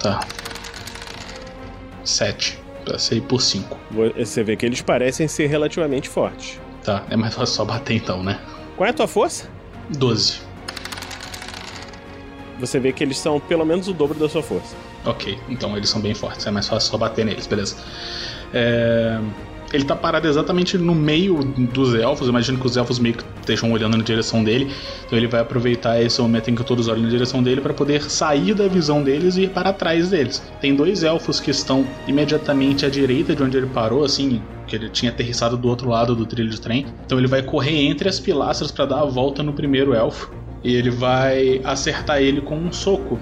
Tá. 0.00 0.20
Sete. 2.04 2.58
Passei 2.84 3.20
por 3.20 3.40
cinco. 3.40 3.78
Você 4.18 4.42
vê 4.42 4.56
que 4.56 4.66
eles 4.66 4.82
parecem 4.82 5.26
ser 5.26 5.46
relativamente 5.46 6.08
fortes. 6.08 6.60
Tá, 6.82 7.02
é 7.08 7.16
mais 7.16 7.34
fácil 7.34 7.54
só 7.54 7.64
bater 7.64 7.94
então, 7.96 8.22
né? 8.22 8.38
Qual 8.76 8.86
é 8.86 8.90
a 8.90 8.92
tua 8.92 9.06
força? 9.08 9.48
Doze. 9.88 10.40
Você 12.60 12.78
vê 12.78 12.92
que 12.92 13.02
eles 13.02 13.18
são 13.18 13.40
pelo 13.40 13.64
menos 13.64 13.88
o 13.88 13.92
dobro 13.94 14.18
da 14.18 14.28
sua 14.28 14.42
força. 14.42 14.76
Ok, 15.04 15.38
então 15.48 15.76
eles 15.76 15.90
são 15.90 16.00
bem 16.00 16.14
fortes, 16.14 16.46
é 16.46 16.50
mais 16.50 16.66
fácil 16.66 16.90
só 16.90 16.96
bater 16.96 17.24
neles, 17.24 17.46
beleza. 17.46 17.76
É, 18.52 19.20
Ele 19.72 19.84
tá 19.84 19.96
parado 19.96 20.28
exatamente 20.28 20.78
no 20.78 20.94
meio 20.94 21.42
dos 21.44 21.94
elfos, 21.94 22.28
imagino 22.28 22.58
que 22.58 22.66
os 22.66 22.76
elfos 22.76 23.00
meio 23.00 23.16
que 23.16 23.24
estejam 23.40 23.72
olhando 23.72 23.98
na 23.98 24.04
direção 24.04 24.44
dele, 24.44 24.72
então 25.04 25.18
ele 25.18 25.26
vai 25.26 25.40
aproveitar 25.40 26.00
esse 26.00 26.20
momento 26.22 26.48
em 26.48 26.54
que 26.54 26.62
todos 26.62 26.86
olham 26.86 27.02
na 27.02 27.08
direção 27.08 27.42
dele 27.42 27.60
para 27.60 27.74
poder 27.74 28.08
sair 28.08 28.54
da 28.54 28.68
visão 28.68 29.02
deles 29.02 29.36
e 29.36 29.42
ir 29.42 29.50
para 29.50 29.72
trás 29.72 30.10
deles. 30.10 30.40
Tem 30.60 30.76
dois 30.76 31.02
elfos 31.02 31.40
que 31.40 31.50
estão 31.50 31.84
imediatamente 32.06 32.86
à 32.86 32.88
direita 32.88 33.34
de 33.34 33.42
onde 33.42 33.56
ele 33.56 33.66
parou, 33.66 34.04
assim, 34.04 34.40
que 34.66 34.76
ele 34.76 34.88
tinha 34.88 35.10
aterrissado 35.10 35.56
do 35.56 35.68
outro 35.68 35.88
lado 35.88 36.14
do 36.14 36.24
trilho 36.24 36.50
de 36.50 36.60
trem, 36.60 36.86
então 37.04 37.18
ele 37.18 37.26
vai 37.26 37.42
correr 37.42 37.76
entre 37.84 38.08
as 38.08 38.20
pilastras 38.20 38.70
para 38.70 38.86
dar 38.86 39.00
a 39.00 39.06
volta 39.06 39.42
no 39.42 39.52
primeiro 39.52 39.92
elfo. 39.92 40.30
E 40.62 40.74
ele 40.74 40.88
vai 40.88 41.60
acertar 41.64 42.22
ele 42.22 42.40
com 42.40 42.56
um 42.56 42.72
soco. 42.72 43.18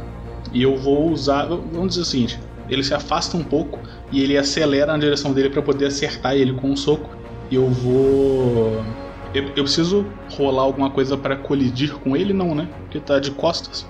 E 0.52 0.62
eu 0.62 0.76
vou 0.76 1.10
usar. 1.10 1.46
Vamos 1.46 1.88
dizer 1.90 2.02
o 2.02 2.04
seguinte: 2.04 2.40
ele 2.68 2.82
se 2.82 2.94
afasta 2.94 3.36
um 3.36 3.44
pouco 3.44 3.78
e 4.10 4.22
ele 4.22 4.36
acelera 4.36 4.92
na 4.92 4.98
direção 4.98 5.32
dele 5.32 5.50
para 5.50 5.62
poder 5.62 5.86
acertar 5.86 6.34
ele 6.34 6.52
com 6.54 6.70
um 6.70 6.76
soco. 6.76 7.10
E 7.50 7.54
eu 7.54 7.68
vou. 7.68 8.82
Eu, 9.34 9.44
eu 9.44 9.64
preciso 9.64 10.06
rolar 10.36 10.62
alguma 10.62 10.90
coisa 10.90 11.16
para 11.16 11.36
colidir 11.36 11.94
com 11.94 12.16
ele? 12.16 12.32
Não, 12.32 12.54
né? 12.54 12.68
Porque 12.82 13.00
tá 13.00 13.18
de 13.18 13.30
costas. 13.30 13.86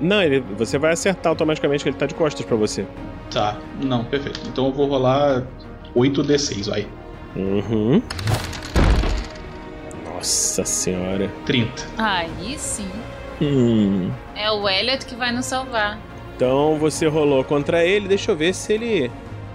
Não, 0.00 0.22
ele, 0.22 0.40
você 0.56 0.78
vai 0.78 0.92
acertar 0.92 1.30
automaticamente 1.30 1.84
que 1.84 1.88
ele 1.88 1.96
tá 1.96 2.06
de 2.06 2.14
costas 2.14 2.44
pra 2.44 2.56
você. 2.56 2.86
Tá, 3.30 3.58
não, 3.82 4.04
perfeito. 4.04 4.40
Então 4.48 4.66
eu 4.66 4.72
vou 4.72 4.86
rolar 4.86 5.46
8d6, 5.94 6.68
vai. 6.68 6.86
Uhum. 7.36 8.02
Nossa 10.04 10.64
senhora. 10.64 11.30
30. 11.46 11.86
Aí 11.96 12.58
sim. 12.58 12.88
Hum. 13.42 14.12
É 14.36 14.48
o 14.52 14.68
Elliot 14.68 15.04
que 15.04 15.16
vai 15.16 15.32
nos 15.32 15.46
salvar. 15.46 15.98
Então 16.36 16.78
você 16.78 17.08
rolou 17.08 17.42
contra 17.42 17.84
ele, 17.84 18.06
deixa 18.06 18.30
eu 18.30 18.36
ver 18.36 18.54
se 18.54 18.72
ele. 18.72 19.10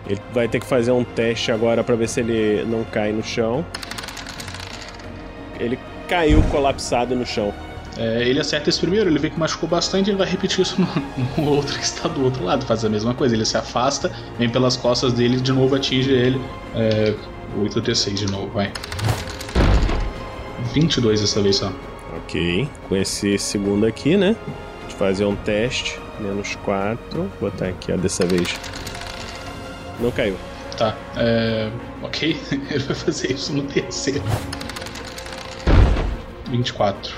Ele 0.06 0.22
vai 0.34 0.48
ter 0.48 0.60
que 0.60 0.66
fazer 0.66 0.92
um 0.92 1.04
teste 1.04 1.52
agora 1.52 1.84
pra 1.84 1.96
ver 1.96 2.08
se 2.08 2.20
ele 2.20 2.66
não 2.66 2.84
cai 2.84 3.12
no 3.12 3.24
chão. 3.24 3.66
Ele 5.60 5.80
caiu 6.08 6.42
colapsado 6.44 7.16
no 7.16 7.26
chão. 7.26 7.54
É, 7.98 8.22
ele 8.22 8.40
acerta 8.40 8.70
esse 8.70 8.80
primeiro, 8.80 9.10
ele 9.10 9.18
vê 9.18 9.30
que 9.30 9.40
machucou 9.40 9.68
bastante, 9.68 10.10
ele 10.10 10.18
vai 10.18 10.28
repetir 10.28 10.62
isso 10.62 10.80
no, 10.80 10.88
no 11.44 11.50
outro 11.56 11.78
que 11.78 11.84
está 11.84 12.08
do 12.08 12.24
outro 12.24 12.44
lado, 12.44 12.66
faz 12.66 12.86
a 12.86 12.90
mesma 12.90 13.14
coisa. 13.14 13.36
Ele 13.36 13.46
se 13.46 13.58
afasta, 13.58 14.12
vem 14.38 14.50
pelas 14.50 14.78
costas 14.78 15.14
dele, 15.14 15.38
de 15.38 15.52
novo 15.52 15.76
atinge 15.76 16.12
ele. 16.12 16.40
É, 16.76 17.14
8d6 17.58 18.14
de 18.14 18.32
novo, 18.32 18.48
vai. 18.50 18.72
22 20.74 21.22
dessa 21.22 21.42
vez 21.42 21.56
só. 21.58 21.72
Ok. 22.24 22.68
Com 22.88 22.96
esse 22.96 23.38
segundo 23.38 23.86
aqui, 23.86 24.18
né? 24.18 24.36
Eu 24.84 24.90
fazer 24.92 25.26
um 25.26 25.36
teste. 25.36 26.00
Menos 26.20 26.56
4. 26.56 26.98
Vou 27.40 27.52
botar 27.52 27.68
aqui, 27.68 27.92
ó, 27.92 27.98
dessa 27.98 28.26
vez. 28.26 28.56
Não 30.00 30.12
caiu. 30.12 30.36
Tá, 30.78 30.96
é, 31.16 31.72
ok, 32.04 32.38
ele 32.70 32.84
vai 32.84 32.96
fazer 32.96 33.32
isso 33.32 33.52
no 33.54 33.64
terceiro. 33.64 34.24
24. 36.50 37.14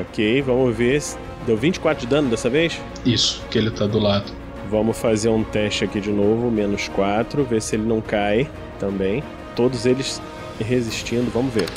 Ok, 0.00 0.42
vamos 0.42 0.76
ver. 0.76 1.02
Deu 1.46 1.56
24 1.56 2.00
de 2.00 2.06
dano 2.08 2.28
dessa 2.28 2.50
vez? 2.50 2.80
Isso, 3.04 3.42
que 3.50 3.58
ele 3.58 3.70
tá 3.70 3.86
do 3.86 3.98
lado. 3.98 4.32
Vamos 4.68 4.98
fazer 4.98 5.28
um 5.28 5.44
teste 5.44 5.84
aqui 5.84 6.00
de 6.00 6.10
novo, 6.10 6.50
menos 6.50 6.88
4, 6.88 7.44
ver 7.44 7.62
se 7.62 7.76
ele 7.76 7.84
não 7.84 8.00
cai 8.00 8.50
também. 8.80 9.22
Todos 9.54 9.86
eles 9.86 10.20
resistindo, 10.58 11.30
vamos 11.32 11.54
ver. 11.54 11.68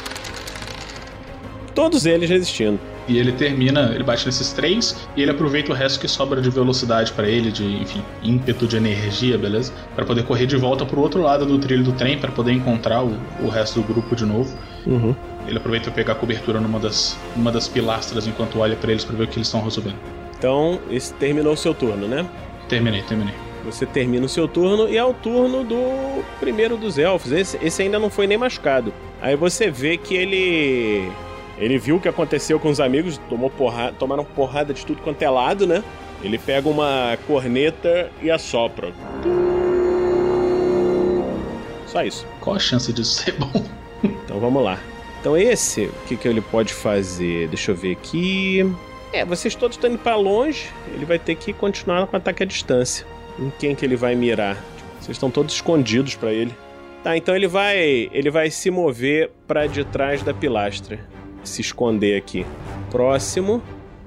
Todos 1.80 2.06
eles 2.06 2.30
resistindo. 2.30 2.78
E 3.08 3.18
ele 3.18 3.32
termina, 3.32 3.94
ele 3.96 4.04
bate 4.04 4.26
nesses 4.26 4.52
três 4.52 4.98
e 5.16 5.22
ele 5.22 5.32
aproveita 5.32 5.72
o 5.72 5.74
resto 5.74 5.98
que 5.98 6.10
sobra 6.10 6.42
de 6.42 6.50
velocidade 6.50 7.14
pra 7.14 7.26
ele, 7.26 7.54
de, 7.54 7.64
enfim, 7.64 8.04
ímpeto 8.22 8.68
de 8.68 8.76
energia, 8.76 9.38
beleza? 9.38 9.72
Pra 9.96 10.04
poder 10.04 10.24
correr 10.24 10.46
de 10.46 10.58
volta 10.58 10.86
pro 10.86 11.00
outro 11.00 11.22
lado 11.22 11.46
do 11.46 11.58
trilho 11.58 11.82
do 11.82 11.94
trem 11.94 12.18
pra 12.18 12.30
poder 12.32 12.52
encontrar 12.52 13.02
o, 13.02 13.18
o 13.42 13.48
resto 13.48 13.80
do 13.80 13.88
grupo 13.94 14.14
de 14.14 14.26
novo. 14.26 14.54
Uhum. 14.86 15.16
Ele 15.48 15.56
aproveita 15.56 15.86
pra 15.86 15.94
pegar 15.94 16.16
cobertura 16.16 16.60
numa 16.60 16.82
das, 16.82 17.18
numa 17.34 17.50
das 17.50 17.70
pilastras 17.70 18.28
enquanto 18.28 18.60
olha 18.60 18.76
pra 18.76 18.92
eles 18.92 19.06
pra 19.06 19.16
ver 19.16 19.24
o 19.24 19.28
que 19.28 19.38
eles 19.38 19.48
estão 19.48 19.64
resolvendo. 19.64 19.96
Então, 20.38 20.82
esse 20.92 21.14
terminou 21.14 21.54
o 21.54 21.58
seu 21.58 21.74
turno, 21.74 22.10
né? 22.10 22.26
Terminei, 22.68 23.04
terminei. 23.04 23.36
Você 23.64 23.86
termina 23.86 24.26
o 24.26 24.30
seu 24.30 24.50
turno 24.50 24.90
e 24.90 24.98
é 24.98 25.04
o 25.06 25.14
turno 25.14 25.64
do 25.64 26.22
primeiro 26.42 26.76
dos 26.76 26.98
elfos. 26.98 27.32
Esse, 27.32 27.58
esse 27.62 27.82
ainda 27.82 27.98
não 27.98 28.10
foi 28.10 28.28
nem 28.28 28.38
machucado. 28.38 28.94
Aí 29.22 29.38
você 29.38 29.72
vê 29.72 29.96
que 29.96 30.14
ele. 30.14 31.10
Ele 31.60 31.78
viu 31.78 31.98
o 31.98 32.00
que 32.00 32.08
aconteceu 32.08 32.60
com 32.60 32.70
os 32.70 32.80
amigos, 32.80 33.20
tomou 33.30 33.50
porrada, 33.50 33.94
tomaram 34.00 34.24
porrada 34.24 34.74
de 34.74 34.86
tudo 34.86 35.02
quanto 35.02 35.22
é 35.22 35.30
lado, 35.30 35.68
né? 35.68 35.84
Ele 36.24 36.38
pega 36.38 36.68
uma 36.68 37.18
corneta 37.28 38.10
e 38.22 38.32
assopra. 38.32 38.94
Só 41.86 42.04
isso. 42.04 42.26
Qual 42.40 42.56
a 42.56 42.60
chance 42.60 42.92
disso 42.94 43.24
ser 43.24 43.34
bom? 43.34 43.52
Então 44.02 44.40
vamos 44.40 44.64
lá. 44.64 44.80
Então 45.20 45.36
esse, 45.36 45.86
o 45.86 45.94
que, 46.08 46.16
que 46.16 46.26
ele 46.26 46.40
pode 46.40 46.74
fazer? 46.74 47.50
Deixa 47.50 47.72
eu 47.72 47.76
ver 47.76 47.92
aqui. 47.92 48.64
É, 49.12 49.26
vocês 49.26 49.56
todos 49.56 49.76
estão 49.76 49.90
indo 49.90 50.00
pra 50.00 50.16
longe. 50.16 50.70
Ele 50.94 51.04
vai 51.04 51.20
ter 51.20 51.36
que 51.36 51.52
continuar 51.52 52.08
com 52.08 52.16
ataque 52.16 52.44
à 52.44 52.46
distância. 52.46 53.06
Em 53.38 53.52
quem 53.60 53.76
que 53.76 53.84
ele 53.84 53.98
vai 53.98 54.16
mirar? 54.16 54.56
Vocês 55.02 55.18
estão 55.18 55.30
todos 55.30 55.56
escondidos 55.56 56.16
pra 56.16 56.32
ele. 56.32 56.56
Tá, 57.04 57.18
então 57.18 57.36
ele 57.36 57.48
vai, 57.48 58.10
ele 58.14 58.30
vai 58.30 58.50
se 58.52 58.70
mover 58.70 59.32
pra 59.48 59.68
de 59.68 59.84
trás 59.84 60.22
da 60.22 60.34
pilastra, 60.34 61.00
se 61.44 61.62
esconder 61.62 62.18
aqui. 62.18 62.46
Próximo. 62.90 63.62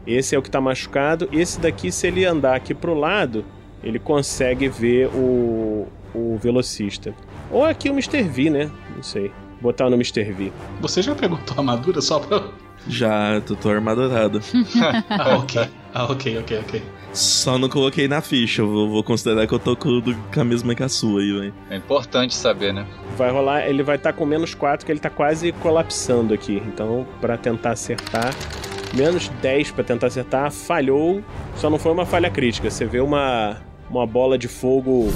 Esse 0.07 0.35
é 0.35 0.39
o 0.39 0.43
que 0.43 0.51
tá 0.51 0.61
machucado. 0.61 1.28
Esse 1.33 1.61
daqui, 1.61 1.93
se 1.93 2.07
ele 2.07 2.24
andar 2.24 2.57
aqui 2.57 2.74
pro 2.74 2.95
lado, 2.95 3.45
ele 3.83 3.99
consegue 3.99 4.68
ver 4.68 5.09
o, 5.09 5.87
o 6.14 6.37
velocista. 6.37 7.14
Ou 7.51 7.64
aqui 7.64 7.89
o 7.89 7.93
Mr. 7.93 8.22
V, 8.22 8.51
né? 8.51 8.70
Não 8.97 9.03
sei. 9.03 9.30
Botar 9.63 9.89
no 9.89 9.95
Mr. 9.95 10.25
V. 10.33 10.53
Você 10.81 11.01
já 11.01 11.15
pegou 11.15 11.39
tua 11.39 11.59
armadura 11.59 12.01
só 12.01 12.19
pra. 12.19 12.43
Já, 12.89 13.41
tô, 13.47 13.55
tô 13.55 13.71
armadurado. 13.71 14.41
ah, 15.09 15.37
ok. 15.37 15.69
Ah, 15.95 16.05
ok, 16.07 16.39
ok, 16.39 16.59
ok. 16.59 16.83
Só 17.13 17.57
não 17.57 17.69
coloquei 17.69 18.09
na 18.09 18.21
ficha. 18.21 18.63
Eu 18.63 18.69
vou, 18.69 18.89
vou 18.91 19.05
considerar 19.05 19.47
que 19.47 19.55
eu 19.55 19.59
tô 19.61 19.77
com, 19.77 20.03
com 20.03 20.41
a 20.41 20.45
mesma 20.45 20.75
que 20.75 20.83
a 20.83 20.89
sua 20.89 21.21
aí, 21.21 21.33
velho. 21.33 21.55
É 21.71 21.77
importante 21.77 22.35
saber, 22.35 22.75
né? 22.75 22.85
Vai 23.17 23.31
rolar, 23.31 23.69
ele 23.69 23.85
vai 23.85 23.97
estar 23.97 24.13
com 24.13 24.27
menos 24.27 24.53
4, 24.53 24.85
que 24.85 24.91
ele 24.91 24.99
tá 24.99 25.11
quase 25.11 25.53
colapsando 25.53 26.35
aqui. 26.35 26.61
Então, 26.67 27.07
pra 27.21 27.37
tentar 27.37 27.73
acertar, 27.73 28.35
menos 28.93 29.29
10 29.29 29.71
pra 29.71 29.85
tentar 29.85 30.09
acertar, 30.09 30.51
falhou. 30.51 31.23
Só 31.57 31.71
não 31.71 31.79
foi 31.79 31.93
uma 31.93 32.05
falha 32.05 32.31
crítica. 32.31 32.69
Você 32.69 32.85
vê 32.85 32.99
uma, 32.99 33.59
uma 33.89 34.07
bola 34.07 34.37
de 34.37 34.49
fogo 34.49 35.09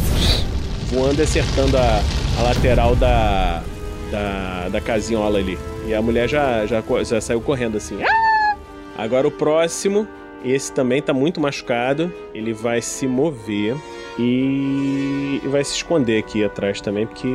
voando 0.87 1.19
e 1.19 1.23
acertando 1.23 1.77
a, 1.77 2.01
a 2.39 2.43
lateral 2.43 2.95
da, 2.95 3.65
da, 4.11 4.69
da 4.69 4.81
casinhola 4.81 5.39
ali. 5.39 5.59
E 5.87 5.95
a 5.95 6.03
mulher 6.03 6.29
já, 6.29 6.67
já, 6.67 6.83
já 7.05 7.21
saiu 7.21 7.41
correndo 7.41 7.77
assim. 7.77 7.99
"Ah!" 8.03 8.57
Agora 8.99 9.29
o 9.29 9.31
próximo, 9.31 10.07
esse 10.45 10.73
também 10.73 11.03
tá 11.03 11.13
muito 11.13 11.41
machucado. 11.41 12.13
Ele 12.35 12.53
vai 12.53 12.81
se 12.81 13.07
mover 13.07 13.77
e 14.19 15.41
e 15.45 15.49
vai 15.49 15.63
se 15.65 15.75
esconder 15.75 16.19
aqui 16.19 16.45
atrás 16.45 16.81
também, 16.81 17.07
porque 17.07 17.29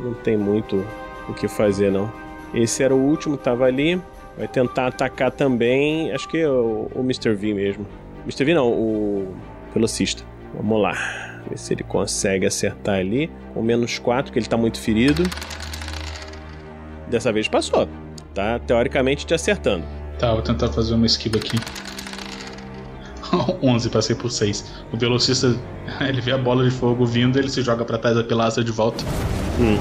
não 0.00 0.14
tem 0.14 0.36
muito 0.36 0.84
o 1.28 1.34
que 1.34 1.48
fazer 1.48 1.90
não. 1.90 2.10
Esse 2.54 2.82
era 2.82 2.94
o 2.94 2.98
último, 2.98 3.36
tava 3.36 3.64
ali. 3.64 4.00
Vai 4.36 4.46
tentar 4.48 4.88
atacar 4.88 5.30
também, 5.30 6.12
acho 6.12 6.28
que 6.28 6.38
é 6.38 6.48
o, 6.48 6.90
o 6.94 7.00
Mr. 7.00 7.34
V 7.34 7.54
mesmo. 7.54 7.86
Mr. 8.24 8.44
V 8.44 8.54
não, 8.54 8.68
o 8.70 9.34
velocista. 9.72 10.22
Vamos 10.54 10.80
lá. 10.82 10.92
Ver 11.48 11.58
se 11.58 11.72
ele 11.74 11.82
consegue 11.82 12.44
acertar 12.46 12.96
ali. 12.96 13.30
Com 13.54 13.62
menos 13.62 13.98
4, 13.98 14.32
que 14.32 14.38
ele 14.38 14.46
tá 14.46 14.56
muito 14.56 14.80
ferido. 14.80 15.22
Dessa 17.08 17.32
vez 17.32 17.48
passou. 17.48 17.88
Tá 18.34 18.58
teoricamente 18.58 19.24
te 19.24 19.34
acertando. 19.34 19.84
Tá, 20.18 20.32
vou 20.32 20.42
tentar 20.42 20.68
fazer 20.68 20.94
uma 20.94 21.06
esquiva 21.06 21.36
aqui. 21.38 21.58
11, 23.62 23.90
passei 23.90 24.14
por 24.16 24.30
6. 24.30 24.72
O 24.92 24.96
velocista, 24.96 25.56
ele 26.06 26.20
vê 26.20 26.32
a 26.32 26.38
bola 26.38 26.64
de 26.64 26.70
fogo 26.70 27.04
vindo, 27.04 27.38
ele 27.38 27.48
se 27.48 27.62
joga 27.62 27.84
pra 27.84 27.98
trás 27.98 28.16
da 28.16 28.24
pilastra 28.24 28.62
de 28.62 28.72
volta. 28.72 29.04
Hum. 29.58 29.76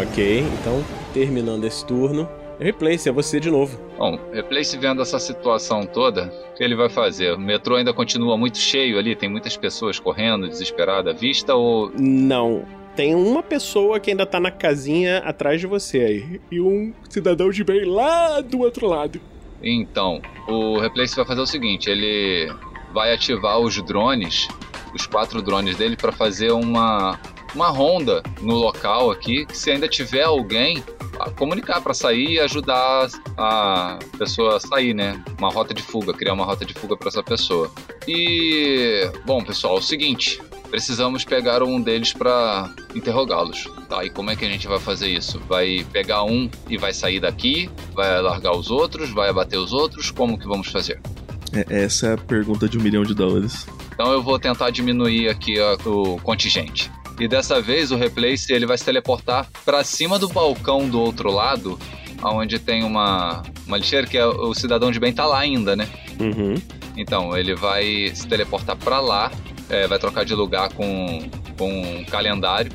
Ok, 0.00 0.40
então 0.40 0.82
terminando 1.12 1.64
esse 1.64 1.84
turno. 1.84 2.28
Replace, 2.58 3.08
é 3.08 3.12
você 3.12 3.40
de 3.40 3.50
novo. 3.50 3.78
Bom, 3.98 4.18
Replace 4.32 4.76
vendo 4.78 5.02
essa 5.02 5.18
situação 5.18 5.84
toda, 5.84 6.32
o 6.52 6.54
que 6.56 6.62
ele 6.62 6.76
vai 6.76 6.88
fazer? 6.88 7.34
O 7.34 7.38
metrô 7.38 7.74
ainda 7.76 7.92
continua 7.92 8.36
muito 8.36 8.58
cheio 8.58 8.98
ali, 8.98 9.16
tem 9.16 9.28
muitas 9.28 9.56
pessoas 9.56 9.98
correndo, 9.98 10.48
desesperada 10.48 11.10
à 11.10 11.12
vista, 11.12 11.54
ou 11.54 11.90
Não. 11.98 12.64
Tem 12.94 13.14
uma 13.14 13.42
pessoa 13.42 13.98
que 13.98 14.10
ainda 14.10 14.26
tá 14.26 14.38
na 14.38 14.50
casinha 14.50 15.18
atrás 15.18 15.60
de 15.60 15.66
você 15.66 15.98
aí. 15.98 16.40
E 16.50 16.60
um 16.60 16.92
cidadão 17.08 17.50
de 17.50 17.64
bem 17.64 17.84
lá 17.84 18.40
do 18.40 18.60
outro 18.60 18.86
lado. 18.86 19.20
Então, 19.62 20.20
o 20.46 20.78
Replace 20.78 21.16
vai 21.16 21.24
fazer 21.24 21.40
o 21.40 21.46
seguinte: 21.46 21.88
ele 21.88 22.52
vai 22.92 23.14
ativar 23.14 23.58
os 23.58 23.80
drones, 23.82 24.48
os 24.94 25.06
quatro 25.06 25.40
drones 25.40 25.76
dele, 25.76 25.96
para 25.96 26.12
fazer 26.12 26.52
uma, 26.52 27.18
uma 27.54 27.68
ronda 27.68 28.22
no 28.42 28.54
local 28.54 29.10
aqui. 29.10 29.46
Se 29.52 29.70
ainda 29.70 29.88
tiver 29.88 30.24
alguém 30.24 30.82
a 31.18 31.30
comunicar 31.30 31.80
para 31.80 31.94
sair 31.94 32.32
e 32.32 32.40
ajudar 32.40 33.08
a 33.38 33.98
pessoa 34.18 34.56
a 34.56 34.60
sair, 34.60 34.92
né? 34.92 35.22
Uma 35.38 35.50
rota 35.50 35.72
de 35.72 35.82
fuga, 35.82 36.12
criar 36.12 36.32
uma 36.34 36.44
rota 36.44 36.64
de 36.64 36.74
fuga 36.74 36.96
para 36.96 37.08
essa 37.08 37.22
pessoa. 37.22 37.70
E 38.06 39.10
bom, 39.24 39.42
pessoal, 39.42 39.76
é 39.76 39.78
o 39.78 39.82
seguinte, 39.82 40.42
precisamos 40.72 41.22
pegar 41.22 41.62
um 41.62 41.78
deles 41.78 42.14
para 42.14 42.74
interrogá-los. 42.94 43.68
Tá, 43.90 44.02
e 44.06 44.08
como 44.08 44.30
é 44.30 44.36
que 44.36 44.46
a 44.46 44.48
gente 44.48 44.66
vai 44.66 44.80
fazer 44.80 45.08
isso? 45.08 45.38
Vai 45.46 45.86
pegar 45.92 46.24
um 46.24 46.48
e 46.66 46.78
vai 46.78 46.94
sair 46.94 47.20
daqui? 47.20 47.68
Vai 47.92 48.22
largar 48.22 48.56
os 48.56 48.70
outros? 48.70 49.10
Vai 49.10 49.28
abater 49.28 49.58
os 49.58 49.74
outros? 49.74 50.10
Como 50.10 50.38
que 50.38 50.48
vamos 50.48 50.68
fazer? 50.68 50.98
É, 51.52 51.84
essa 51.84 52.06
é 52.06 52.12
a 52.14 52.16
pergunta 52.16 52.66
de 52.66 52.78
um 52.78 52.80
milhão 52.80 53.02
de 53.02 53.12
dólares. 53.12 53.66
Então 53.92 54.10
eu 54.12 54.22
vou 54.22 54.38
tentar 54.38 54.70
diminuir 54.70 55.28
aqui 55.28 55.60
ó, 55.60 55.76
o 55.84 56.18
contingente. 56.22 56.90
E 57.20 57.28
dessa 57.28 57.60
vez 57.60 57.92
o 57.92 57.96
Replace 57.96 58.50
ele 58.50 58.64
vai 58.64 58.78
se 58.78 58.84
teleportar 58.86 59.46
para 59.66 59.84
cima 59.84 60.18
do 60.18 60.26
balcão 60.26 60.88
do 60.88 60.98
outro 60.98 61.30
lado, 61.30 61.78
onde 62.24 62.58
tem 62.58 62.82
uma, 62.82 63.42
uma 63.66 63.76
lixeira 63.76 64.06
que 64.06 64.16
é, 64.16 64.24
o 64.24 64.54
cidadão 64.54 64.90
de 64.90 64.98
bem 64.98 65.12
tá 65.12 65.26
lá 65.26 65.40
ainda, 65.40 65.76
né? 65.76 65.86
Uhum. 66.18 66.54
Então 66.96 67.36
ele 67.36 67.54
vai 67.54 68.10
se 68.14 68.26
teleportar 68.26 68.76
para 68.76 69.00
lá, 69.00 69.30
é, 69.72 69.88
vai 69.88 69.98
trocar 69.98 70.24
de 70.24 70.34
lugar 70.34 70.72
com, 70.72 71.28
com 71.58 71.70
um 71.98 72.04
calendário 72.04 72.70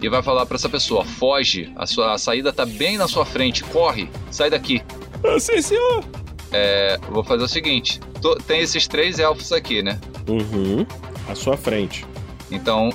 e 0.00 0.08
vai 0.08 0.22
falar 0.22 0.46
para 0.46 0.54
essa 0.56 0.68
pessoa: 0.68 1.04
foge, 1.04 1.72
a, 1.76 1.86
sua, 1.86 2.12
a 2.12 2.18
saída 2.18 2.52
tá 2.52 2.64
bem 2.64 2.96
na 2.96 3.08
sua 3.08 3.24
frente, 3.24 3.64
corre, 3.64 4.08
sai 4.30 4.50
daqui. 4.50 4.80
Ah, 5.24 5.38
sim, 5.40 5.60
senhor. 5.60 6.04
É, 6.52 6.98
vou 7.10 7.24
fazer 7.24 7.44
o 7.44 7.48
seguinte: 7.48 7.98
tô- 8.20 8.36
tem 8.36 8.60
esses 8.60 8.86
três 8.86 9.18
elfos 9.18 9.52
aqui, 9.52 9.82
né? 9.82 9.98
Uhum. 10.28 10.86
À 11.28 11.34
sua 11.34 11.56
frente. 11.56 12.04
Então, 12.50 12.90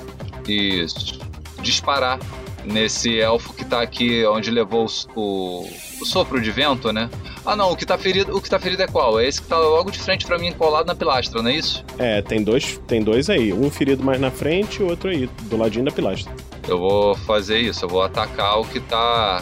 isso. 0.48 1.20
Disparar 1.62 2.20
nesse 2.64 3.20
elfo 3.20 3.54
que 3.54 3.66
tá 3.66 3.82
aqui 3.82 4.26
onde 4.26 4.52
levou 4.52 4.84
os- 4.86 5.08
o, 5.16 5.68
o 6.02 6.06
sopro 6.06 6.40
de 6.42 6.52
vento, 6.52 6.92
né? 6.92 7.10
Ah 7.48 7.56
não, 7.56 7.72
o 7.72 7.78
que 7.78 7.86
tá 7.86 7.98
ferido, 7.98 8.36
o 8.36 8.42
que 8.42 8.50
tá 8.50 8.60
ferido 8.60 8.84
é 8.84 8.88
qual? 8.88 9.18
É 9.18 9.26
esse 9.26 9.42
que 9.42 9.48
tá 9.48 9.58
logo 9.58 9.90
de 9.90 9.98
frente 9.98 10.26
pra 10.26 10.38
mim, 10.38 10.52
colado 10.52 10.86
na 10.86 10.94
pilastra, 10.94 11.42
não 11.42 11.50
é 11.50 11.56
isso? 11.56 11.82
É, 11.98 12.22
tem 12.22 12.44
dois, 12.44 12.78
tem 12.86 13.02
dois 13.02 13.30
aí. 13.30 13.54
Um 13.54 13.72
ferido 13.72 14.04
mais 14.04 14.20
na 14.20 14.30
frente 14.30 14.82
e 14.82 14.84
o 14.84 14.90
outro 14.90 15.10
aí, 15.10 15.28
do 15.44 15.56
ladinho 15.56 15.86
da 15.86 15.92
pilastra. 15.92 16.30
Eu 16.68 16.78
vou 16.78 17.16
fazer 17.16 17.60
isso, 17.60 17.86
eu 17.86 17.88
vou 17.88 18.02
atacar 18.02 18.60
o 18.60 18.66
que 18.66 18.82
tá. 18.82 19.42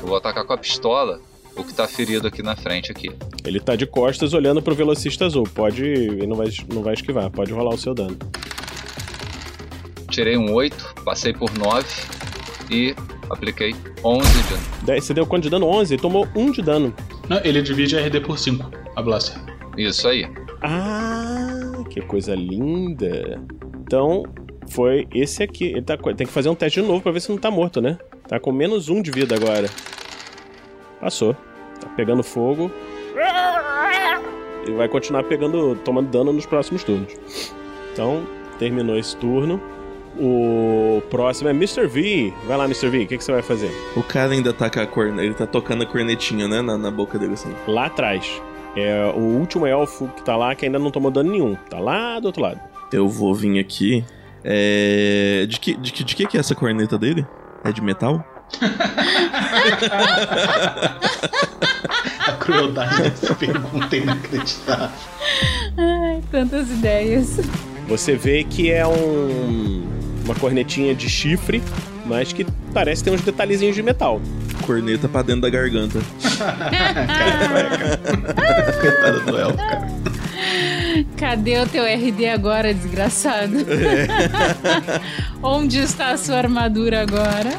Eu 0.00 0.06
vou 0.06 0.16
atacar 0.16 0.46
com 0.46 0.54
a 0.54 0.56
pistola 0.56 1.20
o 1.54 1.62
que 1.62 1.74
tá 1.74 1.86
ferido 1.86 2.26
aqui 2.26 2.42
na 2.42 2.56
frente 2.56 2.90
aqui. 2.90 3.10
Ele 3.44 3.60
tá 3.60 3.76
de 3.76 3.86
costas 3.86 4.32
olhando 4.32 4.62
pro 4.62 4.74
velocista 4.74 5.26
azul. 5.26 5.44
Pode. 5.44 5.84
Ele 5.84 6.26
não 6.26 6.36
vai, 6.36 6.48
não 6.72 6.82
vai 6.82 6.94
esquivar, 6.94 7.30
pode 7.30 7.52
rolar 7.52 7.74
o 7.74 7.78
seu 7.78 7.92
dano. 7.92 8.16
Tirei 10.08 10.38
um 10.38 10.54
8, 10.54 10.94
passei 11.04 11.34
por 11.34 11.52
9 11.52 11.86
e 12.70 12.96
apliquei 13.28 13.74
11 14.02 14.30
de 14.30 14.48
dano. 14.84 15.00
Você 15.02 15.12
deu 15.12 15.26
quanto 15.26 15.42
de 15.42 15.50
dano? 15.50 15.66
11, 15.66 15.92
ele 15.92 16.00
tomou 16.00 16.26
1 16.34 16.50
de 16.50 16.62
dano. 16.62 16.94
Não, 17.32 17.40
ele 17.44 17.62
divide 17.62 17.96
a 17.96 18.06
RD 18.06 18.20
por 18.20 18.38
5, 18.38 18.70
a 18.94 19.00
Blaster. 19.00 19.40
Isso 19.78 20.06
aí. 20.06 20.30
Ah, 20.60 21.82
que 21.88 22.02
coisa 22.02 22.34
linda. 22.34 23.42
Então, 23.80 24.22
foi 24.68 25.08
esse 25.14 25.42
aqui. 25.42 25.68
Ele 25.68 25.80
tá, 25.80 25.96
tem 25.96 26.26
que 26.26 26.32
fazer 26.32 26.50
um 26.50 26.54
teste 26.54 26.82
de 26.82 26.86
novo 26.86 27.00
pra 27.00 27.10
ver 27.10 27.20
se 27.20 27.30
não 27.30 27.38
tá 27.38 27.50
morto, 27.50 27.80
né? 27.80 27.96
Tá 28.28 28.38
com 28.38 28.52
menos 28.52 28.90
um 28.90 29.00
de 29.00 29.10
vida 29.10 29.34
agora. 29.34 29.70
Passou. 31.00 31.34
Tá 31.80 31.88
pegando 31.96 32.22
fogo. 32.22 32.70
E 34.68 34.70
vai 34.72 34.88
continuar 34.90 35.22
pegando, 35.24 35.74
tomando 35.76 36.10
dano 36.10 36.34
nos 36.34 36.44
próximos 36.44 36.84
turnos. 36.84 37.14
Então, 37.94 38.26
terminou 38.58 38.98
esse 38.98 39.16
turno. 39.16 39.58
O 40.18 41.02
próximo 41.10 41.48
é 41.48 41.52
Mr. 41.52 41.86
V. 41.86 42.32
Vai 42.46 42.56
lá, 42.56 42.64
Mr. 42.64 42.88
V, 42.90 43.04
o 43.04 43.06
que, 43.06 43.18
que 43.18 43.24
você 43.24 43.32
vai 43.32 43.42
fazer? 43.42 43.70
O 43.96 44.02
cara 44.02 44.32
ainda 44.32 44.52
tá 44.52 44.68
com 44.68 44.80
a 44.80 44.86
corneta, 44.86 45.22
ele 45.24 45.34
tá 45.34 45.46
tocando 45.46 45.82
a 45.82 45.86
cornetinha, 45.86 46.46
né, 46.46 46.60
na, 46.60 46.76
na 46.76 46.90
boca 46.90 47.18
dele 47.18 47.34
assim. 47.34 47.54
Lá 47.66 47.86
atrás. 47.86 48.42
É 48.76 49.04
o 49.14 49.20
último 49.20 49.66
elfo 49.66 50.08
que 50.08 50.22
tá 50.22 50.36
lá 50.36 50.54
que 50.54 50.64
ainda 50.64 50.78
não 50.78 50.90
tomou 50.90 51.10
dano 51.10 51.30
nenhum. 51.30 51.54
Tá 51.54 51.78
lá 51.78 52.18
do 52.18 52.26
outro 52.26 52.42
lado. 52.42 52.60
Eu 52.92 53.08
vou 53.08 53.34
vir 53.34 53.58
aqui. 53.58 54.04
É. 54.44 55.46
De 55.48 55.60
que, 55.60 55.76
de 55.76 55.92
que, 55.92 56.04
de 56.04 56.16
que 56.16 56.26
que 56.26 56.36
é 56.36 56.40
essa 56.40 56.54
corneta 56.54 56.98
dele? 56.98 57.26
É 57.64 57.72
de 57.72 57.82
metal? 57.82 58.24
A 62.26 62.32
crueldade 62.32 63.02
dessa 63.02 63.34
pergunta 63.34 63.96
é 63.96 63.98
inacreditável. 63.98 64.90
Ai, 65.76 66.22
tantas 66.30 66.70
ideias. 66.70 67.40
Você 67.88 68.16
vê 68.16 68.44
que 68.44 68.70
é 68.70 68.86
um 68.86 69.82
uma 70.24 70.34
cornetinha 70.34 70.94
de 70.94 71.08
chifre, 71.08 71.62
mas 72.06 72.32
que 72.32 72.46
parece 72.72 73.02
ter 73.04 73.10
uns 73.10 73.20
detalhezinhos 73.22 73.74
de 73.74 73.82
metal. 73.82 74.20
Corneta 74.66 75.08
pra 75.08 75.22
dentro 75.22 75.42
da 75.42 75.50
garganta. 75.50 75.98
Coitada 78.80 79.20
do 79.20 79.36
elfo, 79.36 79.56
cara. 79.56 79.88
Cadê 81.16 81.58
o 81.60 81.66
teu 81.66 81.84
RD 81.84 82.28
agora, 82.28 82.74
desgraçado? 82.74 83.54
Onde 85.42 85.78
está 85.78 86.10
a 86.10 86.16
sua 86.16 86.36
armadura 86.36 87.02
agora? 87.02 87.50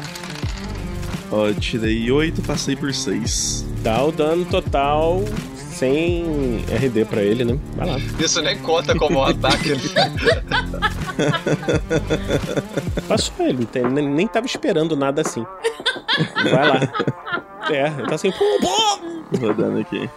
Ó, 1.30 1.48
eu 1.48 1.54
tirei 1.54 2.10
8, 2.10 2.42
passei 2.42 2.76
por 2.76 2.92
6. 2.94 3.64
Dá 3.82 4.02
o 4.04 4.12
dano 4.12 4.44
total 4.44 5.24
sem 5.74 6.64
RD 6.68 7.04
pra 7.06 7.22
ele, 7.22 7.44
né? 7.44 7.58
Vai 7.76 7.86
lá. 7.86 7.98
Isso 8.18 8.40
nem 8.40 8.58
conta 8.58 8.96
como 8.96 9.18
um 9.18 9.24
ataque. 9.24 9.72
Passou 13.08 13.46
ele, 13.46 13.68
nem, 13.92 14.08
nem 14.08 14.26
tava 14.26 14.46
esperando 14.46 14.96
nada 14.96 15.20
assim. 15.22 15.44
Vai 16.50 16.68
lá. 16.68 16.80
É, 17.70 17.88
ele 17.98 18.06
tá 18.08 18.14
assim. 18.14 18.30
pum, 18.30 18.58
pum. 18.60 19.46
Rodando 19.46 19.80
aqui. 19.80 20.08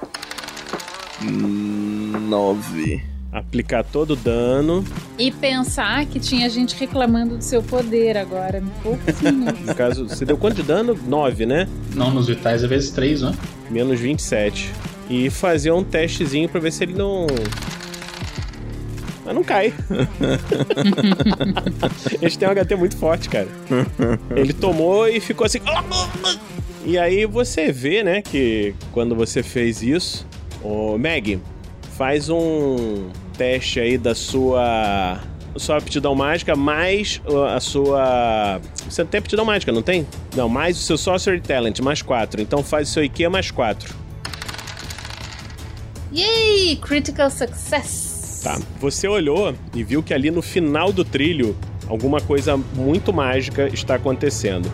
9. 1.21 3.03
Aplicar 3.31 3.83
todo 3.83 4.11
o 4.11 4.15
dano. 4.15 4.85
E 5.17 5.31
pensar 5.31 6.05
que 6.05 6.19
tinha 6.19 6.49
gente 6.49 6.75
reclamando 6.75 7.37
do 7.37 7.43
seu 7.43 7.61
poder 7.63 8.17
agora, 8.17 8.59
em 8.59 8.67
poucos 8.81 9.21
minutos. 9.21 9.61
No 9.61 9.75
caso, 9.75 10.07
você 10.07 10.25
deu 10.25 10.37
quanto 10.37 10.55
de 10.57 10.63
dano? 10.63 10.97
9, 11.07 11.45
né? 11.45 11.67
Não, 11.93 12.11
nos 12.11 12.27
vitais 12.27 12.63
é 12.63 12.67
vezes 12.67 12.91
3, 12.91 13.21
né? 13.23 13.33
Menos 13.69 13.99
27. 13.99 14.71
E 15.09 15.29
fazer 15.29 15.71
um 15.71 15.83
testezinho 15.83 16.49
pra 16.49 16.59
ver 16.59 16.71
se 16.71 16.83
ele 16.83 16.93
não. 16.93 17.27
Mas 19.25 19.35
não 19.35 19.43
cai. 19.43 19.73
Eles 22.21 22.37
têm 22.37 22.47
um 22.47 22.51
HT 22.51 22.75
muito 22.75 22.97
forte, 22.97 23.29
cara. 23.29 23.47
Ele 24.35 24.53
tomou 24.53 25.07
e 25.07 25.19
ficou 25.19 25.45
assim. 25.45 25.59
E 26.85 26.97
aí 26.97 27.25
você 27.25 27.71
vê, 27.71 28.03
né, 28.03 28.21
que 28.21 28.73
quando 28.93 29.15
você 29.15 29.43
fez 29.43 29.81
isso, 29.81 30.25
o 30.63 30.97
Meg, 30.97 31.39
faz 31.97 32.29
um 32.29 33.09
teste 33.37 33.79
aí 33.79 33.97
da 33.97 34.15
sua 34.15 35.19
sua 35.57 35.77
aptidão 35.77 36.15
mágica 36.15 36.55
mais 36.55 37.21
a 37.53 37.59
sua. 37.59 38.61
Você 38.87 39.03
tem 39.03 39.19
aptidão 39.19 39.43
mágica, 39.43 39.71
não 39.71 39.81
tem? 39.81 40.07
Não, 40.35 40.47
mais 40.47 40.77
o 40.77 40.81
seu 40.81 40.97
Sorcery 40.97 41.41
Talent, 41.41 41.79
mais 41.79 42.01
4. 42.01 42.41
Então 42.41 42.63
faz 42.63 42.89
o 42.89 42.93
seu 42.93 43.03
IQ 43.03 43.27
mais 43.29 43.51
4. 43.51 43.93
Yay! 46.17 46.75
Critical 46.77 47.29
success! 47.29 48.41
Tá. 48.43 48.59
Você 48.79 49.07
olhou 49.07 49.53
e 49.75 49.83
viu 49.83 50.01
que 50.01 50.15
ali 50.15 50.31
no 50.31 50.41
final 50.41 50.91
do 50.91 51.05
trilho 51.05 51.55
alguma 51.87 52.19
coisa 52.19 52.57
muito 52.57 53.13
mágica 53.13 53.67
está 53.67 53.95
acontecendo. 53.95 54.71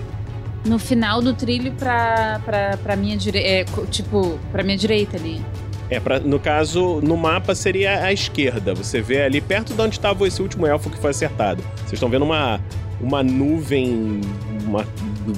No 0.66 0.80
final 0.80 1.22
do 1.22 1.34
trilho 1.34 1.74
pra, 1.74 2.40
pra, 2.46 2.78
pra 2.78 2.96
minha 2.96 3.18
direita. 3.18 3.86
tipo, 3.92 4.40
pra 4.54 4.64
minha 4.64 4.78
direita 4.78 5.18
ali. 5.18 5.42
É, 5.90 6.00
pra, 6.00 6.18
no 6.18 6.40
caso, 6.40 7.02
no 7.02 7.18
mapa 7.18 7.54
seria 7.54 8.06
a 8.06 8.14
esquerda. 8.14 8.74
Você 8.74 9.02
vê 9.02 9.22
ali 9.22 9.42
perto 9.42 9.74
de 9.74 9.82
onde 9.82 9.96
estava 9.96 10.26
esse 10.26 10.42
último 10.42 10.66
elfo 10.66 10.90
que 10.90 10.98
foi 10.98 11.12
acertado. 11.12 11.62
Vocês 11.80 11.94
estão 11.94 12.08
vendo 12.08 12.24
uma, 12.24 12.62
uma 13.02 13.22
nuvem, 13.22 14.22
uma 14.66 14.88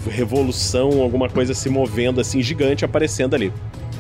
revolução, 0.08 1.01
alguma 1.01 1.28
coisa 1.28 1.56
se 1.56 1.68
movendo 1.68 2.22
assim, 2.22 2.43
gigante 2.43 2.86
aparecendo 2.86 3.34
ali. 3.34 3.51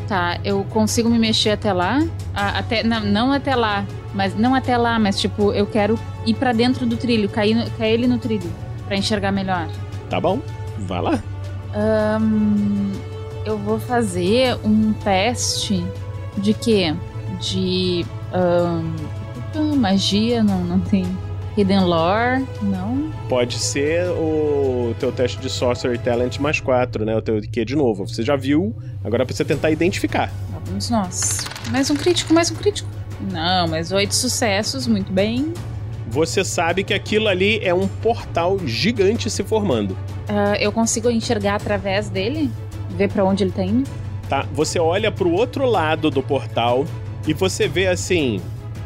Tá, 0.07 0.37
eu 0.43 0.63
consigo 0.65 1.09
me 1.09 1.17
mexer 1.17 1.49
até 1.51 1.73
lá? 1.73 1.99
Ah, 2.33 2.59
até, 2.59 2.83
não, 2.83 2.99
não 3.01 3.31
até 3.31 3.55
lá, 3.55 3.83
mas 4.13 4.35
não 4.35 4.53
até 4.53 4.77
lá, 4.77 4.99
mas 4.99 5.19
tipo, 5.19 5.51
eu 5.51 5.65
quero 5.65 5.97
ir 6.27 6.35
pra 6.35 6.51
dentro 6.53 6.85
do 6.85 6.95
trilho, 6.95 7.27
cair, 7.27 7.55
no- 7.55 7.69
cair 7.71 7.93
ele 7.93 8.07
no 8.07 8.19
trilho, 8.19 8.49
pra 8.85 8.95
enxergar 8.95 9.31
melhor. 9.31 9.67
Tá 10.09 10.19
bom, 10.19 10.39
vai 10.77 11.01
lá. 11.01 11.23
Ahn, 11.73 12.91
eu 13.45 13.57
vou 13.57 13.79
fazer 13.79 14.55
um 14.63 14.93
teste 14.93 15.83
de 16.37 16.53
quê? 16.53 16.93
De 17.41 18.05
ahn, 18.31 18.93
magia, 19.75 20.43
não, 20.43 20.59
não 20.63 20.79
tem. 20.79 21.05
Hidden 21.57 21.85
Lore, 21.85 22.45
não. 22.61 23.11
Pode 23.29 23.57
ser 23.59 24.09
o 24.09 24.93
teu 24.99 25.11
teste 25.11 25.39
de 25.39 25.49
Sorcery 25.49 25.97
Talent 25.97 26.37
mais 26.39 26.59
4, 26.59 27.05
né? 27.05 27.15
O 27.15 27.21
teu 27.21 27.37
IQ 27.37 27.65
de 27.65 27.75
novo. 27.75 28.07
Você 28.07 28.23
já 28.23 28.35
viu, 28.35 28.75
agora 29.03 29.23
é 29.23 29.25
pra 29.25 29.35
você 29.35 29.45
tentar 29.45 29.71
identificar. 29.71 30.31
Vamos 30.65 30.89
nós. 30.89 31.45
Mais 31.71 31.89
um 31.89 31.95
crítico, 31.95 32.33
mais 32.33 32.51
um 32.51 32.55
crítico. 32.55 32.89
Não, 33.31 33.67
mas 33.67 33.91
oito 33.91 34.13
sucessos, 34.13 34.85
muito 34.85 35.11
bem. 35.11 35.53
Você 36.09 36.43
sabe 36.43 36.83
que 36.83 36.93
aquilo 36.93 37.27
ali 37.27 37.59
é 37.63 37.73
um 37.73 37.87
portal 37.87 38.59
gigante 38.65 39.29
se 39.29 39.43
formando. 39.43 39.97
Ah, 40.27 40.55
eu 40.59 40.71
consigo 40.71 41.09
enxergar 41.09 41.55
através 41.55 42.09
dele? 42.09 42.51
ver 42.95 43.11
pra 43.11 43.23
onde 43.23 43.43
ele 43.43 43.51
tá 43.51 43.63
indo? 43.63 43.89
Tá, 44.29 44.45
você 44.53 44.79
olha 44.79 45.11
pro 45.11 45.29
outro 45.29 45.65
lado 45.65 46.09
do 46.09 46.23
portal 46.23 46.85
e 47.27 47.33
você 47.33 47.67
vê 47.67 47.87
assim 47.87 48.41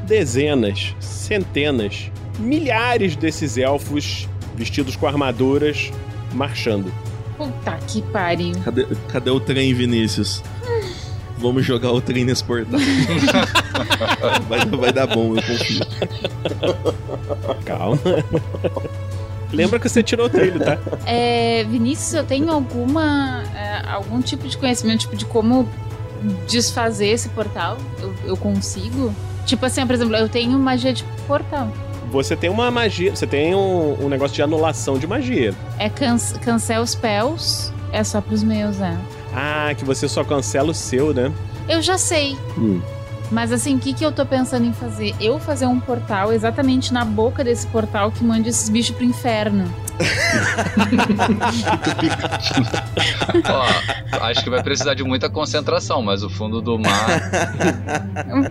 dezenas, 0.06 0.96
centenas, 1.00 2.12
milhares 2.40 3.16
desses 3.16 3.58
elfos 3.58 4.28
vestidos 4.56 4.96
com 4.96 5.08
armaduras 5.08 5.92
marchando. 6.34 6.92
Puta 7.38 7.78
que 7.88 8.02
pariu. 8.02 8.54
Cadê, 8.64 8.88
cadê 9.08 9.30
o 9.30 9.40
trem, 9.40 9.74
Vinícius? 9.74 10.44
Vamos 11.38 11.66
jogar 11.66 11.92
o 11.94 12.02
trem 12.02 12.26
nesse 12.26 12.44
portal. 12.44 12.80
vai, 14.50 14.66
vai 14.66 14.92
dar 14.92 15.08
bom, 15.08 15.36
eu 15.36 15.42
confio. 15.42 15.80
Calma. 17.64 17.98
Lembra 19.52 19.80
que 19.80 19.88
você 19.88 20.04
tirou 20.04 20.28
o 20.28 20.30
trilho, 20.30 20.60
tá? 20.60 20.78
É, 21.06 21.64
Vinícius, 21.64 22.14
eu 22.14 22.24
tenho 22.26 22.52
alguma. 22.52 23.44
é, 23.56 23.90
algum 23.90 24.22
tipo 24.22 24.48
de 24.48 24.58
conhecimento, 24.58 25.00
tipo, 25.02 25.16
de 25.16 25.26
como 25.26 25.68
desfazer 26.48 27.08
esse 27.08 27.30
portal? 27.30 27.78
Eu, 28.02 28.14
eu 28.26 28.38
consigo? 28.38 29.14
Tipo 29.46 29.66
assim, 29.66 29.88
por 29.88 29.94
exemplo, 29.94 30.16
eu 30.16 30.28
tenho 30.28 30.60
magia 30.60 30.94
de 30.94 31.04
portal. 31.26 31.72
Você 32.10 32.36
tem 32.36 32.50
uma 32.50 32.72
magia, 32.72 33.16
você 33.16 33.28
tem 33.28 33.54
um, 33.56 34.06
um 34.06 34.10
negócio 34.10 34.36
de 34.36 34.42
anulação 34.42 34.98
de 34.98 35.06
magia. 35.06 35.54
É 35.78 35.90
can 35.90 36.18
cancel 36.42 36.86
spells, 36.86 37.72
é 37.92 38.04
só 38.04 38.20
pros 38.20 38.44
meus, 38.44 38.82
é. 38.82 38.98
Ah, 39.34 39.74
que 39.78 39.86
você 39.86 40.08
só 40.08 40.24
cancela 40.24 40.72
o 40.72 40.74
seu, 40.74 41.14
né? 41.14 41.32
Eu 41.68 41.82
já 41.82 41.98
sei. 41.98 42.36
Hum. 42.58 42.82
Mas 43.32 43.52
assim, 43.52 43.76
o 43.76 43.80
que, 43.80 43.94
que 43.94 44.04
eu 44.04 44.12
tô 44.12 44.26
pensando 44.26 44.66
em 44.66 44.74
fazer? 44.74 45.14
Eu 45.22 45.40
fazer 45.40 45.68
um 45.68 45.80
portal 45.80 46.34
exatamente 46.34 46.92
na 46.92 47.06
boca 47.06 47.44
desse 47.44 47.68
portal 47.68 48.12
que 48.12 48.24
mande 48.24 48.50
esses 48.50 48.70
bichos 48.70 48.96
pro 48.96 49.06
inferno. 49.06 49.72
Ó, 53.50 53.66
acho 54.26 54.44
que 54.44 54.50
vai 54.50 54.64
precisar 54.64 54.94
de 54.94 55.04
muita 55.04 55.30
concentração, 55.30 56.02
mas 56.02 56.24
o 56.24 56.30
fundo 56.30 56.62
do 56.62 56.80
mar. 56.80 57.32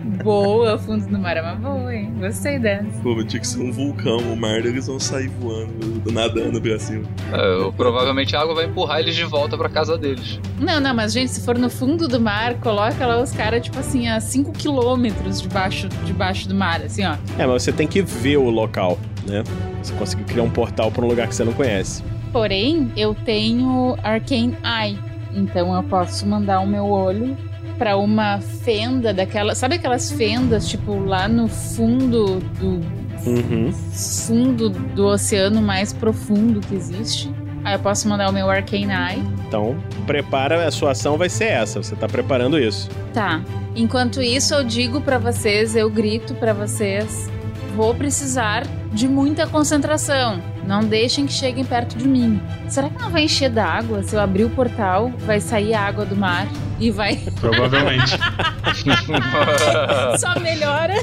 boa, 0.23 0.75
o 0.75 0.79
fundo 0.79 1.07
do 1.07 1.17
mar 1.17 1.37
é 1.37 1.41
uma 1.41 1.55
boa, 1.55 1.93
hein? 1.93 2.13
Gostei 2.19 2.59
dessa. 2.59 2.85
Pô, 3.01 3.23
tinha 3.23 3.39
que 3.39 3.47
ser 3.47 3.61
um 3.61 3.71
vulcão, 3.71 4.17
o 4.17 4.35
mar 4.35 4.59
eles 4.59 4.87
vão 4.87 4.99
sair 4.99 5.27
voando, 5.27 6.11
nadando 6.11 6.61
pra 6.61 6.77
cima. 6.79 7.03
É, 7.33 7.71
provavelmente 7.75 8.35
a 8.35 8.41
água 8.41 8.55
vai 8.55 8.65
empurrar 8.65 8.99
eles 8.99 9.15
de 9.15 9.23
volta 9.25 9.57
pra 9.57 9.69
casa 9.69 9.97
deles. 9.97 10.39
Não, 10.59 10.79
não, 10.79 10.93
mas 10.93 11.13
gente, 11.13 11.31
se 11.31 11.41
for 11.41 11.57
no 11.57 11.69
fundo 11.69 12.07
do 12.07 12.19
mar, 12.19 12.55
coloca 12.55 13.05
lá 13.05 13.21
os 13.21 13.31
caras, 13.31 13.63
tipo 13.63 13.79
assim, 13.79 14.07
a 14.07 14.19
5 14.19 14.51
quilômetros 14.51 15.41
debaixo, 15.41 15.87
debaixo 16.05 16.47
do 16.47 16.55
mar, 16.55 16.81
assim, 16.81 17.05
ó. 17.05 17.15
É, 17.37 17.45
mas 17.45 17.63
você 17.63 17.71
tem 17.71 17.87
que 17.87 18.01
ver 18.01 18.37
o 18.37 18.49
local, 18.49 18.99
né? 19.29 19.43
Você 19.81 19.93
conseguir 19.93 20.23
criar 20.25 20.43
um 20.43 20.49
portal 20.49 20.91
pra 20.91 21.05
um 21.05 21.07
lugar 21.07 21.27
que 21.27 21.35
você 21.35 21.43
não 21.43 21.53
conhece. 21.53 22.03
Porém, 22.31 22.91
eu 22.95 23.15
tenho 23.15 23.97
Arcane 24.03 24.57
Eye. 24.63 24.97
Então 25.33 25.75
eu 25.75 25.83
posso 25.83 26.25
mandar 26.25 26.59
o 26.59 26.67
meu 26.67 26.85
olho 26.85 27.37
pra 27.77 27.97
uma 27.97 28.39
fenda 28.39 29.13
daquela. 29.13 29.55
Sabe 29.55 29.75
aquelas 29.75 30.11
fendas, 30.11 30.67
tipo, 30.67 30.99
lá 30.99 31.27
no 31.27 31.47
fundo 31.47 32.39
do. 32.59 32.99
Uhum. 33.25 33.69
fundo 33.91 34.69
do 34.69 35.07
oceano 35.07 35.61
mais 35.61 35.91
profundo 35.91 36.61
que 36.61 36.73
existe? 36.73 37.29
Aí 37.65 37.75
eu 37.75 37.79
posso 37.79 38.07
mandar 38.07 38.29
o 38.29 38.33
meu 38.33 38.49
Arcane 38.49 38.85
Eye. 38.85 39.21
Então, 39.45 39.75
prepara, 40.05 40.65
a 40.65 40.71
sua 40.71 40.91
ação 40.91 41.17
vai 41.17 41.27
ser 41.27 41.45
essa. 41.45 41.83
Você 41.83 41.95
tá 41.95 42.07
preparando 42.07 42.57
isso. 42.57 42.89
Tá. 43.13 43.41
Enquanto 43.75 44.21
isso, 44.21 44.53
eu 44.53 44.63
digo 44.63 45.01
pra 45.01 45.17
vocês, 45.17 45.75
eu 45.75 45.89
grito 45.89 46.33
pra 46.35 46.53
vocês: 46.53 47.29
vou 47.75 47.93
precisar 47.93 48.65
de 48.91 49.07
muita 49.07 49.47
concentração. 49.47 50.41
Não 50.65 50.81
deixem 50.81 51.25
que 51.25 51.33
cheguem 51.33 51.63
perto 51.63 51.97
de 51.97 52.07
mim. 52.07 52.41
Será 52.67 52.89
que 52.89 53.01
não 53.01 53.09
vai 53.09 53.23
encher 53.23 53.49
d'água? 53.49 54.03
Se 54.03 54.15
eu 54.15 54.19
abrir 54.19 54.43
o 54.43 54.49
portal, 54.49 55.11
vai 55.19 55.39
sair 55.39 55.73
água 55.73 56.05
do 56.05 56.15
mar 56.15 56.47
e 56.79 56.91
vai. 56.91 57.17
Provavelmente. 57.39 58.17
Só 60.19 60.39
melhora. 60.39 60.95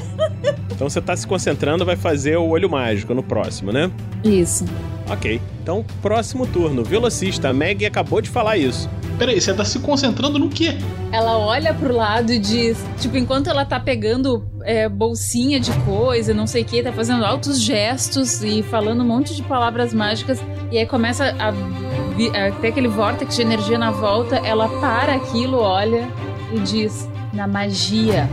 Então 0.71 0.89
você 0.89 1.01
tá 1.01 1.15
se 1.15 1.25
concentrando, 1.25 1.85
vai 1.85 1.95
fazer 1.95 2.37
o 2.37 2.47
olho 2.47 2.69
mágico 2.69 3.13
no 3.13 3.23
próximo, 3.23 3.71
né? 3.71 3.89
Isso. 4.23 4.65
Ok. 5.09 5.41
Então, 5.61 5.85
próximo 6.01 6.45
turno. 6.45 6.83
Velocista, 6.83 7.49
a 7.49 7.53
Meg 7.53 7.85
acabou 7.85 8.21
de 8.21 8.29
falar 8.29 8.57
isso. 8.57 8.89
Peraí, 9.17 9.41
você 9.41 9.53
tá 9.53 9.65
se 9.65 9.79
concentrando 9.79 10.37
no 10.37 10.47
quê? 10.47 10.77
Ela 11.11 11.37
olha 11.37 11.73
pro 11.73 11.95
lado 11.95 12.31
e 12.31 12.37
diz: 12.37 12.77
Tipo, 12.99 13.17
enquanto 13.17 13.49
ela 13.49 13.65
tá 13.65 13.79
pegando 13.79 14.45
é, 14.63 14.87
bolsinha 14.87 15.59
de 15.59 15.71
coisa, 15.79 16.33
não 16.33 16.45
sei 16.45 16.61
o 16.61 16.65
que, 16.65 16.83
tá 16.83 16.93
fazendo 16.93 17.25
altos 17.25 17.59
gestos 17.59 18.43
e 18.43 18.61
falando 18.61 19.01
um 19.01 19.07
monte 19.07 19.35
de 19.35 19.41
palavras 19.41 19.93
mágicas, 19.93 20.39
e 20.71 20.77
aí 20.77 20.85
começa 20.85 21.35
a, 21.39 21.49
a 21.49 22.51
ter 22.61 22.67
aquele 22.67 22.87
vórtice 22.87 23.37
de 23.37 23.41
energia 23.41 23.77
na 23.77 23.91
volta, 23.91 24.35
ela 24.37 24.69
para 24.79 25.15
aquilo, 25.15 25.57
olha 25.57 26.07
e 26.53 26.59
diz: 26.59 27.09
Na 27.33 27.47
magia. 27.47 28.29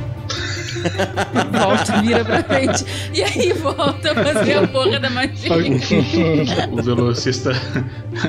volta, 1.52 2.00
vira 2.02 2.24
pra 2.24 2.42
frente. 2.42 2.84
E 3.12 3.22
aí 3.22 3.52
volta 3.52 4.12
a 4.12 4.24
fazer 4.24 4.54
a 4.54 4.66
porra 4.66 4.98
da 4.98 5.10
magia. 5.10 5.50
o 6.70 6.82
velocista, 6.82 7.52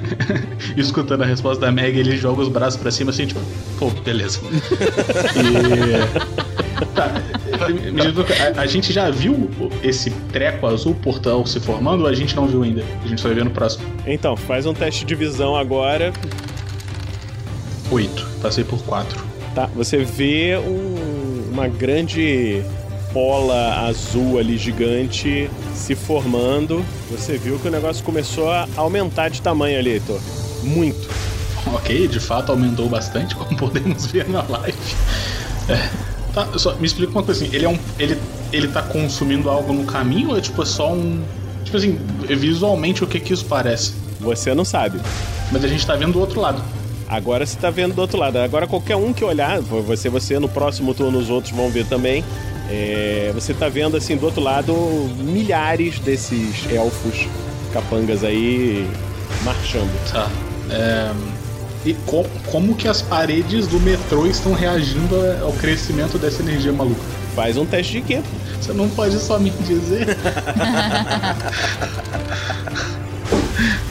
escutando 0.78 1.24
a 1.24 1.26
resposta 1.26 1.66
da 1.66 1.72
Meg, 1.72 1.98
ele 1.98 2.18
joga 2.18 2.42
os 2.42 2.50
braços 2.50 2.80
pra 2.80 2.92
cima 2.92 3.12
assim, 3.12 3.26
tipo, 3.26 3.40
pô, 3.78 3.90
beleza. 3.90 4.40
E. 5.36 6.46
Tá, 6.94 7.10
a, 8.58 8.62
a 8.62 8.66
gente 8.66 8.92
já 8.92 9.10
viu 9.10 9.50
esse 9.82 10.10
treco 10.32 10.68
azul, 10.68 10.94
portal 10.96 11.46
se 11.46 11.60
formando, 11.60 12.02
ou 12.02 12.08
a 12.08 12.14
gente 12.14 12.36
não 12.36 12.48
viu 12.48 12.64
ainda? 12.64 12.84
A 13.04 13.08
gente 13.08 13.22
só 13.22 13.30
vai 13.30 13.36
ver 13.36 13.46
no 13.46 13.52
próximo. 13.52 13.86
Então, 14.06 14.36
faz 14.36 14.66
um 14.66 14.74
teste 14.74 15.06
de 15.06 15.16
visão 15.16 15.56
agora. 15.56 16.12
Oito. 17.92 18.28
Passei 18.42 18.64
por 18.64 18.84
quatro. 18.84 19.24
Tá, 19.54 19.68
você 19.68 19.98
vê 20.04 20.58
um- 20.58 21.15
uma 21.56 21.70
grande 21.70 22.62
bola 23.14 23.88
azul 23.88 24.38
ali 24.38 24.58
gigante 24.58 25.50
se 25.74 25.96
formando. 25.96 26.86
Você 27.10 27.38
viu 27.38 27.58
que 27.58 27.70
o 27.70 27.72
negócio 27.72 28.04
começou 28.04 28.52
a 28.52 28.68
aumentar 28.76 29.30
de 29.30 29.42
tamanho 29.42 29.80
ali, 29.80 29.92
Heitor. 29.92 30.20
Muito. 30.64 31.10
Ok, 31.74 32.10
de 32.10 32.20
fato 32.20 32.52
aumentou 32.52 32.90
bastante, 32.90 33.34
como 33.38 33.56
podemos 33.56 34.06
ver 34.08 34.28
na 34.28 34.44
live. 34.44 34.78
É, 35.70 35.90
tá, 36.34 36.46
só 36.60 36.76
me 36.76 36.86
explica 36.86 37.14
uma 37.14 37.24
coisa 37.24 37.46
assim, 37.46 37.56
ele 37.56 37.64
é 37.64 37.70
um. 37.70 37.80
Ele, 37.98 38.18
ele 38.52 38.68
tá 38.68 38.82
consumindo 38.82 39.50
algo 39.50 39.72
no 39.72 39.86
caminho 39.86 40.32
ou 40.32 40.38
é 40.38 40.42
tipo 40.42 40.64
só 40.66 40.92
um. 40.92 41.24
Tipo 41.64 41.78
assim, 41.78 41.98
visualmente 42.28 43.02
o 43.02 43.08
que 43.08 43.18
que 43.20 43.34
isso 43.34 43.46
parece? 43.46 43.94
Você 44.20 44.54
não 44.54 44.66
sabe. 44.66 45.00
Mas 45.54 45.64
a 45.64 45.68
gente 45.70 45.88
tá 45.88 45.96
vendo 45.96 46.14
do 46.14 46.20
outro 46.20 46.42
lado. 46.42 46.62
Agora 47.08 47.46
você 47.46 47.58
tá 47.58 47.70
vendo 47.70 47.94
do 47.94 48.02
outro 48.02 48.18
lado. 48.18 48.38
Agora 48.38 48.66
qualquer 48.68 48.96
um 48.96 49.14
que 49.14 49.24
olhar, 49.24 49.62
você, 49.62 50.10
você 50.10 50.40
no 50.40 50.50
próximo 50.50 50.94
turno 50.94 51.20
os 51.20 51.30
outros 51.30 51.54
vão 51.54 51.70
ver 51.70 51.86
também. 51.86 52.24
É, 52.70 53.32
você 53.34 53.54
tá 53.54 53.70
vendo 53.70 53.96
assim 53.96 54.18
do 54.18 54.26
outro 54.26 54.42
lado 54.42 54.74
milhares 55.20 56.00
desses 56.00 56.66
elfos 56.72 57.28
capangas 57.72 58.24
aí 58.24 58.90
marchando. 59.44 59.92
Tá. 60.12 60.30
É, 60.72 61.12
e 61.86 61.94
co- 62.08 62.26
como 62.52 62.74
que 62.76 62.88
as 62.88 63.04
paredes 63.04 63.68
do 63.68 63.80
metrô 63.80 64.26
estão 64.26 64.54
reagindo 64.54 65.16
ao 65.44 65.54
crescimento 65.54 66.18
dessa 66.18 66.42
energia 66.42 66.74
maluca? 66.74 67.02
Faz 67.36 67.56
um 67.56 67.66
teste 67.68 67.94
de 67.94 68.02
quê? 68.02 68.22
Você 68.60 68.74
não 68.74 68.90
pode 68.90 69.20
só 69.20 69.38
me 69.38 69.52
dizer. 69.52 70.08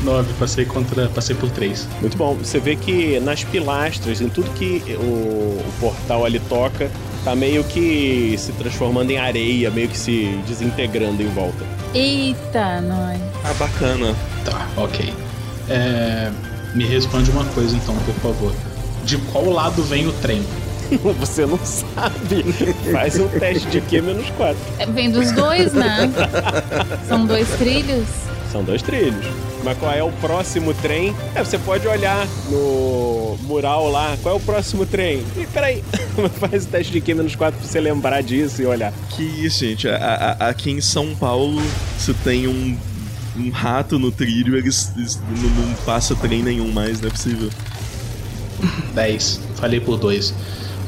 Nove, 0.04 0.32
passei 0.34 0.64
contra. 0.64 1.08
passei 1.08 1.34
por 1.34 1.50
três. 1.50 1.88
Muito 2.00 2.16
bom. 2.16 2.34
Você 2.34 2.60
vê 2.60 2.76
que 2.76 3.18
nas 3.20 3.42
pilastras, 3.42 4.20
em 4.20 4.28
tudo 4.28 4.50
que 4.50 4.82
o, 4.98 5.02
o 5.60 5.72
portal 5.80 6.24
ali 6.24 6.38
toca, 6.40 6.90
tá 7.24 7.34
meio 7.34 7.64
que 7.64 8.34
se 8.38 8.52
transformando 8.52 9.10
em 9.10 9.18
areia, 9.18 9.70
meio 9.70 9.88
que 9.88 9.96
se 9.98 10.38
desintegrando 10.46 11.22
em 11.22 11.28
volta. 11.28 11.64
Eita, 11.94 12.80
nós. 12.82 13.18
Ah, 13.44 13.54
bacana. 13.54 14.14
Tá, 14.44 14.66
ok. 14.76 15.12
É, 15.70 16.30
me 16.74 16.84
responde 16.84 17.30
uma 17.30 17.44
coisa 17.46 17.74
então, 17.74 17.96
por 18.04 18.14
favor. 18.16 18.52
De 19.04 19.16
qual 19.18 19.48
lado 19.48 19.82
vem 19.84 20.06
o 20.06 20.12
trem? 20.12 20.42
Você 21.18 21.46
não 21.46 21.58
sabe. 21.64 22.44
Faz 22.92 23.18
um 23.18 23.26
teste 23.28 23.68
de 23.68 23.80
Q 23.80 24.02
menos 24.02 24.28
4. 24.36 24.56
É, 24.78 24.86
Vem 24.86 25.10
dos 25.10 25.32
dois, 25.32 25.72
né? 25.72 26.10
São 27.08 27.24
dois 27.24 27.48
trilhos. 27.56 28.06
São 28.52 28.62
dois 28.62 28.82
trilhos. 28.82 29.24
Mas 29.64 29.78
qual 29.78 29.90
é 29.92 30.02
o 30.02 30.12
próximo 30.12 30.74
trem? 30.74 31.14
É, 31.34 31.42
você 31.42 31.58
pode 31.58 31.88
olhar 31.88 32.26
no 32.50 33.36
mural 33.44 33.90
lá. 33.90 34.16
Qual 34.22 34.34
é 34.34 34.38
o 34.38 34.40
próximo 34.40 34.84
trem? 34.84 35.24
Ih, 35.36 35.46
peraí. 35.52 35.82
Faz 36.38 36.64
o 36.64 36.68
teste 36.68 36.92
de 36.92 37.00
Q 37.00 37.14
menos 37.14 37.34
4 37.34 37.58
pra 37.58 37.66
você 37.68 37.80
lembrar 37.80 38.22
disso 38.22 38.60
e 38.60 38.66
olhar. 38.66 38.92
Que 39.10 39.22
isso, 39.22 39.60
gente. 39.64 39.88
A- 39.88 40.36
a- 40.38 40.48
aqui 40.50 40.70
em 40.70 40.80
São 40.80 41.14
Paulo, 41.16 41.62
se 41.98 42.12
tem 42.14 42.46
um, 42.46 42.76
um 43.38 43.50
rato 43.50 43.98
no 43.98 44.12
trilho, 44.12 44.56
eles, 44.56 44.92
eles 44.96 45.18
não, 45.42 45.66
não 45.66 45.74
passa 45.86 46.14
trem 46.14 46.42
nenhum 46.42 46.70
mais, 46.70 47.00
não 47.00 47.08
é 47.08 47.10
possível. 47.10 47.48
10. 48.94 49.40
Falei 49.56 49.80
por 49.80 49.96
dois. 49.98 50.34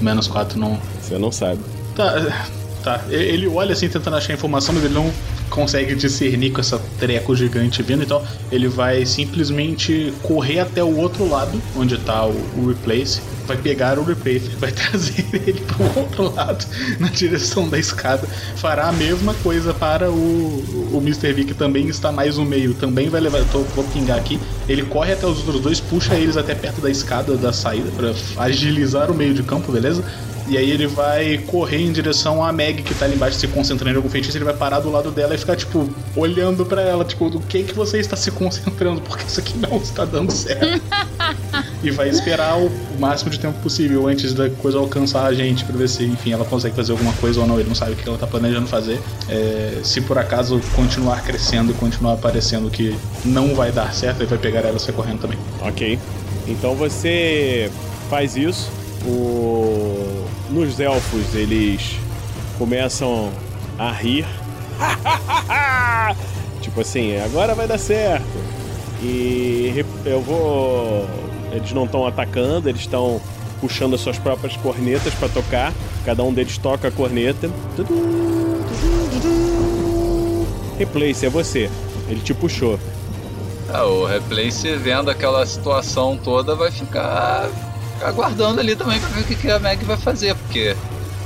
Menos 0.00 0.26
4 0.26 0.58
não. 0.58 0.78
Você 1.00 1.18
não 1.18 1.32
sabe. 1.32 1.60
Tá, 1.94 2.46
tá. 2.84 3.00
E- 3.08 3.14
Ele 3.14 3.46
olha 3.48 3.72
assim 3.72 3.88
tentando 3.88 4.16
achar 4.16 4.34
informação, 4.34 4.74
mas 4.74 4.84
ele 4.84 4.94
não 4.94 5.10
consegue 5.50 5.94
discernir 5.94 6.50
com 6.50 6.60
essa 6.60 6.78
treco 6.98 7.34
gigante 7.34 7.82
vindo, 7.82 8.02
então 8.02 8.22
ele 8.50 8.68
vai 8.68 9.04
simplesmente 9.06 10.12
correr 10.22 10.60
até 10.60 10.82
o 10.82 10.96
outro 10.96 11.28
lado, 11.28 11.60
onde 11.76 11.96
tá 11.98 12.26
o, 12.26 12.34
o 12.56 12.68
Replace, 12.68 13.20
vai 13.46 13.56
pegar 13.56 13.98
o 13.98 14.04
Replace, 14.04 14.48
vai 14.58 14.72
trazer 14.72 15.24
ele 15.32 15.60
pro 15.60 16.00
outro 16.00 16.34
lado, 16.34 16.64
na 16.98 17.08
direção 17.08 17.68
da 17.68 17.78
escada, 17.78 18.26
fará 18.56 18.88
a 18.88 18.92
mesma 18.92 19.34
coisa 19.34 19.72
para 19.72 20.10
o, 20.10 20.14
o 20.92 21.00
Mr. 21.02 21.32
V, 21.32 21.44
que 21.44 21.54
também 21.54 21.88
está 21.88 22.10
mais 22.10 22.36
no 22.36 22.44
meio, 22.44 22.74
também 22.74 23.08
vai 23.08 23.20
levar, 23.20 23.44
tô, 23.50 23.60
vou 23.60 23.84
pingar 23.84 24.18
aqui, 24.18 24.38
ele 24.68 24.82
corre 24.82 25.12
até 25.12 25.26
os 25.26 25.38
outros 25.38 25.60
dois, 25.60 25.80
puxa 25.80 26.14
eles 26.14 26.36
até 26.36 26.54
perto 26.54 26.80
da 26.80 26.90
escada 26.90 27.36
da 27.36 27.52
saída, 27.52 27.90
para 27.96 28.12
agilizar 28.42 29.10
o 29.10 29.14
meio 29.14 29.34
de 29.34 29.42
campo, 29.42 29.72
beleza? 29.72 30.04
E 30.48 30.56
aí 30.56 30.70
ele 30.70 30.86
vai 30.86 31.38
correr 31.38 31.78
em 31.78 31.90
direção 31.90 32.44
à 32.44 32.52
Meg 32.52 32.82
que 32.82 32.94
tá 32.94 33.04
ali 33.04 33.14
embaixo 33.14 33.38
se 33.38 33.48
concentrando 33.48 33.94
em 33.94 33.96
algum 33.96 34.08
feitiço, 34.08 34.36
ele 34.36 34.44
vai 34.44 34.54
parar 34.54 34.80
do 34.80 34.90
lado 34.90 35.10
dela 35.10 35.34
e 35.34 35.38
ficar, 35.38 35.56
tipo, 35.56 35.88
olhando 36.14 36.64
para 36.64 36.82
ela, 36.82 37.04
tipo, 37.04 37.28
do 37.28 37.40
que 37.40 37.64
que 37.64 37.74
você 37.74 37.98
está 37.98 38.16
se 38.16 38.30
concentrando, 38.30 39.00
porque 39.00 39.24
isso 39.26 39.40
aqui 39.40 39.58
não 39.58 39.76
está 39.78 40.04
dando 40.04 40.30
certo. 40.30 40.80
e 41.82 41.90
vai 41.90 42.08
esperar 42.08 42.58
o, 42.58 42.66
o 42.66 43.00
máximo 43.00 43.30
de 43.30 43.40
tempo 43.40 43.58
possível 43.60 44.06
antes 44.06 44.32
da 44.34 44.48
coisa 44.48 44.78
alcançar 44.78 45.26
a 45.26 45.34
gente 45.34 45.64
pra 45.64 45.76
ver 45.76 45.88
se, 45.88 46.04
enfim, 46.04 46.32
ela 46.32 46.44
consegue 46.44 46.76
fazer 46.76 46.92
alguma 46.92 47.12
coisa 47.14 47.40
ou 47.40 47.46
não. 47.46 47.58
Ele 47.58 47.68
não 47.68 47.74
sabe 47.74 47.92
o 47.92 47.96
que 47.96 48.08
ela 48.08 48.18
tá 48.18 48.26
planejando 48.26 48.66
fazer. 48.66 49.00
É, 49.28 49.80
se 49.82 50.00
por 50.00 50.18
acaso 50.18 50.60
continuar 50.74 51.22
crescendo 51.22 51.72
e 51.72 51.74
continuar 51.74 52.14
aparecendo 52.14 52.70
que 52.70 52.96
não 53.24 53.54
vai 53.54 53.72
dar 53.72 53.92
certo, 53.92 54.20
ele 54.20 54.26
vai 54.26 54.38
pegar 54.38 54.60
ela 54.60 54.76
e 54.76 54.80
sair 54.80 54.94
correndo 54.94 55.20
também. 55.20 55.38
Ok. 55.60 55.98
Então 56.46 56.74
você 56.74 57.70
faz 58.08 58.36
isso. 58.36 58.70
O... 59.04 60.25
Nos 60.50 60.78
elfos 60.78 61.34
eles 61.34 61.96
começam 62.58 63.30
a 63.78 63.90
rir. 63.90 64.26
tipo 66.60 66.80
assim, 66.80 67.16
agora 67.18 67.54
vai 67.54 67.66
dar 67.66 67.78
certo. 67.78 68.24
E 69.02 69.84
eu 70.04 70.20
vou. 70.20 71.06
Eles 71.52 71.72
não 71.72 71.84
estão 71.84 72.06
atacando, 72.06 72.68
eles 72.68 72.82
estão 72.82 73.20
puxando 73.60 73.94
as 73.94 74.00
suas 74.00 74.18
próprias 74.18 74.56
cornetas 74.56 75.14
pra 75.14 75.28
tocar. 75.28 75.72
Cada 76.04 76.22
um 76.22 76.32
deles 76.32 76.58
toca 76.58 76.88
a 76.88 76.90
corneta. 76.90 77.50
Replace, 80.78 81.26
é 81.26 81.30
você. 81.30 81.70
Ele 82.08 82.20
te 82.20 82.34
puxou. 82.34 82.78
Ah, 83.72 83.84
o 83.84 84.06
Replace 84.06 84.76
vendo 84.76 85.10
aquela 85.10 85.44
situação 85.44 86.16
toda 86.16 86.54
vai 86.54 86.70
ficar 86.70 87.48
aguardando 88.02 88.60
ali 88.60 88.76
também 88.76 88.98
pra 89.00 89.08
ver 89.10 89.20
o 89.20 89.24
que 89.24 89.34
que 89.34 89.50
a 89.50 89.58
Meg 89.58 89.84
vai 89.84 89.96
fazer, 89.96 90.34
porque 90.34 90.76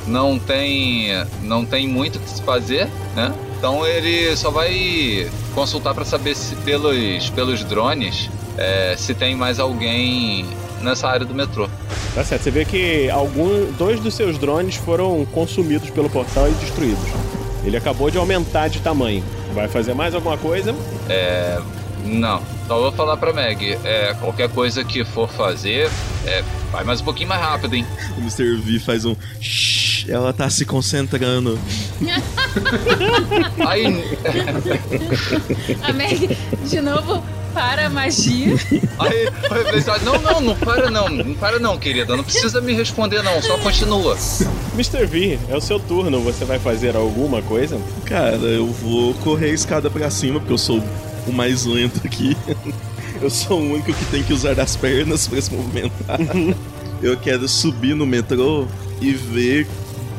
não 0.07 0.39
tem 0.39 1.09
não 1.43 1.65
tem 1.65 1.87
muito 1.87 2.17
o 2.17 2.21
que 2.21 2.31
se 2.31 2.43
fazer, 2.43 2.89
né? 3.15 3.33
Então 3.59 3.87
ele 3.87 4.35
só 4.37 4.51
vai 4.51 5.31
consultar 5.55 5.95
pra 5.95 6.05
saber 6.05 6.35
se 6.35 6.57
pelos 6.57 7.31
pelos 7.31 7.63
drones 7.65 8.31
é, 8.57 8.95
se 8.97 9.15
tem 9.15 9.35
mais 9.35 9.59
alguém 9.59 10.47
nessa 10.83 11.09
área 11.09 11.27
do 11.27 11.35
metrô. 11.35 11.69
Tá 12.15 12.25
certo, 12.25 12.43
você 12.43 12.51
vê 12.51 12.65
que 12.65 13.09
algum, 13.11 13.71
dois 13.73 14.01
dos 14.01 14.15
seus 14.15 14.37
drones 14.39 14.75
foram 14.77 15.25
consumidos 15.27 15.91
pelo 15.91 16.11
portal 16.11 16.49
e 16.49 16.53
destruídos. 16.53 17.09
Ele 17.65 17.77
acabou 17.77 18.11
de 18.11 18.19
aumentar 18.19 18.69
de 18.69 18.81
tamanho. 18.81 19.23
Vai 19.55 19.69
fazer 19.69 19.95
mais 19.95 20.15
alguma 20.15 20.37
coisa? 20.37 20.75
É, 21.09 21.61
não. 22.05 22.43
Só 22.67 22.79
vou 22.81 22.93
falar 22.93 23.17
pra 23.17 23.33
Meg, 23.33 23.79
é, 23.85 24.15
qualquer 24.15 24.49
coisa 24.49 24.85
que 24.85 25.05
for 25.05 25.29
fazer, 25.29 25.91
é, 26.27 26.43
vai 26.71 26.85
mais 26.85 27.01
um 27.01 27.05
pouquinho 27.05 27.29
mais 27.29 27.41
rápido, 27.41 27.75
hein? 27.75 27.87
O 28.17 28.21
Mr. 28.21 28.57
V 28.57 28.79
faz 28.81 29.05
um. 29.05 29.15
Shhh, 29.41 30.09
ela 30.09 30.33
tá 30.33 30.49
se 30.51 30.65
concentrando. 30.65 31.59
Aí, 33.67 33.85
A 35.83 35.93
Meg, 35.93 36.37
de 36.65 36.81
novo, 36.81 37.23
para 37.53 37.87
a 37.87 37.91
magia. 37.91 38.55
aí 38.99 39.27
o 39.27 40.05
não, 40.05 40.21
não, 40.21 40.41
não 40.41 40.55
para 40.57 40.91
não, 40.91 41.09
não 41.09 41.35
para 41.35 41.59
não, 41.59 41.79
querida, 41.79 42.17
não 42.17 42.25
precisa 42.25 42.61
me 42.61 42.73
responder 42.73 43.23
não, 43.23 43.43
só 43.43 43.59
continua. 43.59 44.17
Mr. 44.75 45.05
V, 45.07 45.39
é 45.49 45.57
o 45.57 45.61
seu 45.61 45.79
turno. 45.79 46.21
Você 46.21 46.45
vai 46.45 46.59
fazer 46.59 46.97
alguma 46.97 47.43
coisa? 47.43 47.81
Cara, 48.05 48.37
eu 48.37 48.67
vou 48.67 49.15
correr 49.15 49.51
a 49.51 49.55
escada 49.55 49.91
pra 49.91 50.11
cima, 50.11 50.39
porque 50.39 50.53
eu 50.53 50.59
sou 50.59 50.83
o 51.31 51.33
mais 51.33 51.65
lento 51.65 52.01
aqui. 52.05 52.37
Eu 53.21 53.29
sou 53.29 53.61
o 53.61 53.73
único 53.73 53.93
que 53.93 54.05
tem 54.07 54.23
que 54.23 54.33
usar 54.33 54.59
as 54.59 54.77
pernas 54.77 55.29
pra 55.29 55.41
se 55.41 55.53
movimentar. 55.53 56.19
Eu 57.03 57.17
quero 57.19 57.47
subir 57.49 57.95
no 57.95 58.07
metrô 58.07 58.67
e 59.01 59.13
ver, 59.13 59.67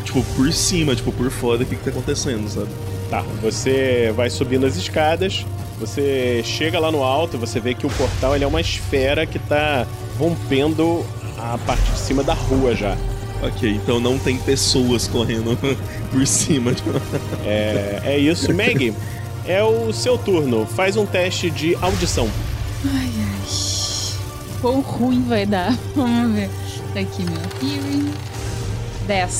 tipo, 0.03 0.21
por 0.35 0.51
cima, 0.53 0.95
tipo, 0.95 1.11
por 1.11 1.31
fora, 1.31 1.63
o 1.63 1.65
que, 1.65 1.75
que 1.75 1.83
tá 1.83 1.89
acontecendo, 1.89 2.47
sabe? 2.47 2.69
Tá, 3.09 3.21
você 3.41 4.13
vai 4.15 4.29
subindo 4.29 4.65
as 4.65 4.75
escadas, 4.75 5.45
você 5.79 6.41
chega 6.45 6.79
lá 6.79 6.91
no 6.91 7.03
alto 7.03 7.37
e 7.37 7.39
você 7.39 7.59
vê 7.59 7.73
que 7.73 7.87
o 7.87 7.89
portal 7.89 8.35
ele 8.35 8.43
é 8.43 8.47
uma 8.47 8.61
esfera 8.61 9.25
que 9.25 9.39
tá 9.39 9.87
rompendo 10.19 11.03
a 11.37 11.57
parte 11.57 11.83
de 11.91 11.99
cima 11.99 12.23
da 12.23 12.33
rua 12.33 12.75
já. 12.75 12.95
Ok, 13.41 13.67
então 13.71 13.99
não 13.99 14.19
tem 14.19 14.37
pessoas 14.37 15.07
correndo 15.07 15.57
por 16.11 16.27
cima. 16.27 16.71
É, 17.43 18.01
é 18.03 18.17
isso. 18.19 18.53
Meg, 18.53 18.93
é 19.45 19.63
o 19.63 19.91
seu 19.93 20.17
turno. 20.17 20.65
Faz 20.65 20.95
um 20.97 21.05
teste 21.05 21.49
de 21.49 21.75
audição. 21.81 22.29
Ai, 22.85 23.09
ai. 23.17 23.41
Quão 24.61 24.79
ruim 24.81 25.23
vai 25.27 25.45
dar? 25.45 25.75
Vamos 25.95 26.35
ver. 26.35 26.49
Tá 26.93 26.99
aqui 26.99 27.23
meu 27.23 27.41
hearing. 27.71 28.11
10. 29.07 29.31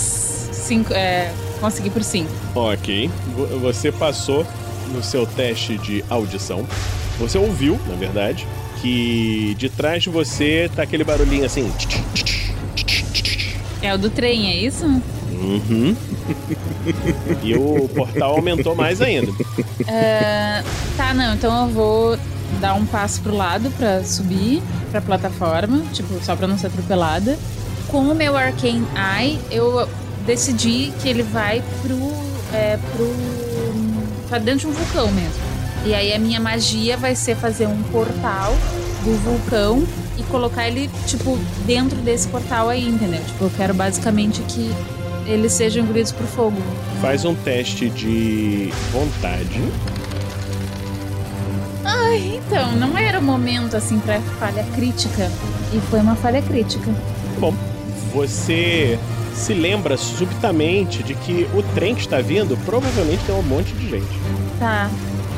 5. 0.52 0.94
É. 0.94 1.32
Consegui 1.60 1.90
por 1.90 2.04
5. 2.04 2.30
Ok. 2.56 3.10
Vo- 3.36 3.60
Você 3.60 3.92
passou 3.92 4.46
no 4.94 5.04
seu 5.04 5.26
teste 5.26 5.78
de 5.78 6.04
audição. 6.10 6.66
Você 7.20 7.38
ouviu, 7.38 7.80
na 7.88 7.96
verdade, 7.96 8.48
que 8.82 9.54
de 9.60 9.70
trás 9.70 10.02
de 10.04 10.10
você 10.10 10.70
tá 10.76 10.82
aquele 10.84 11.04
barulhinho 11.04 11.46
assim. 11.46 11.72
É 13.82 13.94
o 13.94 13.98
do 13.98 14.10
trem, 14.10 14.50
é 14.50 14.56
isso? 14.56 14.86
Uhum. 15.32 15.96
e 17.42 17.56
o 17.56 17.88
portal 17.90 18.36
aumentou 18.36 18.76
mais 18.76 19.02
ainda. 19.02 19.32
É, 19.88 20.64
tá, 20.98 21.14
não. 21.14 21.34
Então 21.34 21.68
eu 21.68 21.74
vou 21.74 22.18
dar 22.60 22.74
um 22.74 22.86
passo 22.86 23.22
pro 23.22 23.36
lado 23.36 23.72
pra 23.72 24.04
subir 24.04 24.62
pra 24.92 25.02
plataforma, 25.02 25.84
tipo, 25.94 26.14
só 26.24 26.36
pra 26.36 26.48
não 26.48 26.58
ser 26.58 26.68
atropelada. 26.68 27.38
Com 27.88 28.00
o 28.00 28.16
meu 28.16 28.38
Arcane 28.38 28.86
Eye, 28.96 29.40
eu 29.50 29.88
decidi 30.26 30.94
que 31.02 31.10
ele 31.10 31.24
vai 31.24 31.64
pro. 31.82 31.98
É, 32.54 32.78
pro. 32.96 33.16
pra 34.28 34.38
dentro 34.38 34.62
de 34.62 34.68
um 34.68 34.72
vulcão 34.72 35.12
mesmo. 35.12 35.52
E 35.86 35.96
aí 35.96 36.14
a 36.14 36.20
minha 36.20 36.40
magia 36.40 36.96
vai 36.96 37.16
ser 37.16 37.36
fazer 37.36 37.68
um 37.68 37.82
portal 37.84 38.54
do 39.04 39.18
vulcão 39.24 39.84
e 40.18 40.24
colocar 40.24 40.68
ele, 40.68 40.90
tipo, 41.08 41.40
dentro 41.66 41.98
desse 42.02 42.28
portal 42.28 42.70
aí, 42.70 42.88
entendeu? 42.88 43.22
Tipo, 43.26 43.46
eu 43.46 43.52
quero 43.58 43.74
basicamente 43.74 44.42
que 44.44 44.72
eles 45.26 45.54
sejam 45.54 45.84
engolidos 45.84 46.12
por 46.12 46.26
fogo. 46.28 46.58
Faz 47.02 47.26
um 47.26 47.36
teste 47.36 47.90
de 47.90 48.70
vontade. 48.92 49.62
Ai, 51.84 52.40
então, 52.46 52.74
não 52.74 52.98
era 52.98 53.20
o 53.20 53.24
momento 53.24 53.76
assim 53.76 54.00
pra 54.00 54.20
falha 54.40 54.64
crítica. 54.76 55.32
E 55.74 55.80
foi 55.90 56.00
uma 56.00 56.16
falha 56.16 56.42
crítica. 56.42 56.92
Bom, 57.40 57.54
você 58.14 59.00
se 59.34 59.54
lembra 59.54 59.98
subitamente 59.98 61.02
de 61.04 61.16
que 61.16 61.48
o 61.54 61.64
trem 61.74 61.96
que 61.96 62.02
está 62.02 62.20
vindo 62.20 62.58
provavelmente 62.66 63.24
tem 63.26 63.34
um 63.34 63.42
monte 63.42 63.74
de 63.74 63.90
gente. 63.90 64.20
Tá, 64.60 64.90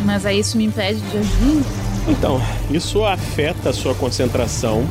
mas 0.04 0.26
aí 0.26 0.40
isso 0.40 0.58
me 0.58 0.66
impede 0.66 1.00
de 1.00 1.18
agir? 1.18 1.64
Então, 2.08 2.42
isso 2.70 3.06
afeta 3.06 3.70
a 3.70 3.74
sua 3.74 3.96
concentração 3.96 4.86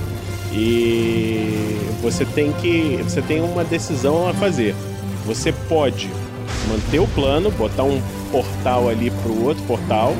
e 0.53 1.89
você 2.01 2.25
tem 2.25 2.53
que. 2.53 3.01
Você 3.03 3.21
tem 3.21 3.41
uma 3.41 3.65
decisão 3.65 4.29
a 4.29 4.35
fazer. 4.35 4.75
Você 5.25 5.53
pode 5.53 6.11
manter 6.69 7.01
o 7.01 7.07
plano, 7.09 7.51
botar 7.51 7.85
um 7.85 8.01
portal 8.31 8.89
ali 8.89 9.11
pro 9.23 9.45
outro 9.45 9.63
portal, 9.65 10.15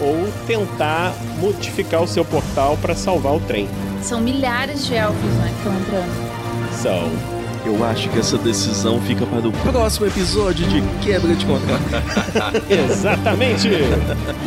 ou 0.00 0.28
tentar 0.46 1.14
modificar 1.40 2.02
o 2.02 2.08
seu 2.08 2.24
portal 2.24 2.76
para 2.80 2.94
salvar 2.94 3.34
o 3.34 3.40
trem. 3.40 3.68
São 4.02 4.20
milhares 4.20 4.86
de 4.86 4.94
elfos, 4.94 5.30
né, 5.34 5.50
que 5.50 5.56
estão 5.58 5.80
entrando. 5.80 6.72
São. 6.72 7.36
Eu 7.64 7.84
acho 7.84 8.08
que 8.10 8.20
essa 8.20 8.38
decisão 8.38 9.00
fica 9.00 9.26
para 9.26 9.48
o 9.48 9.50
próximo 9.50 10.06
episódio 10.06 10.64
de 10.68 10.80
Quebra 11.04 11.34
de 11.34 11.44
Contrato. 11.44 11.82
Exatamente! 12.70 13.68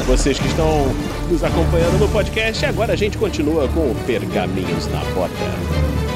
Vocês 0.07 0.39
que 0.39 0.47
estão 0.47 0.87
nos 1.29 1.43
acompanhando 1.43 1.99
no 1.99 2.07
podcast, 2.07 2.65
agora 2.65 2.93
a 2.93 2.95
gente 2.95 3.17
continua 3.17 3.67
com 3.67 3.91
o 3.91 3.95
Pergaminhos 4.07 4.87
na 4.87 4.99
Bota. 5.13 6.08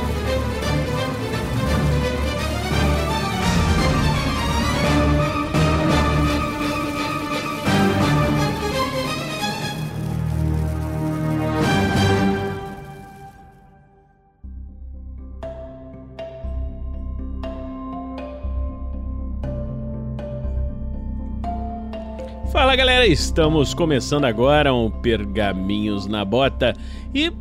Estamos 23.05 23.73
começando 23.73 24.25
agora 24.25 24.73
um 24.73 24.89
Pergaminhos 24.89 26.07
na 26.07 26.23
Bota 26.23 26.73
e 27.13 27.31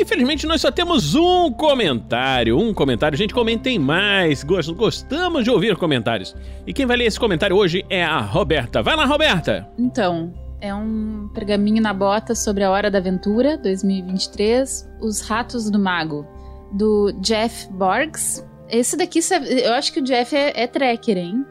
infelizmente 0.00 0.46
nós 0.46 0.60
só 0.60 0.70
temos 0.70 1.14
um 1.14 1.50
comentário. 1.52 2.58
Um 2.58 2.72
comentário, 2.74 3.16
gente, 3.16 3.34
comentem 3.34 3.78
mais. 3.78 4.42
Gost- 4.44 4.72
Gostamos 4.72 5.44
de 5.44 5.50
ouvir 5.50 5.76
comentários. 5.76 6.34
E 6.66 6.72
quem 6.72 6.86
vai 6.86 6.96
ler 6.96 7.06
esse 7.06 7.18
comentário 7.18 7.56
hoje 7.56 7.84
é 7.90 8.04
a 8.04 8.18
Roberta. 8.20 8.82
Vai 8.82 8.96
lá, 8.96 9.04
Roberta! 9.04 9.68
Então, 9.78 10.32
é 10.60 10.74
um 10.74 11.28
pergaminho 11.34 11.82
na 11.82 11.92
bota 11.92 12.34
sobre 12.34 12.64
a 12.64 12.70
Hora 12.70 12.90
da 12.90 12.98
Aventura 12.98 13.56
2023, 13.58 14.88
Os 15.00 15.20
Ratos 15.22 15.70
do 15.70 15.78
Mago, 15.78 16.26
do 16.72 17.12
Jeff 17.20 17.68
Borgs. 17.72 18.44
Esse 18.68 18.96
daqui, 18.96 19.20
eu 19.64 19.72
acho 19.74 19.92
que 19.92 20.00
o 20.00 20.02
Jeff 20.04 20.34
é, 20.34 20.52
é 20.62 20.66
tracker, 20.66 21.16
hein? 21.18 21.44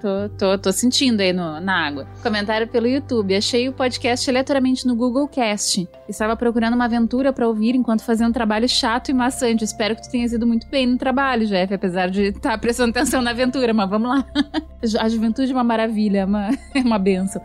Tô, 0.00 0.28
tô, 0.38 0.58
tô 0.58 0.72
sentindo 0.72 1.20
aí 1.20 1.32
no- 1.32 1.60
na 1.60 1.86
água. 1.86 2.06
Comentário 2.22 2.68
pelo 2.68 2.86
YouTube. 2.86 3.34
Achei 3.36 3.68
o 3.68 3.72
podcast 3.72 4.30
aleatoriamente 4.30 4.86
no 4.86 4.94
Google 4.94 5.26
Cast. 5.26 5.88
Estava 6.08 6.36
procurando 6.36 6.74
uma 6.74 6.84
aventura 6.84 7.32
pra 7.32 7.48
ouvir 7.48 7.74
enquanto 7.74 8.02
fazia 8.04 8.26
um 8.26 8.32
trabalho 8.32 8.68
chato 8.68 9.08
e 9.10 9.14
maçante. 9.14 9.64
Espero 9.64 9.96
que 9.96 10.02
tu 10.02 10.10
tenha 10.10 10.24
ido 10.26 10.46
muito 10.46 10.68
bem 10.68 10.86
no 10.86 10.96
trabalho, 10.96 11.46
Jeff, 11.46 11.74
apesar 11.74 12.08
de 12.10 12.26
estar 12.28 12.56
prestando 12.58 12.90
atenção 12.90 13.20
na 13.20 13.30
aventura, 13.30 13.74
mas 13.74 13.90
vamos 13.90 14.08
lá. 14.08 14.24
A 15.00 15.08
juventude 15.08 15.50
é 15.50 15.54
uma 15.54 15.64
maravilha, 15.64 16.18
é 16.20 16.24
uma, 16.24 16.50
é 16.74 16.80
uma 16.80 16.98
benção. 16.98 17.42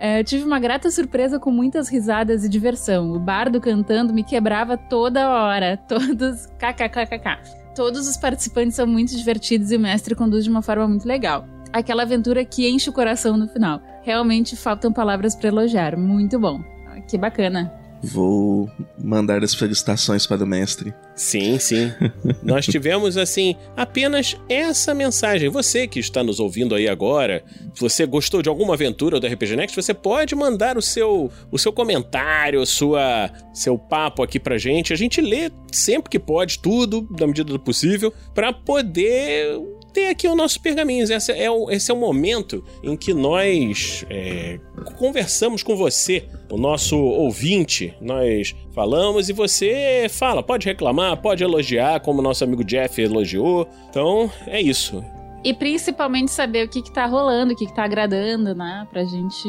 É, 0.00 0.22
tive 0.24 0.44
uma 0.44 0.58
grata 0.58 0.90
surpresa 0.90 1.38
com 1.38 1.50
muitas 1.50 1.88
risadas 1.88 2.44
e 2.44 2.48
diversão. 2.48 3.12
O 3.12 3.18
bardo 3.20 3.60
cantando 3.60 4.12
me 4.12 4.24
quebrava 4.24 4.76
toda 4.76 5.30
hora. 5.30 5.76
Todos. 5.88 6.46
kkkk. 6.58 7.64
Todos 7.74 8.06
os 8.08 8.16
participantes 8.16 8.74
são 8.76 8.86
muito 8.86 9.16
divertidos 9.16 9.70
e 9.72 9.76
o 9.76 9.80
mestre 9.80 10.14
conduz 10.14 10.44
de 10.44 10.50
uma 10.50 10.62
forma 10.62 10.86
muito 10.86 11.06
legal. 11.08 11.46
Aquela 11.74 12.04
aventura 12.04 12.44
que 12.44 12.68
enche 12.70 12.88
o 12.88 12.92
coração 12.92 13.36
no 13.36 13.48
final. 13.48 13.82
Realmente 14.04 14.54
faltam 14.54 14.92
palavras 14.92 15.34
para 15.34 15.48
elogiar. 15.48 15.96
Muito 15.96 16.38
bom. 16.38 16.62
Ah, 16.86 17.00
Que 17.00 17.18
bacana. 17.18 17.72
Vou 18.00 18.70
mandar 19.02 19.42
as 19.42 19.54
felicitações 19.54 20.24
para 20.24 20.44
o 20.44 20.46
mestre. 20.46 20.94
Sim, 21.16 21.58
sim. 21.58 21.90
Nós 22.44 22.66
tivemos, 22.66 23.16
assim, 23.16 23.56
apenas 23.76 24.36
essa 24.48 24.94
mensagem. 24.94 25.48
Você 25.48 25.88
que 25.88 25.98
está 25.98 26.22
nos 26.22 26.38
ouvindo 26.38 26.76
aí 26.76 26.86
agora, 26.86 27.42
se 27.74 27.80
você 27.80 28.06
gostou 28.06 28.40
de 28.40 28.48
alguma 28.48 28.74
aventura 28.74 29.18
do 29.18 29.26
RPG 29.26 29.56
Next, 29.56 29.74
você 29.74 29.94
pode 29.94 30.34
mandar 30.36 30.76
o 30.76 30.82
seu, 30.82 31.28
o 31.50 31.58
seu 31.58 31.72
comentário, 31.72 32.64
sua, 32.66 33.30
seu 33.52 33.76
papo 33.76 34.22
aqui 34.22 34.38
pra 34.38 34.58
gente. 34.58 34.92
A 34.92 34.96
gente 34.96 35.20
lê 35.20 35.50
sempre 35.72 36.10
que 36.10 36.18
pode, 36.20 36.60
tudo, 36.60 37.08
na 37.18 37.26
medida 37.26 37.52
do 37.52 37.58
possível, 37.58 38.12
pra 38.32 38.52
poder 38.52 39.58
ter 39.94 40.08
aqui 40.08 40.26
o 40.26 40.34
nosso 40.34 40.60
pergaminhos. 40.60 41.08
Esse 41.08 41.32
é 41.32 41.50
o, 41.50 41.70
esse 41.70 41.90
é 41.90 41.94
o 41.94 41.96
momento 41.96 42.62
em 42.82 42.96
que 42.96 43.14
nós 43.14 44.04
é, 44.10 44.58
conversamos 44.96 45.62
com 45.62 45.76
você, 45.76 46.28
o 46.50 46.58
nosso 46.58 46.98
ouvinte. 46.98 47.96
Nós 48.00 48.54
falamos 48.74 49.28
e 49.28 49.32
você 49.32 50.06
fala, 50.10 50.42
pode 50.42 50.66
reclamar, 50.66 51.16
pode 51.22 51.44
elogiar, 51.44 52.00
como 52.00 52.18
o 52.18 52.22
nosso 52.22 52.42
amigo 52.42 52.64
Jeff 52.64 53.00
elogiou. 53.00 53.68
Então, 53.88 54.30
é 54.48 54.60
isso. 54.60 55.02
E 55.44 55.54
principalmente 55.54 56.32
saber 56.32 56.66
o 56.66 56.68
que, 56.68 56.82
que 56.82 56.92
tá 56.92 57.06
rolando, 57.06 57.52
o 57.52 57.56
que, 57.56 57.66
que 57.66 57.74
tá 57.74 57.84
agradando, 57.84 58.54
né? 58.54 58.86
Pra 58.90 59.04
gente 59.04 59.48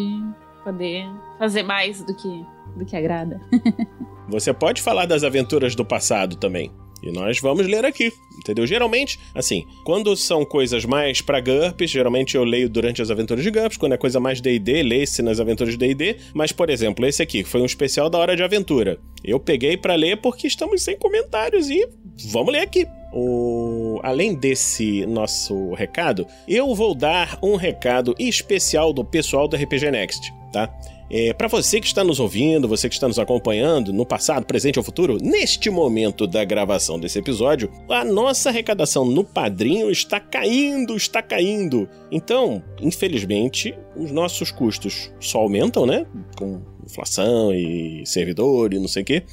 poder 0.64 1.06
fazer 1.40 1.64
mais 1.64 2.04
do 2.04 2.16
que, 2.16 2.46
do 2.76 2.86
que 2.86 2.96
agrada. 2.96 3.42
Você 4.30 4.54
pode 4.54 4.82
falar 4.82 5.06
das 5.06 5.24
aventuras 5.24 5.76
do 5.76 5.86
passado 5.86 6.36
também. 6.36 6.72
E 7.04 7.12
nós 7.12 7.40
vamos 7.40 7.68
ler 7.68 7.86
aqui, 7.86 8.12
entendeu? 8.38 8.66
Geralmente, 8.66 9.20
assim, 9.34 9.66
quando 9.84 10.16
são 10.16 10.44
coisas 10.44 10.86
mais 10.86 11.22
pra 11.22 11.40
GURPS, 11.40 11.92
geralmente 11.92 12.36
eu 12.36 12.44
leio 12.44 12.70
durante 12.70 13.02
as 13.02 13.12
aventuras 13.12 13.44
de 13.44 13.52
GURPS. 13.52 13.78
Quando 13.78 13.94
é 13.94 13.98
coisa 13.98 14.20
mais 14.20 14.42
D&D, 14.42 14.84
lê-se 14.84 15.22
nas 15.22 15.40
aventuras 15.40 15.78
de 15.78 15.80
D&D. 15.80 16.18
Mas, 16.34 16.52
por 16.52 16.70
exemplo, 16.70 17.06
esse 17.06 17.22
aqui 17.22 17.44
foi 17.44 17.62
um 17.62 17.66
especial 17.66 18.10
da 18.10 18.18
Hora 18.18 18.36
de 18.36 18.44
Aventura. 18.44 18.98
Eu 19.24 19.40
peguei 19.40 19.78
pra 19.78 19.96
ler 19.96 20.18
porque 20.18 20.48
estamos 20.48 20.82
sem 20.82 20.98
comentários 20.98 21.70
e 21.70 21.88
vamos 22.32 22.54
ler 22.54 22.62
aqui. 22.62 22.88
O... 23.14 24.00
Além 24.04 24.34
desse 24.34 25.06
nosso 25.06 25.74
recado, 25.74 26.26
eu 26.48 26.74
vou 26.76 26.94
dar 26.94 27.40
um 27.42 27.56
recado 27.56 28.16
especial 28.20 28.92
do 28.92 29.06
pessoal 29.06 29.48
do 29.48 29.56
RPG 29.56 29.92
Next, 29.92 30.34
tá? 30.52 30.70
É, 31.10 31.34
para 31.34 31.48
você 31.48 31.80
que 31.80 31.88
está 31.88 32.04
nos 32.04 32.20
ouvindo, 32.20 32.68
você 32.68 32.90
que 32.90 32.96
está 32.96 33.08
nos 33.08 33.20
acompanhando 33.20 33.94
no 33.94 34.06
passado, 34.06 34.46
presente 34.46 34.80
ou 34.80 34.86
futuro, 34.86 35.18
neste 35.22 35.70
momento 35.70 36.26
da 36.26 36.44
gravação 36.44 37.00
desse 37.00 37.20
episódio, 37.20 37.72
a 37.90 38.04
nossa 38.04 38.50
arrecadação 38.50 39.06
no 39.06 39.24
Padrinho 39.24 39.92
está 39.92 40.20
caindo, 40.20 40.96
está 40.96 41.22
caindo. 41.22 41.88
Então, 42.12 42.64
infelizmente, 42.82 43.78
os 43.96 44.12
nossos 44.12 44.52
custos 44.52 45.12
só 45.20 45.40
aumentam, 45.40 45.86
né? 45.86 46.06
Com 46.38 46.62
inflação 46.86 47.54
e 47.54 48.04
servidor 48.06 48.74
e 48.74 48.80
não 48.80 48.88
sei 48.88 49.04
o 49.04 49.06
quê. 49.06 49.24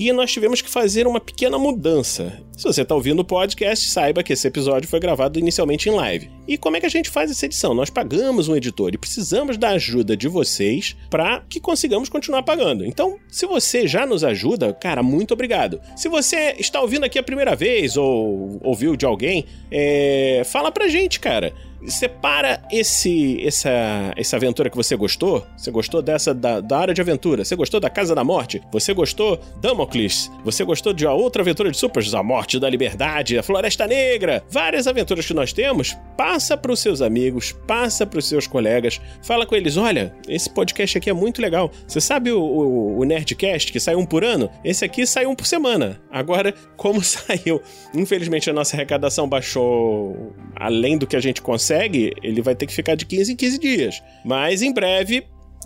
E 0.00 0.12
nós 0.12 0.30
tivemos 0.30 0.62
que 0.62 0.70
fazer 0.70 1.08
uma 1.08 1.18
pequena 1.18 1.58
mudança. 1.58 2.40
Se 2.56 2.62
você 2.62 2.82
está 2.82 2.94
ouvindo 2.94 3.18
o 3.18 3.24
podcast, 3.24 3.88
saiba 3.88 4.22
que 4.22 4.32
esse 4.32 4.46
episódio 4.46 4.88
foi 4.88 5.00
gravado 5.00 5.40
inicialmente 5.40 5.88
em 5.88 5.92
live. 5.92 6.30
E 6.46 6.56
como 6.56 6.76
é 6.76 6.80
que 6.80 6.86
a 6.86 6.88
gente 6.88 7.10
faz 7.10 7.32
essa 7.32 7.46
edição? 7.46 7.74
Nós 7.74 7.90
pagamos 7.90 8.48
um 8.48 8.54
editor 8.54 8.94
e 8.94 8.98
precisamos 8.98 9.58
da 9.58 9.70
ajuda 9.70 10.16
de 10.16 10.28
vocês 10.28 10.96
para 11.10 11.40
que 11.48 11.58
consigamos 11.58 12.08
continuar 12.08 12.44
pagando. 12.44 12.84
Então, 12.84 13.16
se 13.28 13.44
você 13.44 13.88
já 13.88 14.06
nos 14.06 14.22
ajuda, 14.22 14.72
cara, 14.72 15.02
muito 15.02 15.34
obrigado. 15.34 15.80
Se 15.96 16.08
você 16.08 16.54
está 16.60 16.80
ouvindo 16.80 17.02
aqui 17.04 17.18
a 17.18 17.22
primeira 17.22 17.56
vez 17.56 17.96
ou 17.96 18.60
ouviu 18.62 18.94
de 18.94 19.04
alguém, 19.04 19.46
é... 19.68 20.42
fala 20.44 20.70
pra 20.70 20.86
gente, 20.86 21.18
cara. 21.18 21.52
Separa 21.86 22.60
esse 22.72 23.40
essa 23.46 24.12
essa 24.16 24.36
aventura 24.36 24.68
que 24.68 24.76
você 24.76 24.96
gostou. 24.96 25.46
Você 25.56 25.70
gostou 25.70 26.02
dessa 26.02 26.34
da, 26.34 26.60
da 26.60 26.78
área 26.78 26.92
de 26.94 27.00
aventura? 27.00 27.44
Você 27.44 27.54
gostou 27.54 27.78
da 27.78 27.88
Casa 27.88 28.14
da 28.14 28.24
Morte? 28.24 28.60
Você 28.72 28.92
gostou 28.92 29.40
Damocles? 29.60 30.30
Você 30.44 30.64
gostou 30.64 30.92
de 30.92 31.06
outra 31.06 31.42
aventura 31.42 31.70
de 31.70 31.76
Supers? 31.76 32.12
A 32.14 32.22
Morte 32.22 32.58
da 32.58 32.68
Liberdade, 32.68 33.38
a 33.38 33.42
Floresta 33.42 33.86
Negra? 33.86 34.42
Várias 34.50 34.88
aventuras 34.88 35.24
que 35.24 35.32
nós 35.32 35.52
temos. 35.52 35.96
Passa 36.16 36.56
para 36.56 36.72
os 36.72 36.80
seus 36.80 37.00
amigos, 37.00 37.52
passa 37.66 38.04
para 38.04 38.18
os 38.18 38.28
seus 38.28 38.46
colegas, 38.48 39.00
fala 39.22 39.46
com 39.46 39.54
eles: 39.54 39.76
olha, 39.76 40.12
esse 40.28 40.50
podcast 40.50 40.98
aqui 40.98 41.08
é 41.08 41.14
muito 41.14 41.40
legal. 41.40 41.70
Você 41.86 42.00
sabe 42.00 42.32
o, 42.32 42.40
o, 42.40 42.98
o 42.98 43.04
Nerdcast 43.04 43.72
que 43.72 43.78
sai 43.78 43.94
um 43.94 44.04
por 44.04 44.24
ano? 44.24 44.50
Esse 44.64 44.84
aqui 44.84 45.06
sai 45.06 45.26
um 45.26 45.34
por 45.34 45.46
semana. 45.46 46.00
Agora, 46.10 46.52
como 46.76 47.02
saiu? 47.04 47.62
Infelizmente 47.94 48.50
a 48.50 48.52
nossa 48.52 48.74
arrecadação 48.74 49.28
baixou 49.28 50.34
além 50.56 50.98
do 50.98 51.06
que 51.06 51.14
a 51.14 51.20
gente 51.20 51.40
consegue 51.40 51.67
consegue, 51.68 52.14
ele 52.22 52.40
vai 52.40 52.54
ter 52.54 52.66
que 52.66 52.72
ficar 52.72 52.94
de 52.94 53.04
15 53.04 53.32
em 53.32 53.36
15 53.36 53.58
dias. 53.58 54.02
Mas 54.24 54.62
em 54.62 54.72
breve 54.72 55.24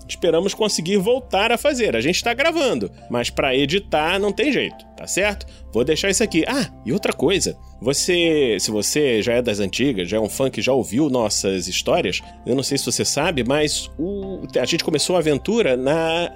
esperamos 0.08 0.52
conseguir 0.52 0.96
voltar 0.96 1.52
a 1.52 1.56
fazer. 1.56 1.94
A 1.94 2.00
gente 2.00 2.16
está 2.16 2.34
gravando, 2.34 2.90
mas 3.08 3.30
para 3.30 3.54
editar 3.56 4.18
não 4.18 4.32
tem 4.32 4.52
jeito, 4.52 4.84
tá 5.02 5.06
certo? 5.08 5.46
Vou 5.72 5.84
deixar 5.84 6.10
isso 6.10 6.22
aqui. 6.22 6.44
Ah, 6.46 6.70
e 6.86 6.92
outra 6.92 7.12
coisa. 7.12 7.56
Você, 7.80 8.56
se 8.60 8.70
você 8.70 9.20
já 9.20 9.32
é 9.32 9.42
das 9.42 9.58
antigas, 9.58 10.08
já 10.08 10.16
é 10.16 10.20
um 10.20 10.28
fã 10.28 10.48
que 10.48 10.62
já 10.62 10.72
ouviu 10.72 11.10
nossas 11.10 11.66
histórias, 11.66 12.20
eu 12.46 12.54
não 12.54 12.62
sei 12.62 12.78
se 12.78 12.86
você 12.86 13.04
sabe, 13.04 13.42
mas 13.42 13.90
o, 13.98 14.42
a 14.56 14.64
gente 14.64 14.84
começou 14.84 15.16
a 15.16 15.18
aventura 15.18 15.76
nas, 15.76 16.30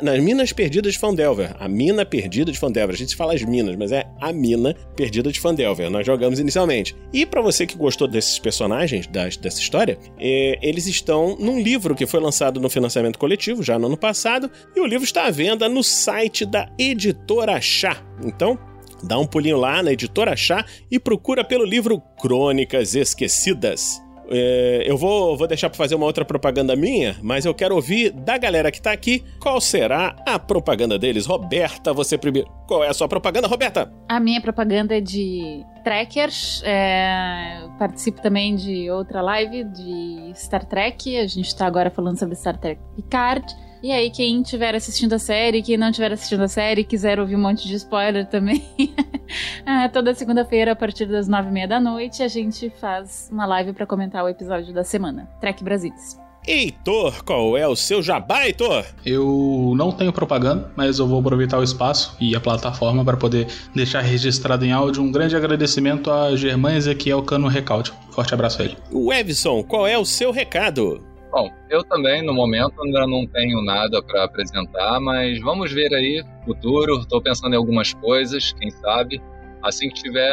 nas 0.00 0.20
Minas 0.20 0.52
Perdidas 0.52 0.92
de 0.92 0.98
Fandelver. 1.00 1.56
A 1.58 1.68
Mina 1.68 2.06
Perdida 2.06 2.52
de 2.52 2.58
Fandelver. 2.58 2.94
A 2.94 2.98
gente 2.98 3.16
fala 3.16 3.34
as 3.34 3.42
minas, 3.42 3.74
mas 3.74 3.90
é 3.90 4.06
a 4.20 4.32
Mina 4.32 4.76
Perdida 4.94 5.32
de 5.32 5.40
Fandelver. 5.40 5.90
Nós 5.90 6.06
jogamos 6.06 6.38
inicialmente. 6.38 6.94
E 7.12 7.26
para 7.26 7.42
você 7.42 7.66
que 7.66 7.76
gostou 7.76 8.06
desses 8.06 8.38
personagens, 8.38 9.08
das, 9.08 9.36
dessa 9.36 9.58
história, 9.58 9.98
é, 10.20 10.60
eles 10.62 10.86
estão 10.86 11.36
num 11.40 11.60
livro 11.60 11.96
que 11.96 12.06
foi 12.06 12.20
lançado 12.20 12.60
no 12.60 12.70
financiamento 12.70 13.18
coletivo, 13.18 13.64
já 13.64 13.76
no 13.76 13.86
ano 13.86 13.96
passado, 13.96 14.48
e 14.76 14.80
o 14.80 14.86
livro 14.86 15.04
está 15.04 15.24
à 15.24 15.30
venda 15.32 15.68
no 15.68 15.82
site 15.82 16.46
da 16.46 16.70
Editora 16.78 17.60
Chá. 17.60 18.11
Então, 18.24 18.58
Dá 19.02 19.18
um 19.18 19.26
pulinho 19.26 19.56
lá 19.56 19.82
na 19.82 19.92
editora 19.92 20.36
Chá 20.36 20.64
e 20.90 20.98
procura 20.98 21.42
pelo 21.42 21.64
livro 21.64 22.00
Crônicas 22.20 22.94
Esquecidas. 22.94 24.00
É, 24.30 24.84
eu 24.86 24.96
vou, 24.96 25.36
vou 25.36 25.46
deixar 25.48 25.68
para 25.68 25.76
fazer 25.76 25.94
uma 25.94 26.06
outra 26.06 26.24
propaganda 26.24 26.76
minha, 26.76 27.16
mas 27.20 27.44
eu 27.44 27.52
quero 27.52 27.74
ouvir 27.74 28.10
da 28.10 28.38
galera 28.38 28.70
que 28.70 28.80
tá 28.80 28.92
aqui 28.92 29.24
qual 29.40 29.60
será 29.60 30.16
a 30.26 30.38
propaganda 30.38 30.98
deles. 30.98 31.26
Roberta, 31.26 31.92
você 31.92 32.16
primeiro. 32.16 32.48
Qual 32.68 32.84
é 32.84 32.88
a 32.88 32.94
sua 32.94 33.08
propaganda, 33.08 33.48
Roberta? 33.48 33.92
A 34.08 34.20
minha 34.20 34.40
propaganda 34.40 34.96
é 34.96 35.00
de 35.00 35.64
trackers. 35.82 36.62
É, 36.64 37.60
participo 37.78 38.22
também 38.22 38.54
de 38.54 38.88
outra 38.90 39.20
live 39.20 39.64
de 39.64 40.32
Star 40.36 40.64
Trek. 40.64 41.18
A 41.18 41.26
gente 41.26 41.54
tá 41.54 41.66
agora 41.66 41.90
falando 41.90 42.18
sobre 42.18 42.36
Star 42.36 42.56
Trek 42.56 42.80
Picard. 42.94 43.44
E 43.82 43.90
aí, 43.90 44.10
quem 44.10 44.42
estiver 44.42 44.76
assistindo 44.76 45.12
a 45.14 45.18
série, 45.18 45.60
quem 45.60 45.76
não 45.76 45.88
estiver 45.88 46.12
assistindo 46.12 46.42
a 46.42 46.48
série, 46.48 46.84
quiser 46.84 47.18
ouvir 47.18 47.34
um 47.34 47.40
monte 47.40 47.66
de 47.66 47.74
spoiler 47.74 48.24
também, 48.26 48.64
ah, 49.66 49.88
toda 49.88 50.14
segunda-feira, 50.14 50.70
a 50.70 50.76
partir 50.76 51.06
das 51.06 51.26
nove 51.26 51.48
e 51.48 51.52
meia 51.52 51.66
da 51.66 51.80
noite, 51.80 52.22
a 52.22 52.28
gente 52.28 52.70
faz 52.70 53.28
uma 53.32 53.44
live 53.44 53.72
para 53.72 53.84
comentar 53.84 54.24
o 54.24 54.28
episódio 54.28 54.72
da 54.72 54.84
semana. 54.84 55.28
Trek 55.40 55.64
Brasilis. 55.64 56.16
Heitor, 56.46 57.24
qual 57.24 57.56
é 57.56 57.66
o 57.66 57.74
seu 57.74 58.00
jabá, 58.00 58.46
Heitor? 58.46 58.84
Eu 59.04 59.74
não 59.76 59.90
tenho 59.90 60.12
propaganda, 60.12 60.72
mas 60.76 61.00
eu 61.00 61.06
vou 61.06 61.18
aproveitar 61.18 61.58
o 61.58 61.62
espaço 61.62 62.16
e 62.20 62.36
a 62.36 62.40
plataforma 62.40 63.04
para 63.04 63.16
poder 63.16 63.48
deixar 63.74 64.00
registrado 64.00 64.64
em 64.64 64.70
áudio 64.70 65.02
um 65.02 65.10
grande 65.10 65.34
agradecimento 65.34 66.10
a 66.10 66.36
Germán 66.36 66.76
Ezequiel 66.76 67.22
Cano 67.22 67.48
Recalde. 67.48 67.92
Forte 68.10 68.32
abraço 68.32 68.62
a 68.62 68.64
ele. 68.64 68.76
O 68.92 69.12
Evson, 69.12 69.62
qual 69.64 69.86
é 69.86 69.98
o 69.98 70.04
seu 70.04 70.30
recado? 70.30 71.11
Bom, 71.32 71.50
eu 71.70 71.82
também, 71.82 72.20
no 72.20 72.34
momento, 72.34 72.74
ainda 72.84 73.06
não 73.06 73.26
tenho 73.26 73.64
nada 73.64 74.02
para 74.02 74.24
apresentar, 74.24 75.00
mas 75.00 75.40
vamos 75.40 75.72
ver 75.72 75.92
aí, 75.94 76.22
futuro. 76.44 77.00
Estou 77.00 77.22
pensando 77.22 77.54
em 77.54 77.56
algumas 77.56 77.94
coisas, 77.94 78.52
quem 78.52 78.70
sabe. 78.70 79.18
Assim 79.62 79.88
que 79.88 80.02
tiver, 80.02 80.30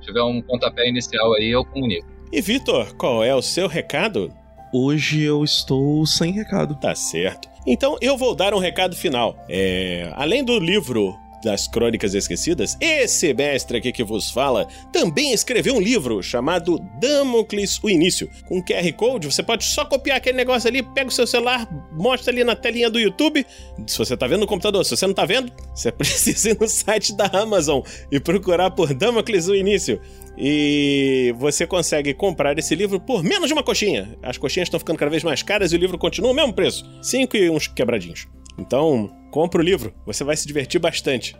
tiver 0.00 0.22
um 0.22 0.40
pontapé 0.40 0.88
inicial 0.88 1.34
aí, 1.34 1.50
eu 1.50 1.66
comunico. 1.66 2.08
E 2.32 2.40
Vitor, 2.40 2.94
qual 2.96 3.22
é 3.22 3.34
o 3.34 3.42
seu 3.42 3.68
recado? 3.68 4.32
Hoje 4.72 5.22
eu 5.22 5.44
estou 5.44 6.06
sem 6.06 6.32
recado. 6.32 6.74
Tá 6.76 6.94
certo. 6.94 7.46
Então 7.66 7.98
eu 8.00 8.16
vou 8.16 8.34
dar 8.34 8.54
um 8.54 8.58
recado 8.58 8.96
final. 8.96 9.36
É, 9.50 10.10
além 10.14 10.42
do 10.42 10.58
livro 10.58 11.14
das 11.42 11.68
Crônicas 11.68 12.14
Esquecidas, 12.14 12.76
esse 12.80 13.32
mestre 13.34 13.78
aqui 13.78 13.92
que 13.92 14.04
vos 14.04 14.30
fala 14.30 14.66
também 14.92 15.32
escreveu 15.32 15.74
um 15.74 15.80
livro 15.80 16.22
chamado 16.22 16.78
Damocles 17.00 17.78
o 17.82 17.88
Início. 17.88 18.28
Com 18.46 18.62
QR 18.62 18.92
Code, 18.94 19.26
você 19.26 19.42
pode 19.42 19.64
só 19.64 19.84
copiar 19.84 20.18
aquele 20.18 20.36
negócio 20.36 20.68
ali, 20.68 20.82
pega 20.82 21.08
o 21.08 21.12
seu 21.12 21.26
celular, 21.26 21.68
mostra 21.92 22.32
ali 22.32 22.44
na 22.44 22.56
telinha 22.56 22.90
do 22.90 22.98
YouTube. 22.98 23.44
Se 23.86 23.98
você 23.98 24.16
tá 24.16 24.26
vendo 24.26 24.40
no 24.40 24.46
computador, 24.46 24.84
se 24.84 24.96
você 24.96 25.06
não 25.06 25.14
tá 25.14 25.24
vendo, 25.24 25.52
você 25.74 25.90
precisa 25.92 26.50
ir 26.50 26.58
no 26.60 26.68
site 26.68 27.16
da 27.16 27.26
Amazon 27.26 27.80
e 28.10 28.18
procurar 28.18 28.70
por 28.70 28.92
Damocles 28.94 29.48
o 29.48 29.54
Início. 29.54 30.00
E 30.36 31.34
você 31.36 31.66
consegue 31.66 32.14
comprar 32.14 32.56
esse 32.58 32.74
livro 32.74 33.00
por 33.00 33.24
menos 33.24 33.48
de 33.48 33.52
uma 33.52 33.62
coxinha. 33.62 34.16
As 34.22 34.38
coxinhas 34.38 34.66
estão 34.66 34.78
ficando 34.78 34.96
cada 34.96 35.10
vez 35.10 35.24
mais 35.24 35.42
caras 35.42 35.72
e 35.72 35.76
o 35.76 35.78
livro 35.78 35.98
continua 35.98 36.30
o 36.30 36.34
mesmo 36.34 36.52
preço. 36.52 36.88
Cinco 37.02 37.36
e 37.36 37.50
uns 37.50 37.66
quebradinhos. 37.66 38.28
Então, 38.58 39.10
compra 39.30 39.60
o 39.60 39.64
livro, 39.64 39.94
você 40.04 40.24
vai 40.24 40.36
se 40.36 40.46
divertir 40.46 40.80
bastante. 40.80 41.36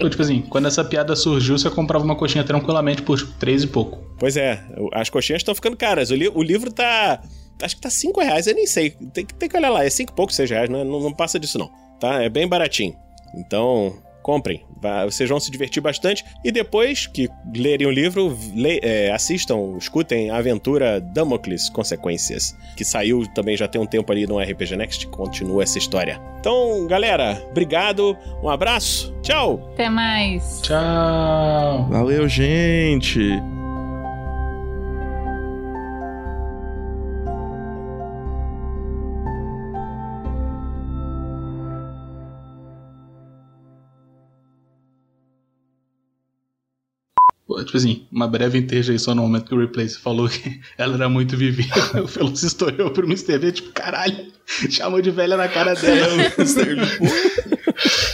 Ou, 0.00 0.08
tipo 0.08 0.22
assim, 0.22 0.42
quando 0.42 0.66
essa 0.66 0.84
piada 0.84 1.14
surgiu, 1.14 1.58
você 1.58 1.70
comprava 1.70 2.04
uma 2.04 2.16
coxinha 2.16 2.44
tranquilamente 2.44 3.02
por 3.02 3.20
três 3.34 3.62
e 3.62 3.66
pouco. 3.66 3.98
Pois 4.18 4.36
é, 4.36 4.64
as 4.92 5.10
coxinhas 5.10 5.40
estão 5.40 5.54
ficando 5.54 5.76
caras. 5.76 6.10
O, 6.10 6.14
li 6.14 6.28
o, 6.28 6.42
livro 6.42 6.72
tá. 6.72 7.22
Acho 7.62 7.76
que 7.76 7.82
tá 7.82 7.90
5 7.90 8.20
reais, 8.20 8.46
eu 8.46 8.54
nem 8.54 8.66
sei. 8.66 8.90
Tem, 9.12 9.24
tem 9.24 9.48
que 9.48 9.56
olhar 9.56 9.70
lá, 9.70 9.84
é 9.84 9.90
5 9.90 10.12
e 10.12 10.14
pouco, 10.14 10.32
6 10.32 10.50
reais, 10.50 10.70
não, 10.70 10.84
não, 10.84 11.00
não 11.00 11.12
passa 11.12 11.38
disso 11.38 11.58
não. 11.58 11.70
Tá? 11.98 12.22
É 12.22 12.28
bem 12.28 12.46
baratinho. 12.46 12.94
Então, 13.34 13.96
comprem. 14.22 14.64
Vocês 15.04 15.28
vão 15.28 15.40
se 15.40 15.50
divertir 15.50 15.82
bastante. 15.82 16.24
E 16.44 16.50
depois 16.50 17.06
que 17.06 17.28
lerem 17.54 17.86
o 17.86 17.90
livro, 17.90 18.36
le 18.54 18.80
é, 18.82 19.10
assistam, 19.12 19.76
escutem 19.78 20.30
a 20.30 20.36
aventura 20.36 21.00
Damocles 21.00 21.68
Consequências, 21.68 22.56
que 22.76 22.84
saiu 22.84 23.26
também 23.34 23.56
já 23.56 23.68
tem 23.68 23.80
um 23.80 23.86
tempo 23.86 24.10
ali 24.12 24.26
no 24.26 24.38
RPG 24.38 24.76
Next, 24.76 25.06
continua 25.08 25.62
essa 25.62 25.78
história. 25.78 26.20
Então, 26.40 26.86
galera, 26.86 27.42
obrigado, 27.50 28.16
um 28.42 28.48
abraço, 28.48 29.14
tchau! 29.22 29.70
Até 29.72 29.88
mais! 29.88 30.60
Tchau! 30.62 31.88
Valeu, 31.90 32.28
gente! 32.28 33.57
Tipo 47.64 47.76
assim, 47.76 48.06
uma 48.10 48.26
breve 48.26 48.58
interjeição 48.58 49.14
no 49.14 49.22
momento 49.22 49.46
que 49.46 49.54
o 49.54 49.60
Replace 49.60 49.98
falou 49.98 50.28
que 50.28 50.60
ela 50.76 50.94
era 50.94 51.08
muito 51.08 51.36
vivida. 51.36 51.74
o 52.02 52.08
Felos 52.08 52.42
estourou 52.42 52.90
pro 52.90 53.06
Mr. 53.06 53.38
V, 53.38 53.52
tipo, 53.52 53.72
caralho, 53.72 54.26
chamou 54.70 55.00
de 55.00 55.10
velha 55.10 55.36
na 55.36 55.48
cara 55.48 55.74
dela. 55.74 56.16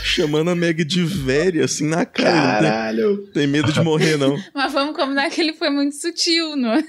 Chamando 0.05 0.51
a 0.51 0.55
Meg 0.55 0.85
de 0.85 1.03
velha, 1.03 1.65
assim, 1.65 1.89
na 1.89 2.05
cara. 2.05 2.69
Caralho. 2.69 3.17
Tem, 3.17 3.33
tem, 3.33 3.47
medo 3.47 3.73
de 3.73 3.81
morrer, 3.81 4.17
não. 4.17 4.37
Mas 4.55 4.73
vamos 4.73 4.95
combinar 4.95 5.31
que 5.31 5.41
ele 5.41 5.55
foi 5.55 5.71
muito 5.71 5.97
sutil, 5.97 6.55
não 6.55 6.75
é? 6.75 6.83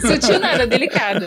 sutil 0.00 0.38
nada, 0.38 0.66
delicado. 0.66 1.26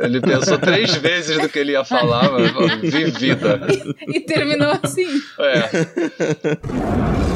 Ele 0.00 0.20
pensou 0.20 0.58
três 0.58 0.94
vezes 0.96 1.40
do 1.40 1.48
que 1.48 1.58
ele 1.58 1.72
ia 1.72 1.84
falar, 1.84 2.30
mas 2.32 2.80
vivida. 2.80 3.60
E, 4.08 4.16
e 4.16 4.20
terminou 4.20 4.78
assim. 4.82 5.06
É. 5.38 7.35